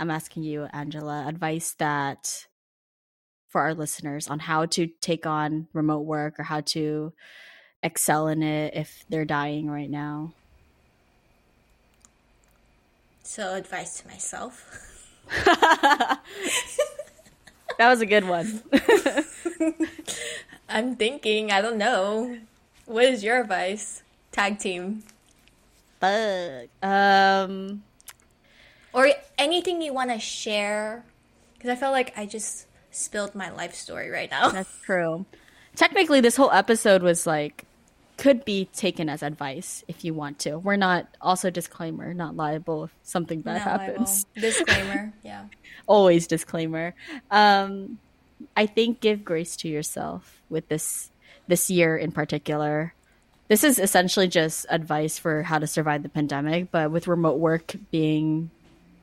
I'm 0.00 0.10
asking 0.10 0.44
you, 0.44 0.66
Angela, 0.72 1.26
advice 1.28 1.74
that 1.78 2.46
for 3.48 3.60
our 3.60 3.74
listeners 3.74 4.28
on 4.28 4.38
how 4.38 4.64
to 4.64 4.86
take 4.86 5.26
on 5.26 5.68
remote 5.74 6.06
work 6.06 6.40
or 6.40 6.42
how 6.42 6.62
to 6.62 7.12
excel 7.82 8.28
in 8.28 8.42
it 8.42 8.74
if 8.74 9.04
they're 9.10 9.26
dying 9.26 9.70
right 9.70 9.90
now? 9.90 10.32
So, 13.22 13.54
advice 13.54 14.00
to 14.00 14.08
myself. 14.08 15.06
that 15.44 16.20
was 17.78 18.00
a 18.00 18.06
good 18.06 18.26
one. 18.26 18.62
I'm 20.68 20.96
thinking, 20.96 21.52
I 21.52 21.60
don't 21.60 21.76
know. 21.76 22.38
What 22.86 23.04
is 23.04 23.22
your 23.22 23.42
advice? 23.42 24.02
Tag 24.32 24.58
team. 24.58 25.02
Fuck. 26.00 26.70
Um 26.82 27.82
or 28.92 29.10
anything 29.38 29.82
you 29.82 29.92
want 29.92 30.10
to 30.10 30.18
share 30.18 31.04
because 31.54 31.70
I 31.70 31.76
felt 31.76 31.92
like 31.92 32.12
I 32.16 32.26
just 32.26 32.66
spilled 32.90 33.34
my 33.34 33.50
life 33.50 33.74
story 33.74 34.10
right 34.10 34.30
now. 34.30 34.48
That's 34.50 34.80
true. 34.82 35.26
Technically 35.76 36.20
this 36.20 36.36
whole 36.36 36.50
episode 36.50 37.02
was 37.02 37.26
like 37.26 37.64
could 38.16 38.44
be 38.44 38.66
taken 38.66 39.08
as 39.08 39.22
advice 39.22 39.82
if 39.88 40.04
you 40.04 40.12
want 40.12 40.38
to. 40.40 40.58
We're 40.58 40.76
not 40.76 41.06
also 41.20 41.48
disclaimer, 41.48 42.12
not 42.12 42.36
liable 42.36 42.84
if 42.84 42.94
something 43.02 43.40
bad 43.40 43.64
not 43.64 43.80
happens. 43.80 44.26
Liable. 44.36 44.40
Disclaimer, 44.50 45.12
yeah. 45.22 45.44
Always 45.86 46.26
disclaimer. 46.26 46.94
Um 47.30 47.98
I 48.56 48.66
think 48.66 49.00
give 49.00 49.24
grace 49.24 49.56
to 49.56 49.68
yourself 49.68 50.40
with 50.48 50.68
this 50.68 51.10
this 51.46 51.70
year 51.70 51.96
in 51.96 52.12
particular. 52.12 52.94
This 53.48 53.64
is 53.64 53.78
essentially 53.78 54.28
just 54.28 54.64
advice 54.70 55.18
for 55.18 55.42
how 55.42 55.58
to 55.58 55.66
survive 55.66 56.02
the 56.04 56.08
pandemic, 56.08 56.70
but 56.70 56.90
with 56.92 57.08
remote 57.08 57.38
work 57.38 57.74
being 57.90 58.50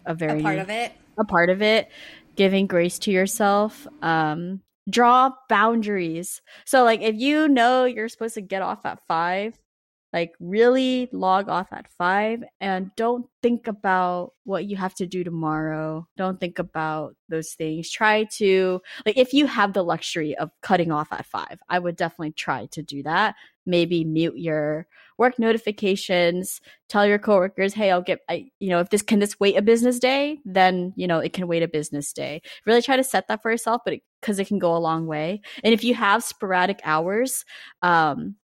a 0.07 0.15
very 0.15 0.39
a 0.39 0.43
part 0.43 0.57
of 0.57 0.69
it, 0.69 0.91
a 1.19 1.25
part 1.25 1.49
of 1.51 1.61
it, 1.61 1.89
giving 2.35 2.65
grace 2.65 2.97
to 2.99 3.11
yourself, 3.11 3.85
um, 4.01 4.61
draw 4.89 5.31
boundaries. 5.49 6.41
So, 6.65 6.83
like, 6.83 7.01
if 7.01 7.15
you 7.15 7.47
know 7.47 7.85
you're 7.85 8.09
supposed 8.09 8.35
to 8.35 8.41
get 8.41 8.61
off 8.61 8.85
at 8.85 9.05
five, 9.07 9.59
Like, 10.13 10.31
really 10.39 11.09
log 11.11 11.49
off 11.49 11.67
at 11.73 11.89
five 11.97 12.41
and 12.61 12.91
don't 12.95 13.27
think 13.43 13.67
about 13.67 14.31
what 14.45 14.65
you 14.65 14.77
have 14.77 14.95
to 14.95 15.05
do 15.05 15.23
tomorrow. 15.23 16.07
Don't 16.15 16.39
think 16.39 16.59
about 16.59 17.15
those 17.27 17.51
things. 17.53 17.91
Try 17.91 18.23
to, 18.37 18.81
like, 19.05 19.17
if 19.17 19.33
you 19.33 19.47
have 19.47 19.73
the 19.73 19.83
luxury 19.83 20.35
of 20.37 20.49
cutting 20.61 20.91
off 20.91 21.11
at 21.11 21.25
five, 21.25 21.59
I 21.67 21.79
would 21.79 21.97
definitely 21.97 22.31
try 22.31 22.67
to 22.67 22.81
do 22.81 23.03
that. 23.03 23.35
Maybe 23.65 24.05
mute 24.05 24.37
your 24.37 24.87
work 25.17 25.39
notifications, 25.39 26.61
tell 26.89 27.05
your 27.05 27.19
coworkers, 27.19 27.73
hey, 27.73 27.91
I'll 27.91 28.01
get, 28.01 28.19
I, 28.29 28.49
you 28.59 28.69
know, 28.69 28.79
if 28.79 28.89
this 28.89 29.01
can 29.01 29.19
this 29.19 29.39
wait 29.39 29.57
a 29.57 29.61
business 29.61 29.99
day, 29.99 30.39
then, 30.45 30.93
you 30.95 31.07
know, 31.07 31.19
it 31.19 31.33
can 31.33 31.47
wait 31.47 31.63
a 31.63 31.67
business 31.67 32.13
day. 32.13 32.41
Really 32.65 32.81
try 32.81 32.97
to 32.97 33.03
set 33.03 33.27
that 33.27 33.41
for 33.41 33.51
yourself, 33.51 33.81
but 33.83 33.99
because 34.21 34.39
it, 34.39 34.43
it, 34.43 34.47
can 34.47 34.59
go 34.59 34.75
a 34.75 34.79
long 34.79 35.07
way. 35.07 35.41
And 35.63 35.73
if 35.73 35.83
you 35.83 35.95
have 35.95 36.23
sporadic 36.23 36.79
hours, 36.83 37.45
um, 37.81 38.35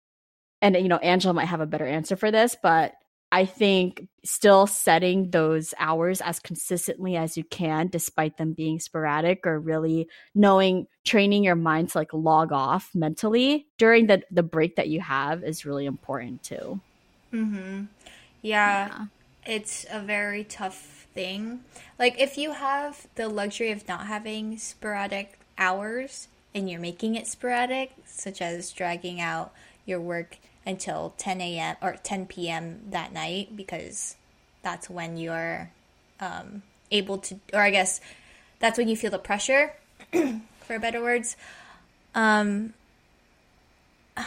and 0.63 0.77
you 0.77 0.87
know 0.87 0.97
angela 0.97 1.33
might 1.33 1.45
have 1.45 1.59
a 1.59 1.67
better 1.67 1.85
answer 1.85 2.15
for 2.15 2.31
this 2.31 2.55
but 2.63 2.93
i 3.33 3.45
think 3.45 4.07
still 4.23 4.65
setting 4.65 5.29
those 5.31 5.73
hours 5.77 6.21
as 6.21 6.39
consistently 6.39 7.17
as 7.17 7.35
you 7.35 7.43
can 7.43 7.87
despite 7.87 8.37
them 8.37 8.53
being 8.53 8.79
sporadic 8.79 9.45
or 9.45 9.59
really 9.59 10.07
knowing 10.33 10.87
training 11.03 11.43
your 11.43 11.55
mind 11.55 11.89
to 11.89 11.97
like 11.97 12.13
log 12.13 12.53
off 12.53 12.89
mentally 12.95 13.67
during 13.77 14.07
the 14.07 14.21
the 14.31 14.43
break 14.43 14.77
that 14.77 14.87
you 14.87 15.01
have 15.01 15.43
is 15.43 15.65
really 15.65 15.85
important 15.85 16.41
too. 16.43 16.79
Mhm 17.33 17.87
yeah, 18.43 18.89
yeah. 18.89 19.05
it's 19.45 19.85
a 19.89 19.99
very 19.99 20.43
tough 20.43 21.07
thing. 21.15 21.61
Like 21.97 22.21
if 22.21 22.37
you 22.37 22.51
have 22.51 23.07
the 23.15 23.27
luxury 23.27 23.71
of 23.71 23.87
not 23.87 24.05
having 24.05 24.57
sporadic 24.57 25.39
hours 25.57 26.27
and 26.53 26.69
you're 26.69 26.79
making 26.79 27.15
it 27.15 27.25
sporadic 27.25 27.91
such 28.05 28.41
as 28.41 28.71
dragging 28.71 29.19
out 29.19 29.51
your 29.85 29.99
work 29.99 30.37
until 30.65 31.13
10 31.17 31.41
a.m. 31.41 31.75
or 31.81 31.97
10 32.01 32.27
p.m. 32.27 32.81
that 32.89 33.11
night 33.11 33.55
because 33.55 34.15
that's 34.61 34.89
when 34.89 35.17
you're 35.17 35.69
um, 36.19 36.63
able 36.91 37.17
to, 37.19 37.39
or 37.53 37.59
I 37.61 37.69
guess 37.69 37.99
that's 38.59 38.77
when 38.77 38.87
you 38.87 38.95
feel 38.95 39.11
the 39.11 39.19
pressure, 39.19 39.73
for 40.61 40.79
better 40.79 41.01
words. 41.01 41.35
Um, 42.15 42.73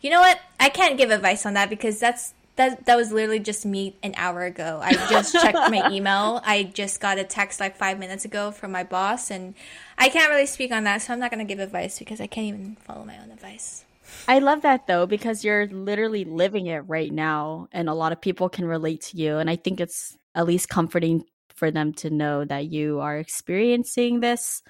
you 0.00 0.10
know 0.10 0.20
what? 0.20 0.40
I 0.58 0.68
can't 0.68 0.98
give 0.98 1.10
advice 1.10 1.46
on 1.46 1.54
that 1.54 1.70
because 1.70 2.00
that's 2.00 2.34
that 2.56 2.86
that 2.86 2.96
was 2.96 3.12
literally 3.12 3.38
just 3.38 3.64
me 3.64 3.94
an 4.02 4.14
hour 4.16 4.42
ago. 4.44 4.80
I 4.82 4.94
just 5.08 5.32
checked 5.32 5.54
my 5.54 5.90
email. 5.92 6.40
I 6.44 6.64
just 6.64 7.00
got 7.00 7.18
a 7.18 7.24
text 7.24 7.60
like 7.60 7.76
five 7.76 7.98
minutes 7.98 8.24
ago 8.24 8.50
from 8.50 8.72
my 8.72 8.82
boss, 8.82 9.30
and 9.30 9.54
I 9.96 10.08
can't 10.08 10.30
really 10.30 10.46
speak 10.46 10.72
on 10.72 10.84
that, 10.84 11.02
so 11.02 11.12
I'm 11.12 11.20
not 11.20 11.30
gonna 11.30 11.44
give 11.44 11.60
advice 11.60 11.98
because 11.98 12.20
I 12.20 12.26
can't 12.26 12.46
even 12.48 12.76
follow 12.84 13.04
my 13.04 13.18
own 13.18 13.30
advice. 13.30 13.85
I 14.28 14.40
love 14.40 14.62
that 14.62 14.86
though 14.86 15.06
because 15.06 15.44
you're 15.44 15.66
literally 15.68 16.24
living 16.24 16.66
it 16.66 16.80
right 16.80 17.12
now 17.12 17.68
and 17.72 17.88
a 17.88 17.94
lot 17.94 18.12
of 18.12 18.20
people 18.20 18.48
can 18.48 18.64
relate 18.64 19.02
to 19.02 19.16
you 19.16 19.38
and 19.38 19.48
I 19.48 19.56
think 19.56 19.80
it's 19.80 20.16
at 20.34 20.46
least 20.46 20.68
comforting 20.68 21.24
for 21.54 21.70
them 21.70 21.92
to 21.94 22.10
know 22.10 22.44
that 22.44 22.66
you 22.66 23.00
are 23.00 23.16
experiencing 23.16 24.20
this 24.20 24.62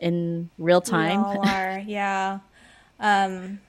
in 0.00 0.50
real 0.58 0.80
time. 0.80 1.20
We 1.22 1.38
all 1.38 1.40
are, 1.48 1.78
yeah. 1.86 2.38
Um, 2.98 3.60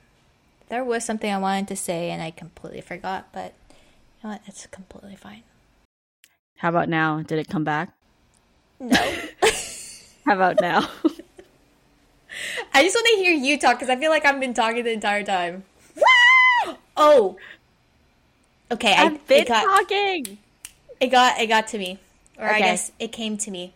there 0.70 0.84
was 0.84 1.04
something 1.04 1.32
I 1.32 1.38
wanted 1.38 1.68
to 1.70 1.76
say 1.76 2.10
and 2.10 2.22
I 2.22 2.32
completely 2.32 2.82
forgot, 2.82 3.28
but 3.34 3.54
you 3.70 3.76
know 4.24 4.30
what? 4.32 4.42
It's 4.48 4.66
completely 4.68 5.16
fine. 5.16 5.44
How 6.58 6.70
about 6.70 6.88
now? 6.90 7.22
Did 7.22 7.40
it 7.40 7.50
come 7.50 7.64
back? 7.64 7.94
No. 8.80 8.96
How 10.26 10.36
about 10.36 10.62
now? 10.62 10.90
I 12.74 12.84
just 12.84 12.96
want 12.96 13.08
to 13.12 13.16
hear 13.18 13.34
you 13.34 13.60
talk 13.60 13.80
because 13.80 13.90
I 13.90 13.96
feel 13.96 14.10
like 14.10 14.26
I've 14.26 14.40
been 14.40 14.54
talking 14.54 14.84
the 14.84 14.92
entire 14.92 15.24
time. 15.24 15.64
oh. 16.98 17.38
Okay, 18.72 18.94
I've 18.94 19.14
I, 19.14 19.18
been 19.28 19.42
it 19.42 19.48
got, 19.48 19.64
talking. 19.64 20.38
It 21.00 21.08
got 21.08 21.40
it 21.40 21.48
got 21.48 21.68
to 21.70 21.78
me, 21.78 22.00
or 22.38 22.48
okay. 22.48 22.56
I 22.56 22.60
guess 22.60 22.92
it 23.00 23.12
came 23.12 23.38
to 23.38 23.52
me. 23.52 23.74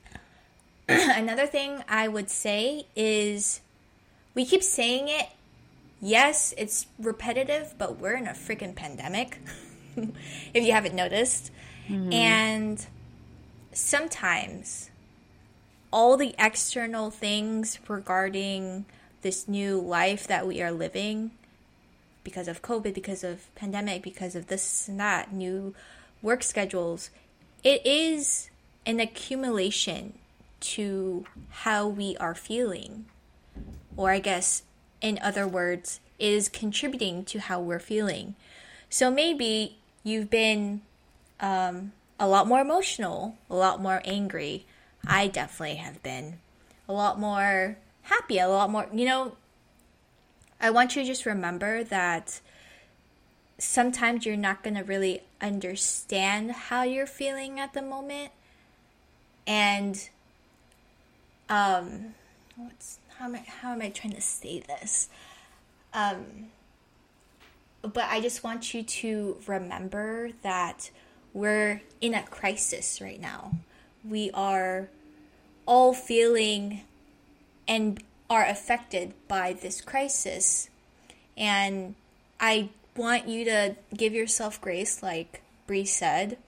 Another 0.88 1.46
thing 1.46 1.84
I 1.88 2.08
would 2.08 2.28
say 2.28 2.86
is, 2.96 3.60
we 4.34 4.44
keep 4.44 4.62
saying 4.62 5.08
it. 5.08 5.28
Yes, 6.02 6.52
it's 6.58 6.86
repetitive, 6.98 7.74
but 7.78 7.98
we're 7.98 8.14
in 8.14 8.26
a 8.26 8.32
freaking 8.32 8.74
pandemic. 8.74 9.38
if 9.96 10.64
you 10.64 10.72
haven't 10.72 10.94
noticed, 10.94 11.50
mm-hmm. 11.88 12.12
and 12.12 12.86
sometimes 13.72 14.89
all 15.92 16.16
the 16.16 16.34
external 16.38 17.10
things 17.10 17.78
regarding 17.88 18.84
this 19.22 19.48
new 19.48 19.80
life 19.80 20.26
that 20.26 20.46
we 20.46 20.62
are 20.62 20.72
living 20.72 21.32
because 22.22 22.48
of 22.48 22.62
COVID, 22.62 22.94
because 22.94 23.24
of 23.24 23.52
pandemic, 23.54 24.02
because 24.02 24.34
of 24.34 24.46
this 24.46 24.88
and 24.88 25.00
that, 25.00 25.32
new 25.32 25.74
work 26.22 26.42
schedules, 26.42 27.10
it 27.64 27.84
is 27.84 28.50
an 28.86 29.00
accumulation 29.00 30.14
to 30.60 31.24
how 31.50 31.86
we 31.86 32.16
are 32.18 32.34
feeling. 32.34 33.06
Or 33.96 34.10
I 34.10 34.18
guess, 34.18 34.62
in 35.00 35.18
other 35.22 35.46
words, 35.46 36.00
is 36.18 36.48
contributing 36.48 37.24
to 37.24 37.40
how 37.40 37.60
we're 37.60 37.78
feeling. 37.78 38.34
So 38.88 39.10
maybe 39.10 39.78
you've 40.04 40.30
been 40.30 40.82
um, 41.40 41.92
a 42.18 42.28
lot 42.28 42.46
more 42.46 42.60
emotional, 42.60 43.36
a 43.48 43.54
lot 43.54 43.80
more 43.80 44.02
angry, 44.04 44.66
I 45.06 45.28
definitely 45.28 45.76
have 45.76 46.02
been 46.02 46.38
a 46.88 46.92
lot 46.92 47.18
more 47.18 47.76
happy, 48.02 48.38
a 48.38 48.48
lot 48.48 48.70
more, 48.70 48.88
you 48.92 49.04
know, 49.04 49.36
I 50.60 50.70
want 50.70 50.94
you 50.94 51.02
to 51.02 51.08
just 51.08 51.24
remember 51.24 51.84
that 51.84 52.40
sometimes 53.58 54.26
you're 54.26 54.36
not 54.36 54.62
going 54.62 54.74
to 54.74 54.82
really 54.82 55.22
understand 55.40 56.52
how 56.52 56.82
you're 56.82 57.06
feeling 57.06 57.58
at 57.58 57.72
the 57.72 57.82
moment. 57.82 58.32
And 59.46 60.08
um 61.48 62.14
what's 62.56 62.98
how 63.18 63.24
am 63.24 63.34
I 63.34 63.38
how 63.38 63.72
am 63.72 63.82
I 63.82 63.90
trying 63.90 64.14
to 64.14 64.20
say 64.20 64.60
this? 64.60 65.08
Um 65.92 66.48
but 67.82 68.04
I 68.04 68.20
just 68.20 68.44
want 68.44 68.74
you 68.74 68.82
to 68.82 69.38
remember 69.46 70.30
that 70.42 70.90
we're 71.32 71.82
in 72.00 72.14
a 72.14 72.22
crisis 72.22 73.00
right 73.00 73.20
now 73.20 73.54
we 74.08 74.30
are 74.32 74.88
all 75.66 75.92
feeling 75.92 76.82
and 77.68 78.02
are 78.28 78.44
affected 78.44 79.12
by 79.28 79.52
this 79.52 79.80
crisis. 79.80 80.68
And 81.36 81.94
I 82.38 82.70
want 82.96 83.28
you 83.28 83.44
to 83.44 83.76
give 83.96 84.12
yourself 84.12 84.60
grace, 84.60 85.02
like 85.02 85.42
Bree 85.66 85.84
said, 85.84 86.38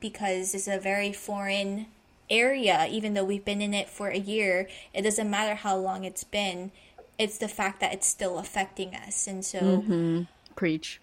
because 0.00 0.54
it's 0.54 0.68
a 0.68 0.78
very 0.78 1.12
foreign 1.12 1.86
area. 2.28 2.86
Even 2.90 3.14
though 3.14 3.24
we've 3.24 3.44
been 3.44 3.62
in 3.62 3.74
it 3.74 3.88
for 3.88 4.08
a 4.08 4.18
year, 4.18 4.68
it 4.92 5.02
doesn't 5.02 5.30
matter 5.30 5.54
how 5.54 5.76
long 5.76 6.04
it's 6.04 6.24
been. 6.24 6.72
It's 7.18 7.38
the 7.38 7.48
fact 7.48 7.80
that 7.80 7.92
it's 7.92 8.06
still 8.06 8.38
affecting 8.38 8.94
us. 8.94 9.26
And 9.26 9.44
so, 9.44 9.60
mm-hmm. 9.60 10.22
preach 10.56 11.00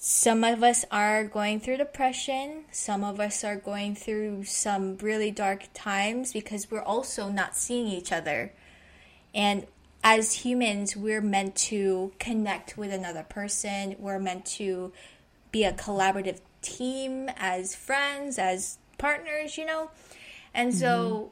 some 0.00 0.44
of 0.44 0.62
us 0.62 0.84
are 0.92 1.24
going 1.24 1.58
through 1.58 1.78
depression. 1.78 2.64
Some 2.70 3.02
of 3.02 3.18
us 3.18 3.42
are 3.42 3.56
going 3.56 3.96
through 3.96 4.44
some 4.44 4.96
really 4.98 5.32
dark 5.32 5.64
times 5.74 6.32
because 6.32 6.70
we're 6.70 6.82
also 6.82 7.28
not 7.28 7.56
seeing 7.56 7.88
each 7.88 8.12
other. 8.12 8.52
And 9.34 9.66
as 10.04 10.32
humans, 10.32 10.96
we're 10.96 11.20
meant 11.20 11.56
to 11.56 12.12
connect 12.20 12.78
with 12.78 12.92
another 12.92 13.24
person. 13.24 13.96
We're 13.98 14.20
meant 14.20 14.46
to 14.46 14.92
be 15.50 15.64
a 15.64 15.72
collaborative 15.72 16.38
team 16.62 17.28
as 17.36 17.74
friends, 17.74 18.38
as 18.38 18.78
partners, 18.98 19.58
you 19.58 19.66
know? 19.66 19.90
And 20.54 20.70
mm-hmm. 20.70 20.78
so, 20.78 21.30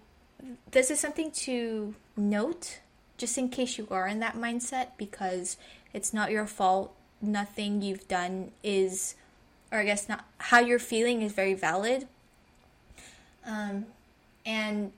this 0.73 0.91
is 0.91 0.99
something 0.99 1.31
to 1.31 1.95
note 2.17 2.81
just 3.17 3.39
in 3.39 3.49
case 3.49 3.79
you 3.79 3.87
are 3.93 4.09
in 4.09 4.19
that 4.19 4.35
mindset 4.35 4.89
because 4.99 5.57
it's 5.95 6.13
not 6.13 6.33
your 6.33 6.47
fault 6.47 6.93
nothing 7.27 7.83
you've 7.83 8.09
done 8.09 8.53
is, 8.63 9.15
or 9.73 9.81
I 9.81 9.85
guess 9.85 10.09
not, 10.09 10.25
how 10.39 10.61
you're 10.61 10.79
feeling 10.79 11.23
is 11.23 11.33
very 11.33 11.55
valid. 11.55 12.07
Um, 13.45 13.87
and 14.45 14.93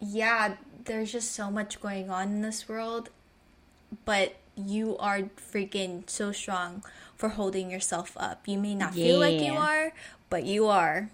yeah, 0.00 0.56
there's 0.84 1.12
just 1.12 1.32
so 1.32 1.50
much 1.50 1.80
going 1.80 2.10
on 2.10 2.28
in 2.28 2.42
this 2.42 2.68
world, 2.68 3.10
but 4.04 4.36
you 4.56 4.96
are 4.98 5.22
freaking 5.52 6.08
so 6.08 6.32
strong 6.32 6.84
for 7.16 7.30
holding 7.30 7.70
yourself 7.70 8.12
up. 8.16 8.46
You 8.46 8.58
may 8.58 8.74
not 8.74 8.94
yeah. 8.94 9.06
feel 9.06 9.18
like 9.18 9.40
you 9.40 9.54
are, 9.54 9.92
but 10.30 10.44
you 10.44 10.66
are. 10.66 11.10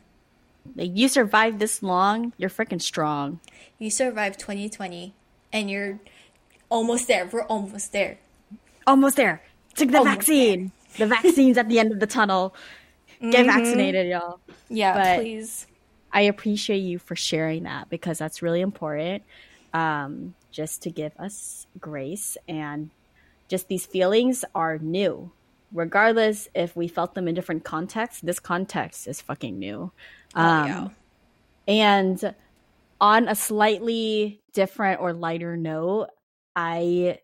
Like 0.77 0.91
you 0.95 1.09
survived 1.09 1.59
this 1.59 1.83
long, 1.83 2.33
you're 2.37 2.51
freaking 2.51 2.83
strong. 2.83 3.41
You 3.79 3.91
survived 3.91 4.39
2020 4.39 5.15
and 5.53 5.71
you're 5.71 5.99
almost 6.69 7.09
there. 7.09 7.29
We're 7.31 7.45
almost 7.45 7.93
there. 7.93 8.19
Almost 8.87 9.17
there. 9.17 9.43
Took 9.75 9.91
the 9.91 10.01
oh, 10.01 10.05
vaccine. 10.05 10.73
The 10.99 11.07
vaccine's 11.07 11.57
at 11.59 11.69
the 11.69 11.79
end 11.79 11.93
of 11.93 12.01
the 12.01 12.07
tunnel. 12.07 12.55
Get 13.21 13.47
mm-hmm. 13.47 13.47
vaccinated, 13.47 14.09
y'all. 14.09 14.41
Yeah, 14.69 14.95
but 14.95 15.21
please. 15.21 15.67
I 16.13 16.23
appreciate 16.23 16.79
you 16.79 16.99
for 16.99 17.15
sharing 17.15 17.65
that 17.65 17.89
because 17.89 18.19
that's 18.19 18.43
really 18.43 18.61
important. 18.61 19.23
Um, 19.73 20.35
just 20.51 20.83
to 20.83 20.91
give 20.91 21.13
us 21.19 21.67
grace 21.79 22.37
and 22.49 22.91
just 23.49 23.69
these 23.69 23.87
feelings 23.87 24.45
are 24.55 24.79
new. 24.79 25.31
Regardless 25.73 26.49
if 26.55 26.75
we 26.75 26.89
felt 26.89 27.15
them 27.15 27.29
in 27.29 27.35
different 27.35 27.65
contexts, 27.65 28.21
this 28.23 28.41
context 28.41 29.07
is 29.07 29.21
fucking 29.21 29.59
new. 29.59 29.93
Oh, 30.35 30.41
Um, 30.41 30.67
yeah. 30.67 30.89
and 31.69 32.35
on 33.01 33.29
a 33.29 33.35
slightly 33.35 34.41
different 34.53 35.01
or 35.01 35.13
lighter 35.13 35.57
note, 35.57 36.09
I 36.57 37.21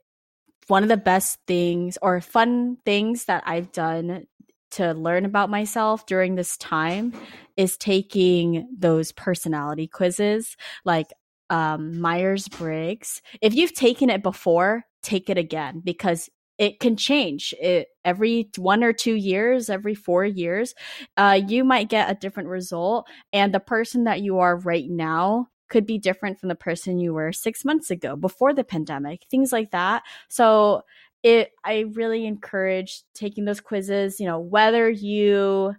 one 0.69 0.83
of 0.83 0.89
the 0.89 0.97
best 0.97 1.39
things 1.47 1.99
or 2.03 2.21
fun 2.21 2.77
things 2.85 3.25
that 3.27 3.43
I've 3.47 3.73
done 3.73 4.27
to 4.73 4.93
learn 4.93 5.25
about 5.25 5.51
myself 5.51 6.07
during 6.07 6.35
this 6.35 6.57
time 6.57 7.13
is 7.57 7.77
taking 7.77 8.69
those 8.77 9.13
personality 9.13 9.87
quizzes 9.87 10.57
like 10.85 11.07
um, 11.51 12.01
Myers 12.01 12.49
Briggs. 12.49 13.23
If 13.41 13.55
you've 13.55 13.75
taken 13.75 14.11
it 14.11 14.23
before, 14.23 14.85
take 15.03 15.31
it 15.31 15.39
again 15.39 15.81
because 15.85 16.29
it 16.59 16.81
can 16.81 16.97
change 16.97 17.55
it 17.61 17.89
every 18.05 18.51
one 18.57 18.83
or 18.83 18.93
two 18.93 19.15
years, 19.15 19.69
every 19.71 19.95
four 19.95 20.25
years. 20.25 20.75
Uh, 21.17 21.41
you 21.47 21.65
might 21.65 21.89
get 21.89 22.11
a 22.11 22.15
different 22.15 22.49
result, 22.49 23.07
and 23.33 23.53
the 23.53 23.61
person 23.61 24.05
that 24.05 24.23
you 24.23 24.39
are 24.39 24.57
right 24.57 24.89
now 24.89 25.49
could 25.69 25.87
be 25.87 25.99
different 25.99 26.39
from 26.39 26.49
the 26.49 26.55
person 26.55 26.99
you 26.99 27.15
were 27.15 27.33
six 27.33 27.65
months 27.65 27.91
ago 27.91 28.17
before 28.17 28.55
the 28.55 28.65
pandemic, 28.65 29.23
things 29.31 29.53
like 29.53 29.71
that. 29.73 30.03
So, 30.29 30.83
it 31.23 31.53
I 31.65 31.87
really 31.93 32.27
encourage 32.27 33.03
taking 33.15 33.45
those 33.45 33.61
quizzes. 33.61 34.21
You 34.21 34.27
know, 34.27 34.39
whether 34.39 34.89
you 34.89 35.75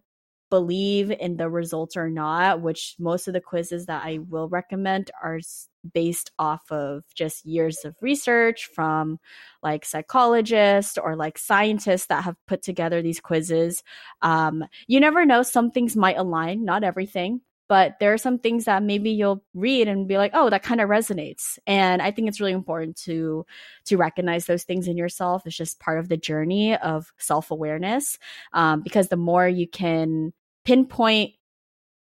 believe 0.49 1.11
in 1.11 1.37
the 1.37 1.49
results 1.49 1.97
or 1.97 2.09
not, 2.09 2.61
which 2.61 2.95
most 2.99 3.27
of 3.27 3.33
the 3.33 3.41
quizzes 3.41 3.85
that 3.87 4.03
I 4.05 4.19
will 4.29 4.47
recommend 4.47 5.11
are 5.21 5.39
based 5.93 6.31
off 6.39 6.71
of 6.71 7.03
just 7.13 7.45
years 7.45 7.83
of 7.85 7.95
research 8.01 8.69
from 8.73 9.19
like 9.61 9.85
psychologists 9.85 10.97
or 10.97 11.15
like 11.15 11.37
scientists 11.37 12.07
that 12.07 12.23
have 12.23 12.35
put 12.47 12.61
together 12.61 13.01
these 13.01 13.19
quizzes. 13.19 13.83
Um, 14.21 14.65
you 14.87 14.99
never 14.99 15.25
know, 15.25 15.43
some 15.43 15.71
things 15.71 15.95
might 15.95 16.17
align, 16.17 16.63
not 16.65 16.83
everything. 16.83 17.41
But 17.69 17.97
there 17.99 18.13
are 18.13 18.17
some 18.17 18.39
things 18.39 18.65
that 18.65 18.83
maybe 18.83 19.11
you'll 19.11 19.43
read 19.53 19.87
and 19.87 20.07
be 20.07 20.17
like, 20.17 20.31
"Oh, 20.33 20.49
that 20.49 20.63
kind 20.63 20.81
of 20.81 20.89
resonates." 20.89 21.59
And 21.67 22.01
I 22.01 22.11
think 22.11 22.27
it's 22.27 22.39
really 22.39 22.53
important 22.53 22.95
to 23.03 23.45
to 23.85 23.97
recognize 23.97 24.45
those 24.45 24.63
things 24.63 24.87
in 24.87 24.97
yourself. 24.97 25.45
It's 25.45 25.55
just 25.55 25.79
part 25.79 25.99
of 25.99 26.09
the 26.09 26.17
journey 26.17 26.75
of 26.77 27.11
self 27.17 27.51
awareness, 27.51 28.17
um, 28.53 28.81
because 28.81 29.09
the 29.09 29.17
more 29.17 29.47
you 29.47 29.67
can 29.67 30.33
pinpoint 30.65 31.33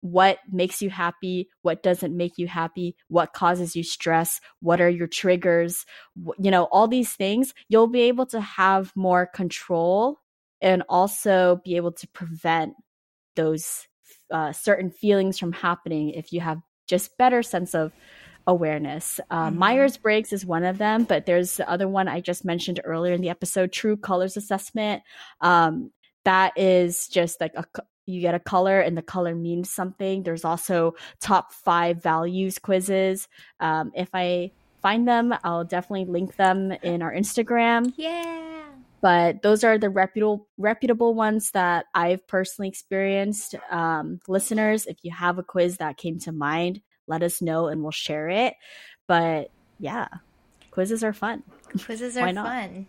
what 0.01 0.39
makes 0.51 0.81
you 0.81 0.89
happy, 0.89 1.49
what 1.61 1.83
doesn't 1.83 2.15
make 2.15 2.37
you 2.37 2.47
happy, 2.47 2.95
what 3.09 3.33
causes 3.33 3.75
you 3.75 3.83
stress, 3.83 4.39
what 4.61 4.79
are 4.79 4.89
your 4.89 5.07
triggers, 5.07 5.85
you 6.37 6.51
know, 6.51 6.65
all 6.65 6.87
these 6.87 7.13
things, 7.13 7.53
you'll 7.67 7.87
be 7.87 8.01
able 8.01 8.25
to 8.25 8.39
have 8.39 8.93
more 8.95 9.25
control 9.25 10.19
and 10.61 10.83
also 10.87 11.61
be 11.65 11.75
able 11.75 11.91
to 11.91 12.07
prevent 12.09 12.73
those 13.35 13.87
uh, 14.31 14.51
certain 14.51 14.89
feelings 14.91 15.37
from 15.39 15.51
happening 15.51 16.11
if 16.11 16.31
you 16.33 16.41
have 16.41 16.61
just 16.87 17.17
better 17.17 17.43
sense 17.43 17.73
of 17.75 17.91
awareness. 18.47 19.19
Uh, 19.29 19.49
Mhm. 19.49 19.55
Myers 19.57 19.97
Briggs 19.97 20.33
is 20.33 20.45
one 20.45 20.63
of 20.63 20.77
them, 20.79 21.03
but 21.03 21.25
there's 21.25 21.57
the 21.57 21.69
other 21.69 21.87
one 21.87 22.07
I 22.07 22.19
just 22.21 22.43
mentioned 22.45 22.79
earlier 22.83 23.13
in 23.13 23.21
the 23.21 23.29
episode, 23.29 23.71
True 23.71 23.95
Colors 23.95 24.37
Assessment. 24.37 25.03
Um, 25.41 25.91
that 26.25 26.53
is 26.57 27.07
just 27.07 27.39
like 27.41 27.53
a 27.55 27.63
you 28.07 28.21
get 28.21 28.33
a 28.33 28.39
color 28.39 28.79
and 28.79 28.97
the 28.97 29.03
color 29.03 29.35
means 29.35 29.69
something. 29.69 30.23
There's 30.23 30.43
also 30.43 30.95
top 31.19 31.53
five 31.53 32.01
values 32.01 32.57
quizzes. 32.57 33.27
Um, 33.59 33.91
if 33.93 34.09
I 34.15 34.49
find 34.81 35.07
them, 35.07 35.31
I'll 35.43 35.63
definitely 35.63 36.05
link 36.05 36.35
them 36.35 36.71
in 36.71 37.03
our 37.03 37.13
Instagram 37.13 37.93
Yeah. 37.97 38.68
But 39.01 39.41
those 39.41 39.63
are 39.63 39.77
the 39.77 39.89
reputable 39.89 40.47
reputable 40.57 41.13
ones 41.13 41.51
that 41.51 41.85
I've 41.93 42.27
personally 42.27 42.69
experienced. 42.69 43.55
Um, 43.71 44.19
listeners, 44.27 44.85
if 44.85 44.97
you 45.03 45.11
have 45.11 45.37
a 45.37 45.43
quiz 45.43 45.77
that 45.77 45.97
came 45.97 46.19
to 46.19 46.31
mind, 46.31 46.81
let 47.07 47.23
us 47.23 47.41
know 47.41 47.67
and 47.67 47.81
we'll 47.81 47.91
share 47.91 48.29
it. 48.29 48.55
But 49.07 49.51
yeah, 49.79 50.07
quizzes 50.71 51.03
are 51.03 51.13
fun. 51.13 51.43
Quizzes 51.83 52.17
are 52.17 52.33
fun. 52.33 52.87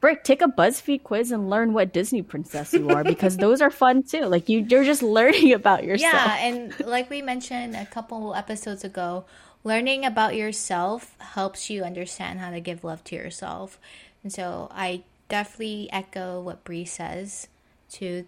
Brick, 0.00 0.22
take 0.22 0.42
a 0.42 0.46
BuzzFeed 0.46 1.02
quiz 1.02 1.32
and 1.32 1.50
learn 1.50 1.72
what 1.72 1.92
Disney 1.92 2.22
princess 2.22 2.72
you 2.72 2.88
are 2.90 3.02
because 3.02 3.36
those 3.38 3.60
are 3.60 3.70
fun 3.70 4.04
too. 4.04 4.26
Like 4.26 4.48
you, 4.48 4.64
you're 4.68 4.84
just 4.84 5.02
learning 5.02 5.52
about 5.54 5.84
yourself. 5.84 6.12
Yeah, 6.12 6.36
and 6.36 6.80
like 6.86 7.10
we 7.10 7.20
mentioned 7.20 7.74
a 7.74 7.86
couple 7.86 8.34
episodes 8.34 8.84
ago, 8.84 9.24
learning 9.64 10.04
about 10.04 10.36
yourself 10.36 11.16
helps 11.18 11.68
you 11.68 11.82
understand 11.82 12.38
how 12.38 12.50
to 12.50 12.60
give 12.60 12.84
love 12.84 13.02
to 13.04 13.16
yourself. 13.16 13.80
And 14.22 14.32
so 14.32 14.68
I 14.72 15.02
definitely 15.28 15.88
echo 15.92 16.40
what 16.40 16.64
Bree 16.64 16.84
says 16.84 17.48
to 17.92 18.26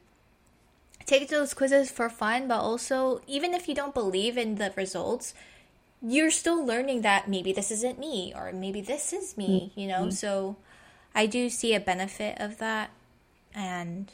take 1.07 1.29
those 1.29 1.55
quizzes 1.55 1.91
for 1.91 2.09
fun, 2.09 2.47
but 2.49 2.61
also 2.61 3.21
even 3.27 3.55
if 3.55 3.69
you 3.69 3.75
don't 3.75 3.95
believe 3.95 4.39
in 4.39 4.57
the 4.57 4.73
results, 4.77 5.35
you're 6.03 6.31
still 6.31 6.65
learning 6.65 7.03
that 7.03 7.29
maybe 7.29 7.53
this 7.53 7.71
isn't 7.71 7.99
me 7.99 8.33
or 8.35 8.53
maybe 8.53 8.81
this 8.81 9.13
is 9.13 9.37
me, 9.37 9.71
mm-hmm. 9.71 9.81
you 9.81 9.89
know? 9.89 10.11
So 10.11 10.57
I 11.15 11.27
do 11.27 11.49
see 11.49 11.75
a 11.75 11.81
benefit 11.81 12.41
of 12.41 12.59
that 12.59 12.91
and 13.55 14.11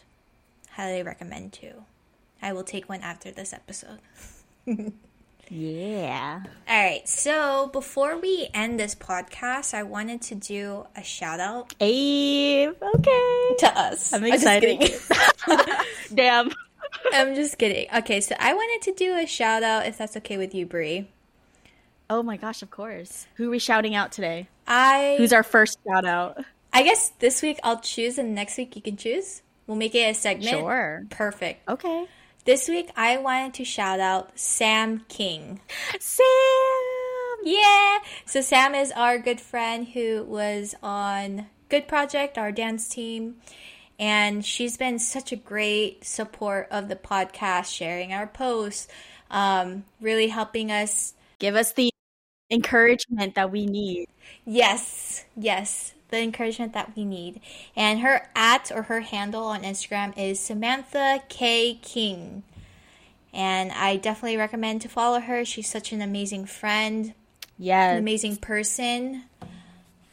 highly 0.70 1.02
recommend 1.02 1.52
too. 1.52 1.84
I 2.40 2.52
will 2.52 2.64
take 2.64 2.88
one 2.88 3.00
after 3.02 3.30
this 3.30 3.52
episode. 3.52 4.00
Yeah. 5.48 6.42
All 6.68 6.82
right, 6.82 7.08
so 7.08 7.68
before 7.72 8.18
we 8.18 8.48
end 8.52 8.80
this 8.80 8.94
podcast, 8.94 9.74
I 9.74 9.82
wanted 9.84 10.22
to 10.22 10.34
do 10.34 10.86
a 10.96 11.02
shout 11.02 11.40
out 11.40 11.74
Ave. 11.80 12.68
Okay. 12.68 13.54
to 13.58 13.72
us. 13.74 14.12
I'm 14.12 14.24
excited. 14.24 14.80
kidding. 14.80 15.66
Damn. 16.14 16.50
I'm 17.12 17.34
just 17.34 17.58
kidding. 17.58 17.86
Okay, 17.94 18.20
so 18.20 18.34
I 18.38 18.54
wanted 18.54 18.82
to 18.90 18.92
do 18.92 19.16
a 19.16 19.26
shout 19.26 19.62
out 19.62 19.86
if 19.86 19.98
that's 19.98 20.16
okay 20.18 20.36
with 20.36 20.54
you, 20.54 20.66
Brie. 20.66 21.08
Oh 22.08 22.22
my 22.22 22.36
gosh, 22.36 22.62
of 22.62 22.70
course. 22.70 23.26
Who 23.34 23.48
are 23.48 23.50
we 23.50 23.58
shouting 23.58 23.94
out 23.94 24.12
today? 24.12 24.48
I 24.66 25.16
Who's 25.18 25.32
our 25.32 25.42
first 25.42 25.78
shout 25.86 26.04
out? 26.04 26.44
I 26.72 26.82
guess 26.82 27.10
this 27.18 27.42
week 27.42 27.58
I'll 27.62 27.80
choose 27.80 28.18
and 28.18 28.34
next 28.34 28.56
week 28.58 28.76
you 28.76 28.82
can 28.82 28.96
choose. 28.96 29.42
We'll 29.66 29.76
make 29.76 29.94
it 29.94 30.10
a 30.10 30.14
segment. 30.14 30.48
Sure. 30.50 31.04
Perfect. 31.10 31.68
Okay. 31.68 32.06
This 32.46 32.68
week 32.68 32.90
I 32.96 33.16
wanted 33.16 33.54
to 33.54 33.64
shout 33.64 33.98
out 33.98 34.30
Sam 34.38 35.04
King. 35.08 35.60
Sam. 35.98 36.24
Yeah. 37.42 37.98
So 38.24 38.40
Sam 38.40 38.72
is 38.76 38.92
our 38.92 39.18
good 39.18 39.40
friend 39.40 39.84
who 39.84 40.22
was 40.22 40.76
on 40.80 41.48
Good 41.68 41.88
Project, 41.88 42.38
our 42.38 42.52
dance 42.52 42.88
team. 42.88 43.38
And 43.98 44.46
she's 44.46 44.76
been 44.76 45.00
such 45.00 45.32
a 45.32 45.36
great 45.36 46.04
support 46.04 46.68
of 46.70 46.88
the 46.88 46.94
podcast, 46.94 47.74
sharing 47.74 48.12
our 48.12 48.28
posts, 48.28 48.86
um, 49.28 49.84
really 50.00 50.28
helping 50.28 50.70
us. 50.70 51.14
Give 51.40 51.56
us 51.56 51.72
the 51.72 51.90
encouragement 52.48 53.34
that 53.34 53.50
we 53.50 53.66
need. 53.66 54.06
Yes, 54.44 55.24
yes, 55.36 55.94
the 56.08 56.18
encouragement 56.18 56.72
that 56.74 56.96
we 56.96 57.04
need. 57.04 57.40
And 57.74 58.00
her 58.00 58.28
at 58.34 58.70
or 58.74 58.82
her 58.82 59.00
handle 59.00 59.44
on 59.44 59.62
Instagram 59.62 60.16
is 60.16 60.40
Samantha 60.40 61.22
K. 61.28 61.74
King. 61.74 62.42
And 63.32 63.70
I 63.72 63.96
definitely 63.96 64.36
recommend 64.38 64.82
to 64.82 64.88
follow 64.88 65.20
her. 65.20 65.44
She's 65.44 65.68
such 65.68 65.92
an 65.92 66.00
amazing 66.00 66.46
friend, 66.46 67.12
an 67.58 67.98
amazing 67.98 68.36
person. 68.36 69.24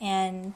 And 0.01 0.53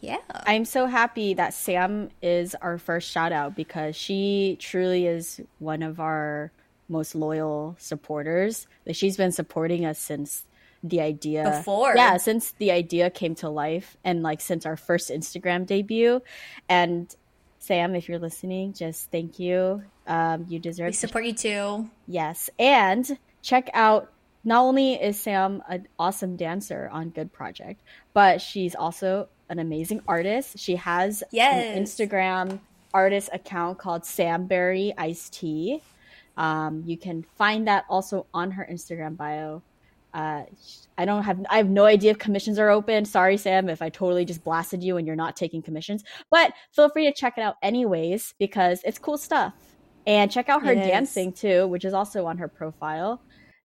yeah. 0.00 0.18
I'm 0.30 0.64
so 0.64 0.86
happy 0.86 1.34
that 1.34 1.52
Sam 1.52 2.10
is 2.22 2.54
our 2.54 2.78
first 2.78 3.10
shout 3.10 3.32
out 3.32 3.54
because 3.54 3.96
she 3.96 4.56
truly 4.60 5.06
is 5.06 5.40
one 5.58 5.82
of 5.82 6.00
our 6.00 6.52
most 6.88 7.14
loyal 7.14 7.76
supporters. 7.78 8.66
She's 8.92 9.16
been 9.16 9.32
supporting 9.32 9.84
us 9.84 9.98
since 9.98 10.44
the 10.88 11.00
idea 11.00 11.44
Before. 11.58 11.94
Yeah, 11.96 12.16
since 12.16 12.52
the 12.52 12.70
idea 12.70 13.10
came 13.10 13.34
to 13.36 13.48
life 13.48 13.96
and 14.04 14.22
like 14.22 14.40
since 14.40 14.66
our 14.66 14.76
first 14.76 15.10
Instagram 15.10 15.66
debut. 15.66 16.22
And 16.68 17.14
Sam, 17.58 17.94
if 17.94 18.08
you're 18.08 18.18
listening, 18.18 18.72
just 18.72 19.10
thank 19.10 19.38
you. 19.38 19.82
Um, 20.06 20.46
you 20.48 20.58
deserve 20.58 20.88
We 20.88 20.92
support 20.92 21.24
you 21.24 21.32
too. 21.32 21.90
Yes. 22.06 22.48
And 22.58 23.18
check 23.42 23.68
out 23.74 24.12
not 24.44 24.62
only 24.62 24.94
is 24.94 25.18
Sam 25.18 25.62
an 25.68 25.88
awesome 25.98 26.36
dancer 26.36 26.88
on 26.92 27.10
Good 27.10 27.32
Project, 27.32 27.80
but 28.14 28.40
she's 28.40 28.74
also 28.76 29.28
an 29.48 29.58
amazing 29.58 30.02
artist. 30.06 30.58
She 30.58 30.76
has 30.76 31.24
Yes. 31.32 31.76
an 31.76 31.82
Instagram 31.82 32.60
artist 32.94 33.30
account 33.32 33.78
called 33.78 34.02
Samberry 34.02 34.94
Iced 34.96 35.32
Tea. 35.34 35.82
Um, 36.36 36.82
you 36.86 36.96
can 36.96 37.24
find 37.36 37.66
that 37.66 37.84
also 37.88 38.26
on 38.32 38.52
her 38.52 38.68
Instagram 38.70 39.16
bio. 39.16 39.62
Uh, 40.16 40.44
I 40.96 41.04
don't 41.04 41.24
have 41.24 41.44
I 41.50 41.58
have 41.58 41.68
no 41.68 41.84
idea 41.84 42.12
if 42.12 42.18
commissions 42.18 42.58
are 42.58 42.70
open. 42.70 43.04
Sorry, 43.04 43.36
Sam, 43.36 43.68
if 43.68 43.82
I 43.82 43.90
totally 43.90 44.24
just 44.24 44.42
blasted 44.42 44.82
you 44.82 44.96
and 44.96 45.06
you're 45.06 45.14
not 45.14 45.36
taking 45.36 45.60
commissions. 45.60 46.02
But 46.30 46.54
feel 46.72 46.88
free 46.88 47.04
to 47.04 47.12
check 47.12 47.34
it 47.36 47.42
out 47.42 47.56
anyways 47.62 48.34
because 48.38 48.80
it's 48.82 48.98
cool 48.98 49.18
stuff. 49.18 49.52
And 50.06 50.30
check 50.30 50.48
out 50.48 50.64
her 50.64 50.72
It 50.72 50.78
is. 50.78 50.86
dancing 50.86 51.32
too, 51.34 51.66
which 51.66 51.84
is 51.84 51.92
also 51.92 52.24
on 52.24 52.38
her 52.38 52.48
profile. 52.48 53.20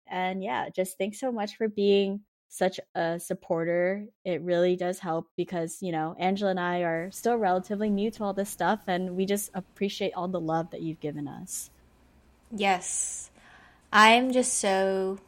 And 0.09 0.43
yeah, 0.43 0.69
just 0.69 0.99
thanks 0.99 1.21
so 1.21 1.31
much 1.31 1.57
for 1.57 1.69
being 1.69 2.23
such 2.49 2.81
a 2.97 3.21
supporter. 3.21 4.07
It 4.25 4.43
really 4.43 4.75
does 4.75 4.99
help 4.99 5.29
because, 5.37 5.79
you 5.81 5.93
know, 5.93 6.17
Angela 6.19 6.51
and 6.51 6.61
I 6.61 6.81
are 6.81 7.11
still 7.13 7.37
relatively 7.37 7.89
new 7.89 8.11
to 8.11 8.25
all 8.25 8.33
this 8.33 8.51
stuff 8.51 8.81
and 8.89 9.17
we 9.17 9.27
just 9.27 9.51
appreciate 9.55 10.13
all 10.15 10.27
the 10.27 10.41
love 10.41 10.71
that 10.73 10.83
you've 10.83 11.01
given 11.01 11.29
us. 11.29 11.71
Yes. 12.51 13.31
I'm 13.93 14.33
just 14.33 14.55
so 14.55 15.19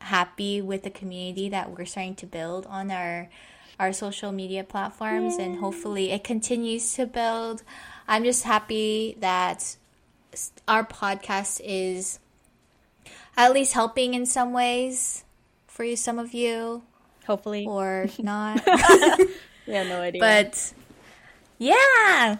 happy 0.00 0.60
with 0.62 0.82
the 0.82 0.90
community 0.90 1.48
that 1.48 1.70
we're 1.76 1.84
starting 1.84 2.14
to 2.16 2.26
build 2.26 2.66
on 2.66 2.90
our 2.90 3.28
our 3.78 3.92
social 3.92 4.32
media 4.32 4.64
platforms 4.64 5.36
Yay. 5.38 5.44
and 5.44 5.58
hopefully 5.58 6.10
it 6.10 6.24
continues 6.24 6.94
to 6.94 7.06
build. 7.06 7.62
I'm 8.08 8.24
just 8.24 8.44
happy 8.44 9.16
that 9.20 9.76
our 10.66 10.84
podcast 10.84 11.60
is 11.62 12.18
at 13.36 13.52
least 13.52 13.74
helping 13.74 14.14
in 14.14 14.24
some 14.24 14.52
ways 14.54 15.24
for 15.66 15.84
you, 15.84 15.96
some 15.96 16.18
of 16.18 16.32
you. 16.32 16.82
Hopefully. 17.26 17.66
Or 17.66 18.06
not. 18.18 18.62
yeah, 19.66 19.82
no 19.82 20.00
idea. 20.00 20.20
But 20.20 20.72
yeah. 21.58 22.38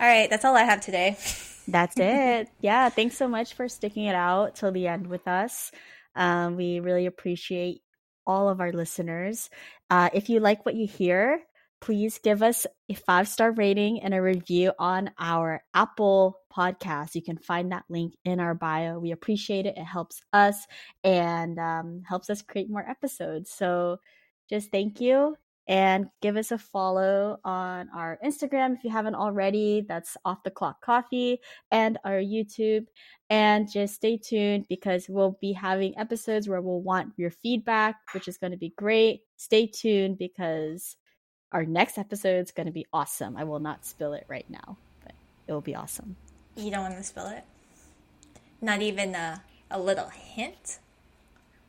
All 0.00 0.06
right, 0.06 0.30
that's 0.30 0.44
all 0.44 0.56
I 0.56 0.62
have 0.62 0.80
today. 0.80 1.18
That's 1.66 1.96
it. 1.98 2.48
Yeah, 2.60 2.88
thanks 2.88 3.16
so 3.18 3.28
much 3.28 3.54
for 3.54 3.68
sticking 3.68 4.04
it 4.04 4.14
out 4.14 4.54
till 4.54 4.72
the 4.72 4.86
end 4.86 5.08
with 5.08 5.26
us. 5.28 5.70
Um, 6.18 6.56
we 6.56 6.80
really 6.80 7.06
appreciate 7.06 7.80
all 8.26 8.50
of 8.50 8.60
our 8.60 8.72
listeners. 8.72 9.48
Uh, 9.88 10.10
if 10.12 10.28
you 10.28 10.40
like 10.40 10.66
what 10.66 10.74
you 10.74 10.86
hear, 10.86 11.40
please 11.80 12.18
give 12.18 12.42
us 12.42 12.66
a 12.90 12.94
five 12.94 13.28
star 13.28 13.52
rating 13.52 14.02
and 14.02 14.12
a 14.12 14.20
review 14.20 14.72
on 14.78 15.10
our 15.18 15.62
Apple 15.72 16.40
podcast. 16.54 17.14
You 17.14 17.22
can 17.22 17.38
find 17.38 17.72
that 17.72 17.84
link 17.88 18.14
in 18.24 18.40
our 18.40 18.54
bio. 18.54 18.98
We 18.98 19.12
appreciate 19.12 19.64
it. 19.64 19.78
It 19.78 19.84
helps 19.84 20.20
us 20.32 20.66
and 21.04 21.58
um, 21.58 22.02
helps 22.06 22.28
us 22.30 22.42
create 22.42 22.68
more 22.68 22.86
episodes. 22.86 23.50
So 23.50 23.98
just 24.50 24.70
thank 24.70 25.00
you 25.00 25.36
and 25.68 26.08
give 26.22 26.38
us 26.38 26.50
a 26.50 26.56
follow 26.56 27.38
on 27.44 27.90
our 27.94 28.18
Instagram 28.24 28.74
if 28.74 28.82
you 28.84 28.90
haven't 28.90 29.14
already. 29.14 29.84
That's 29.86 30.16
off 30.24 30.42
the 30.42 30.50
clock 30.50 30.80
coffee 30.80 31.40
and 31.70 31.98
our 32.04 32.18
YouTube. 32.18 32.86
And 33.28 33.70
just 33.70 33.94
stay 33.94 34.16
tuned 34.16 34.64
because 34.70 35.06
we'll 35.10 35.36
be 35.42 35.52
having 35.52 35.96
episodes 35.98 36.48
where 36.48 36.62
we'll 36.62 36.80
want 36.80 37.12
your 37.18 37.30
feedback, 37.30 37.96
which 38.14 38.26
is 38.26 38.38
going 38.38 38.52
to 38.52 38.56
be 38.56 38.72
great. 38.78 39.20
Stay 39.36 39.66
tuned 39.66 40.16
because 40.16 40.96
our 41.52 41.66
next 41.66 41.98
episode 41.98 42.46
is 42.46 42.50
going 42.50 42.66
to 42.66 42.72
be 42.72 42.86
awesome. 42.90 43.36
I 43.36 43.44
will 43.44 43.60
not 43.60 43.84
spill 43.84 44.14
it 44.14 44.24
right 44.28 44.48
now, 44.48 44.78
but 45.02 45.12
it 45.46 45.52
will 45.52 45.60
be 45.60 45.74
awesome. 45.74 46.16
You 46.56 46.70
don't 46.70 46.82
want 46.82 46.96
to 46.96 47.04
spill 47.04 47.26
it? 47.26 47.44
Not 48.62 48.80
even 48.80 49.14
a, 49.14 49.42
a 49.70 49.78
little 49.78 50.08
hint? 50.08 50.78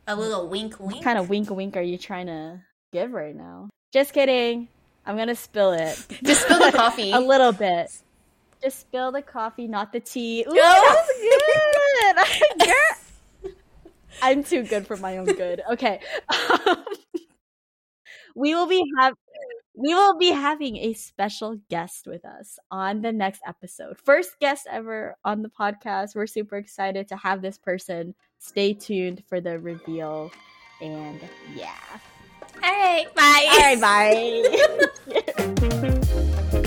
A 0.06 0.16
little 0.16 0.48
wink 0.48 0.80
wink? 0.80 0.94
What 0.94 1.04
kind 1.04 1.18
of 1.18 1.28
wink 1.28 1.50
wink 1.50 1.76
are 1.76 1.82
you 1.82 1.98
trying 1.98 2.26
to 2.26 2.62
give 2.92 3.12
right 3.12 3.36
now? 3.36 3.68
Just 3.92 4.12
kidding. 4.12 4.68
I'm 5.06 5.16
gonna 5.16 5.34
spill 5.34 5.72
it. 5.72 6.06
Just 6.22 6.42
spill 6.42 6.58
the 6.58 6.72
coffee. 6.76 7.12
a 7.12 7.18
little 7.18 7.52
bit. 7.52 7.90
Just 8.62 8.80
spill 8.80 9.10
the 9.10 9.22
coffee, 9.22 9.66
not 9.66 9.92
the 9.92 10.00
tea. 10.00 10.44
Ooh, 10.46 10.52
that 10.52 12.16
was 12.16 12.64
good. 13.42 13.52
I'm 14.22 14.44
too 14.44 14.64
good 14.64 14.86
for 14.86 14.96
my 14.98 15.16
own 15.16 15.24
good. 15.24 15.62
Okay. 15.72 15.98
Um, 16.28 16.84
we 18.36 18.54
will 18.54 18.66
be 18.66 18.84
have 19.00 19.14
we 19.74 19.94
will 19.94 20.18
be 20.18 20.30
having 20.30 20.76
a 20.76 20.92
special 20.92 21.58
guest 21.70 22.06
with 22.06 22.24
us 22.24 22.58
on 22.70 23.00
the 23.00 23.12
next 23.12 23.40
episode. 23.46 23.96
First 24.04 24.38
guest 24.38 24.66
ever 24.70 25.16
on 25.24 25.40
the 25.42 25.48
podcast. 25.48 26.14
We're 26.14 26.26
super 26.26 26.56
excited 26.56 27.08
to 27.08 27.16
have 27.16 27.40
this 27.40 27.56
person. 27.56 28.14
Stay 28.38 28.74
tuned 28.74 29.22
for 29.26 29.40
the 29.40 29.58
reveal. 29.58 30.30
And 30.82 31.18
yeah. 31.56 31.74
All 32.62 32.70
right, 32.70 33.06
bye. 33.14 33.46
All 33.52 33.58
right, 33.58 33.80
bye. 36.50 36.56